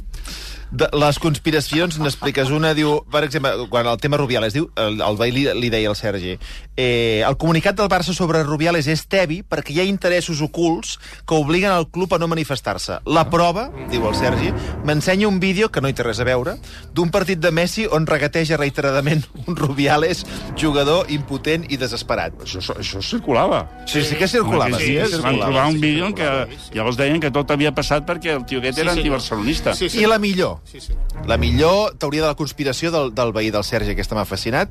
De 0.75 0.89
les 0.99 1.19
conspiracions 1.23 2.01
n'expliques 2.03 2.49
una, 2.51 2.73
diu, 2.75 2.97
per 3.13 3.21
exemple, 3.23 3.69
quan 3.71 3.87
el 3.87 3.99
tema 4.03 4.19
Rubiales, 4.19 4.57
diu, 4.57 4.65
el, 4.81 4.97
el 5.07 5.19
veí 5.21 5.31
li, 5.31 5.45
li 5.55 5.69
deia 5.71 5.87
al 5.93 5.95
Sergi, 5.95 6.33
eh, 6.75 7.23
el 7.23 7.37
comunicat 7.39 7.77
del 7.79 7.87
Barça 7.93 8.11
sobre 8.17 8.41
Rubiales 8.43 8.89
és 8.91 9.05
tebi 9.07 9.43
perquè 9.47 9.71
hi 9.77 9.79
ha 9.83 9.87
interessos 9.87 10.41
ocults 10.43 10.97
que 11.29 11.37
obliguen 11.39 11.71
el 11.71 11.87
club 11.95 12.17
a 12.17 12.19
no 12.19 12.27
manifestar-se. 12.33 12.97
La 13.07 13.23
prova, 13.31 13.69
diu 13.93 14.09
el 14.09 14.17
Sergi, 14.19 14.51
m'ensenya 14.85 15.29
un 15.31 15.39
vídeo, 15.39 15.71
que 15.71 15.81
no 15.85 15.87
hi 15.87 15.95
té 15.95 16.03
res 16.03 16.19
a 16.19 16.27
veure, 16.27 16.57
d'un 16.93 17.13
partit 17.15 17.39
de 17.39 17.53
Messi 17.55 17.87
on 17.87 18.09
regateja 18.11 18.59
reiteradament 18.59 19.23
un 19.47 19.55
Rubiales 19.55 20.25
jugador 20.59 21.07
impotent 21.15 21.69
i 21.71 21.79
desesperat. 21.79 22.35
Això, 22.49 22.65
això 22.81 23.05
circulava. 23.05 23.63
Sí, 23.87 24.03
sí 24.03 24.19
que 24.19 24.27
circulava, 24.27 24.75
sí, 24.83 24.91
sí, 24.91 24.99
que 24.99 25.07
es 25.07 25.15
van 25.21 25.39
circulava. 25.39 25.53
trobar 25.53 25.69
un 25.71 25.79
sí, 25.79 25.85
vídeo 25.87 26.11
en 26.11 26.19
què 26.19 26.27
circulava, 26.27 26.61
sí. 26.67 26.75
llavors 26.81 26.99
deien 26.99 27.23
que 27.23 27.31
tot 27.39 27.55
havia 27.55 27.71
passat 27.79 28.03
perquè 28.11 28.35
el 28.35 28.43
tio 28.51 28.59
aquest 28.59 28.75
Sí, 28.75 28.83
era 28.83 28.91
senyor. 28.91 29.05
antibarcelonista. 29.05 29.79
Sí, 29.79 29.89
sí. 29.93 30.03
I 30.03 30.11
la 30.11 30.19
millor, 30.19 30.59
Sí, 30.65 30.81
sí. 30.81 30.95
La 31.27 31.37
millor 31.39 31.95
teoria 31.99 32.23
de 32.23 32.29
la 32.29 32.35
conspiració 32.35 32.91
del, 32.91 33.13
del 33.15 33.33
veí 33.33 33.51
del 33.55 33.65
Sergi, 33.65 33.93
aquesta 33.95 34.17
m'ha 34.19 34.25
fascinat, 34.27 34.71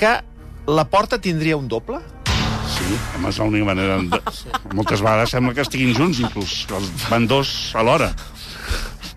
que 0.00 0.14
la 0.70 0.84
porta 0.88 1.18
tindria 1.20 1.56
un 1.58 1.68
doble? 1.68 1.98
Sí, 2.70 2.86
home, 3.16 3.28
és 3.32 3.38
l'única 3.42 3.66
manera... 3.66 3.98
De... 4.00 4.20
Moltes 4.78 5.02
vegades 5.02 5.32
sembla 5.34 5.52
que 5.56 5.64
estiguin 5.66 5.92
junts, 5.98 6.20
inclús. 6.22 6.60
Els 6.72 7.08
van 7.10 7.26
dos 7.28 7.50
alhora. 7.76 8.12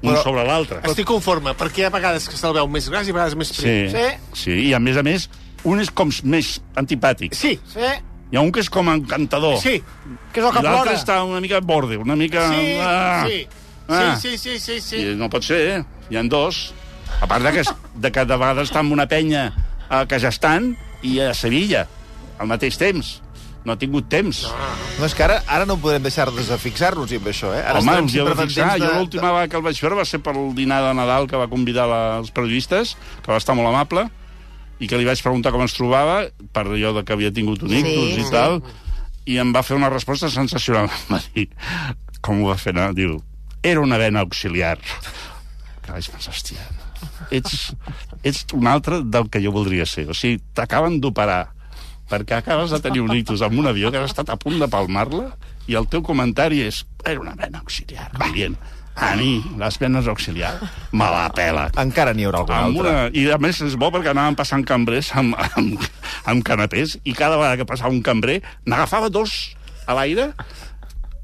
Un 0.03 0.09
Però- 0.11 0.23
sobre 0.25 0.43
l'altre. 0.47 0.81
Estic 0.89 1.07
conforme, 1.07 1.53
perquè 1.55 1.83
hi 1.83 1.87
ha 1.87 1.93
vegades 1.93 2.25
que 2.27 2.35
se'l 2.35 2.55
veu 2.57 2.67
més 2.67 2.89
gras 2.91 3.07
i 3.07 3.13
a 3.13 3.15
vegades 3.15 3.37
més 3.39 3.53
Sí, 3.53 3.61
prim. 3.61 3.93
sí, 3.93 4.41
sí, 4.41 4.57
i 4.67 4.73
a 4.75 4.79
més 4.83 4.97
a 4.99 5.03
més, 5.05 5.29
un 5.63 5.79
és 5.79 5.91
com 5.95 6.09
més 6.27 6.57
antipàtic. 6.75 7.37
Sí, 7.37 7.55
sí, 7.71 7.93
Hi 8.33 8.37
ha 8.39 8.41
un 8.41 8.49
que 8.51 8.63
és 8.63 8.69
com 8.73 8.87
encantador. 8.89 9.59
sí, 9.61 9.75
Que 10.33 10.39
és 10.41 10.45
el 10.47 10.51
que 10.55 10.61
l'altre 10.65 10.89
plora. 10.89 10.93
està 10.97 11.19
una 11.23 11.39
mica 11.39 11.59
borde, 11.61 11.99
una 12.01 12.15
mica... 12.17 12.47
sí, 12.49 12.71
ah, 12.81 13.27
sí, 13.29 13.43
ah. 13.87 14.15
sí, 14.19 14.37
sí, 14.37 14.57
sí, 14.57 14.59
sí, 14.59 14.79
sí. 14.81 15.01
I 15.11 15.17
no 15.19 15.29
pot 15.33 15.45
ser, 15.45 15.59
eh? 15.71 15.81
Hi 16.09 16.19
ha 16.19 16.23
dos. 16.29 16.73
A 17.21 17.27
part 17.29 17.45
de 17.45 17.51
que, 17.55 17.63
de 17.95 18.11
que 18.11 18.25
de 18.25 18.37
vegades 18.37 18.69
està 18.69 18.81
en 18.83 18.91
una 18.91 19.05
penya 19.07 19.51
a 19.89 20.05
Kazajstan 20.09 20.73
i 21.05 21.19
a 21.21 21.33
Sevilla, 21.37 21.85
al 22.39 22.49
mateix 22.49 22.79
temps. 22.79 23.19
No 23.63 23.75
ha 23.75 23.79
tingut 23.79 24.09
temps. 24.11 24.41
No, 24.99 25.05
és 25.07 25.13
que 25.15 25.23
ara, 25.23 25.37
ara 25.47 25.67
no 25.67 25.77
podem 25.79 26.03
deixar 26.03 26.25
de 26.33 26.57
fixar-nos 26.59 27.13
amb 27.15 27.29
això, 27.31 27.53
eh? 27.55 27.61
Ara 27.63 27.79
Home, 27.79 27.93
us 28.09 28.15
hi 28.15 28.19
heu 28.19 28.27
de 28.27 28.35
fixar. 28.35 28.65
pendents 28.73 28.83
Jo 28.83 28.97
l'última 28.99 29.29
vegada 29.31 29.47
que 29.51 29.59
el 29.61 29.63
vaig 29.63 29.79
veure 29.85 29.99
va 30.01 30.05
ser 30.09 30.19
per 30.25 30.33
el 30.35 30.51
dinar 30.57 30.81
de 30.83 30.91
Nadal 30.97 31.29
que 31.31 31.39
va 31.39 31.47
convidar 31.47 31.87
la, 31.87 32.01
els 32.19 32.33
periodistes, 32.35 32.97
que 33.23 33.31
va 33.31 33.39
estar 33.39 33.55
molt 33.55 33.71
amable, 33.71 34.09
i 34.83 34.89
que 34.91 34.99
li 34.99 35.07
vaig 35.07 35.21
preguntar 35.23 35.53
com 35.55 35.63
es 35.63 35.75
trobava, 35.77 36.25
per 36.51 36.65
allò 36.67 36.91
de 36.97 37.05
que 37.07 37.15
havia 37.15 37.31
tingut 37.31 37.63
un 37.63 37.71
ictus 37.71 38.09
Sí, 38.17 38.19
i 38.19 38.25
sí. 38.25 38.31
tal, 38.33 38.59
i 39.31 39.37
em 39.39 39.53
va 39.55 39.63
fer 39.63 39.77
una 39.79 39.91
resposta 39.93 40.27
sensacional. 40.33 40.89
Va 41.11 41.21
dir, 41.31 41.47
com 42.19 42.43
ho 42.43 42.51
va 42.51 42.57
fer 42.59 42.75
anar? 42.75 42.91
Diu, 42.97 43.15
era 43.63 43.81
una 43.81 43.97
vena 43.97 44.21
auxiliar. 44.21 44.77
Que 45.83 45.91
vaig 45.91 46.09
pensar, 46.11 46.35
hòstia, 46.35 46.67
ets, 47.31 47.73
ets 48.23 48.45
un 48.53 48.67
altre 48.67 49.01
del 49.03 49.29
que 49.31 49.41
jo 49.43 49.55
voldria 49.55 49.87
ser. 49.89 50.05
O 50.11 50.17
sigui, 50.17 50.41
t'acaben 50.55 50.99
d'operar 51.03 51.47
perquè 52.11 52.37
acabes 52.37 52.73
de 52.75 52.81
tenir 52.83 53.01
un 53.01 53.15
ictus 53.15 53.41
amb 53.41 53.57
un 53.57 53.71
avió 53.71 53.89
que 53.89 53.97
has 53.97 54.11
estat 54.11 54.29
a 54.29 54.37
punt 54.37 54.59
de 54.61 54.69
palmar-la 54.69 55.31
i 55.71 55.77
el 55.79 55.87
teu 55.89 56.03
comentari 56.05 56.61
és 56.67 56.83
era 57.07 57.23
una 57.23 57.35
vena 57.39 57.63
auxiliar. 57.63 58.11
Va. 58.19 58.27
Dient, 58.35 58.57
a 58.93 59.13
mi, 59.17 59.39
les 59.57 59.79
venes 59.81 60.07
auxiliar, 60.11 60.53
me 60.91 61.07
la 61.09 61.25
pela. 61.33 61.65
Encara 61.81 62.13
n'hi 62.13 62.27
haurà 62.27 62.43
algun 62.43 62.59
Amb 62.59 62.81
una, 62.83 62.93
I 63.09 63.25
a 63.33 63.39
més 63.41 63.63
és 63.65 63.77
bo 63.79 63.89
perquè 63.93 64.11
anàvem 64.11 64.37
passant 64.37 64.65
cambrers 64.67 65.09
amb, 65.17 65.39
amb, 65.57 65.87
amb 66.29 66.45
canapés 66.45 66.99
i 67.03 67.15
cada 67.17 67.39
vegada 67.39 67.57
que 67.61 67.69
passava 67.69 67.93
un 67.95 68.03
cambrer 68.05 68.41
n'agafava 68.67 69.09
dos 69.09 69.55
a 69.87 69.97
l'aire 69.97 70.31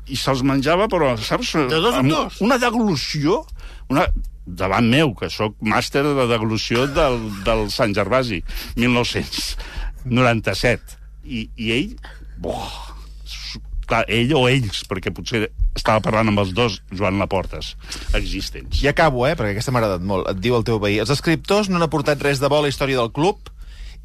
i 0.10 0.16
se'ls 0.20 0.42
menjava, 0.46 0.88
però, 0.92 1.18
saps? 1.22 1.54
De 1.70 1.80
dos 1.82 1.96
en 2.00 2.10
dos? 2.12 2.42
Una 2.46 2.58
deglució, 2.62 3.46
una, 3.94 4.04
davant 4.46 4.88
meu, 4.90 5.14
que 5.18 5.30
sóc 5.34 5.54
màster 5.62 6.04
de 6.06 6.26
deglució 6.30 6.88
del, 6.92 7.16
del 7.46 7.70
Sant 7.74 7.94
Gervasi, 7.98 8.44
1997. 8.80 10.98
I, 11.30 11.50
i 11.62 11.66
ell, 11.76 11.92
boh, 12.42 12.70
clar, 13.90 14.04
ell 14.10 14.34
o 14.38 14.48
ells, 14.50 14.84
perquè 14.90 15.10
potser 15.14 15.50
estava 15.78 16.02
parlant 16.04 16.32
amb 16.32 16.42
els 16.44 16.52
dos 16.58 16.80
Joan 16.94 17.20
Laportes 17.22 17.76
existents. 18.18 18.82
I 18.84 18.90
acabo, 18.92 19.26
eh, 19.28 19.36
perquè 19.38 19.56
aquesta 19.56 19.74
m'ha 19.74 19.82
agradat 19.84 20.04
molt. 20.06 20.30
Et 20.32 20.42
diu 20.42 20.58
el 20.58 20.66
teu 20.68 20.78
veí. 20.82 21.00
Els 21.02 21.14
escriptors 21.14 21.70
no 21.70 21.80
han 21.80 21.86
aportat 21.86 22.22
res 22.26 22.42
de 22.42 22.50
bo 22.52 22.60
a 22.60 22.66
la 22.66 22.72
història 22.72 23.00
del 23.02 23.14
club 23.16 23.52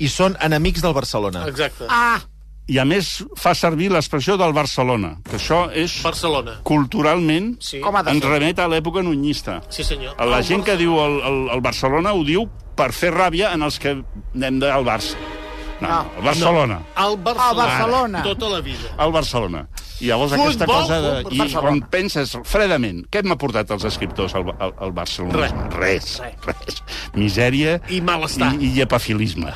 i 0.03 0.11
són 0.11 0.37
enemics 0.43 0.85
del 0.85 0.97
Barcelona. 0.97 1.45
Exacte. 1.51 1.89
Ah, 1.89 2.21
I 2.67 2.79
a 2.81 2.85
més 2.89 3.19
fa 3.37 3.53
servir 3.55 3.91
l'expressió 3.93 4.39
del 4.41 4.55
Barcelona, 4.57 5.19
que 5.29 5.37
això 5.37 5.67
és 5.77 5.99
Barcelona. 6.03 6.61
culturalment 6.65 7.57
Sí. 7.61 7.83
Ens 7.85 8.23
ser. 8.23 8.31
remet 8.31 8.59
a 8.59 8.69
l'època 8.69 9.03
nunyista. 9.03 9.61
Sí, 9.69 9.85
senyor. 9.85 10.15
La 10.19 10.39
El 10.39 10.45
gent 10.45 10.65
que 10.65 10.73
Barcelona. 10.73 10.79
diu 10.79 10.99
el, 11.05 11.21
el, 11.29 11.51
el 11.57 11.61
Barcelona 11.61 12.13
ho 12.15 12.25
diu 12.25 12.49
per 12.75 12.93
fer 12.93 13.13
ràbia 13.13 13.53
en 13.53 13.63
els 13.63 13.79
que 13.79 14.03
anem 14.35 14.59
de- 14.61 14.71
al 14.73 14.85
Barça. 14.85 15.15
No, 15.81 15.89
No. 15.89 15.97
no, 16.05 16.11
el 16.17 16.23
Barcelona. 16.25 16.79
El 16.97 17.17
Barcelona. 17.19 17.51
El 17.51 17.57
Barcelona. 17.57 18.23
Tota 18.23 18.49
la 18.49 18.61
vida. 18.61 18.95
El 18.99 19.13
Barcelona. 19.13 19.69
I 20.01 20.07
llavors 20.07 20.31
Futbol, 20.33 20.47
aquesta 20.47 20.67
cosa... 20.67 21.01
De, 21.01 21.21
I 21.35 21.39
Barcelona. 21.39 21.61
quan 21.61 21.81
penses 21.91 22.39
fredament, 22.45 23.05
què 23.11 23.23
m'ha 23.25 23.37
portat 23.37 23.71
els 23.71 23.85
escriptors 23.85 24.35
al, 24.35 24.49
al, 24.59 24.73
al 24.81 24.93
Barcelona? 24.93 25.69
Res. 25.77 26.21
Res, 26.23 26.47
res. 26.47 26.83
Misèria 27.15 27.81
I 27.91 28.01
malestar. 28.01 28.55
i, 28.59 28.73
i 28.79 28.81
epafilisme. 28.81 29.53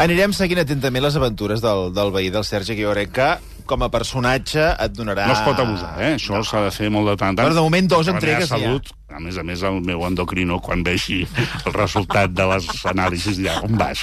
Anirem 0.00 0.32
seguint 0.32 0.62
atentament 0.62 1.04
les 1.04 1.16
aventures 1.16 1.60
del, 1.64 1.90
del 1.96 2.12
veí 2.14 2.30
del 2.32 2.44
Sergi, 2.48 2.76
que 2.78 2.86
jo 2.86 2.92
crec 2.96 3.12
que 3.18 3.30
com 3.70 3.84
a 3.86 3.90
personatge 3.92 4.64
et 4.82 4.94
donarà... 4.96 5.28
No 5.30 5.34
es 5.36 5.42
pot 5.46 5.60
abusar, 5.62 5.92
eh? 6.02 6.14
Això 6.16 6.40
s'ha 6.42 6.64
de 6.64 6.70
fer 6.74 6.88
molt 6.90 7.06
de 7.06 7.14
tant 7.20 7.34
en 7.34 7.36
tant. 7.38 7.46
Però 7.46 7.54
de 7.54 7.62
moment 7.62 7.86
dos 7.92 8.08
entregues 8.10 8.48
ja. 8.48 8.56
salut, 8.56 8.88
a 9.14 9.20
més 9.22 9.36
a 9.38 9.44
més, 9.46 9.62
el 9.68 9.78
meu 9.86 10.02
endocrino, 10.08 10.58
quan 10.64 10.82
vegi 10.86 11.20
el 11.66 11.76
resultat 11.76 12.32
de 12.34 12.48
les 12.50 12.66
anàlisis, 12.90 13.38
dirà, 13.38 13.60
on 13.66 13.78
vas? 13.78 14.02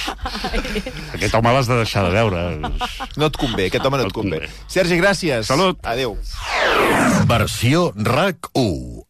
Aquest 1.18 1.36
home 1.36 1.52
l'has 1.52 1.68
de 1.68 1.80
deixar 1.82 2.06
de 2.08 2.14
veure. 2.16 2.46
No 3.20 3.28
et 3.28 3.36
convé, 3.44 3.68
aquest 3.68 3.84
home 3.84 4.00
no 4.00 4.06
et 4.06 4.08
No 4.08 4.14
et 4.14 4.18
convé. 4.22 4.40
convé. 4.46 4.64
Sergi, 4.72 4.96
gràcies. 5.02 5.50
Salut. 5.52 5.82
Adéu. 5.84 6.16
Versió 7.28 7.90
RAC 7.96 8.48
1. 8.54 9.04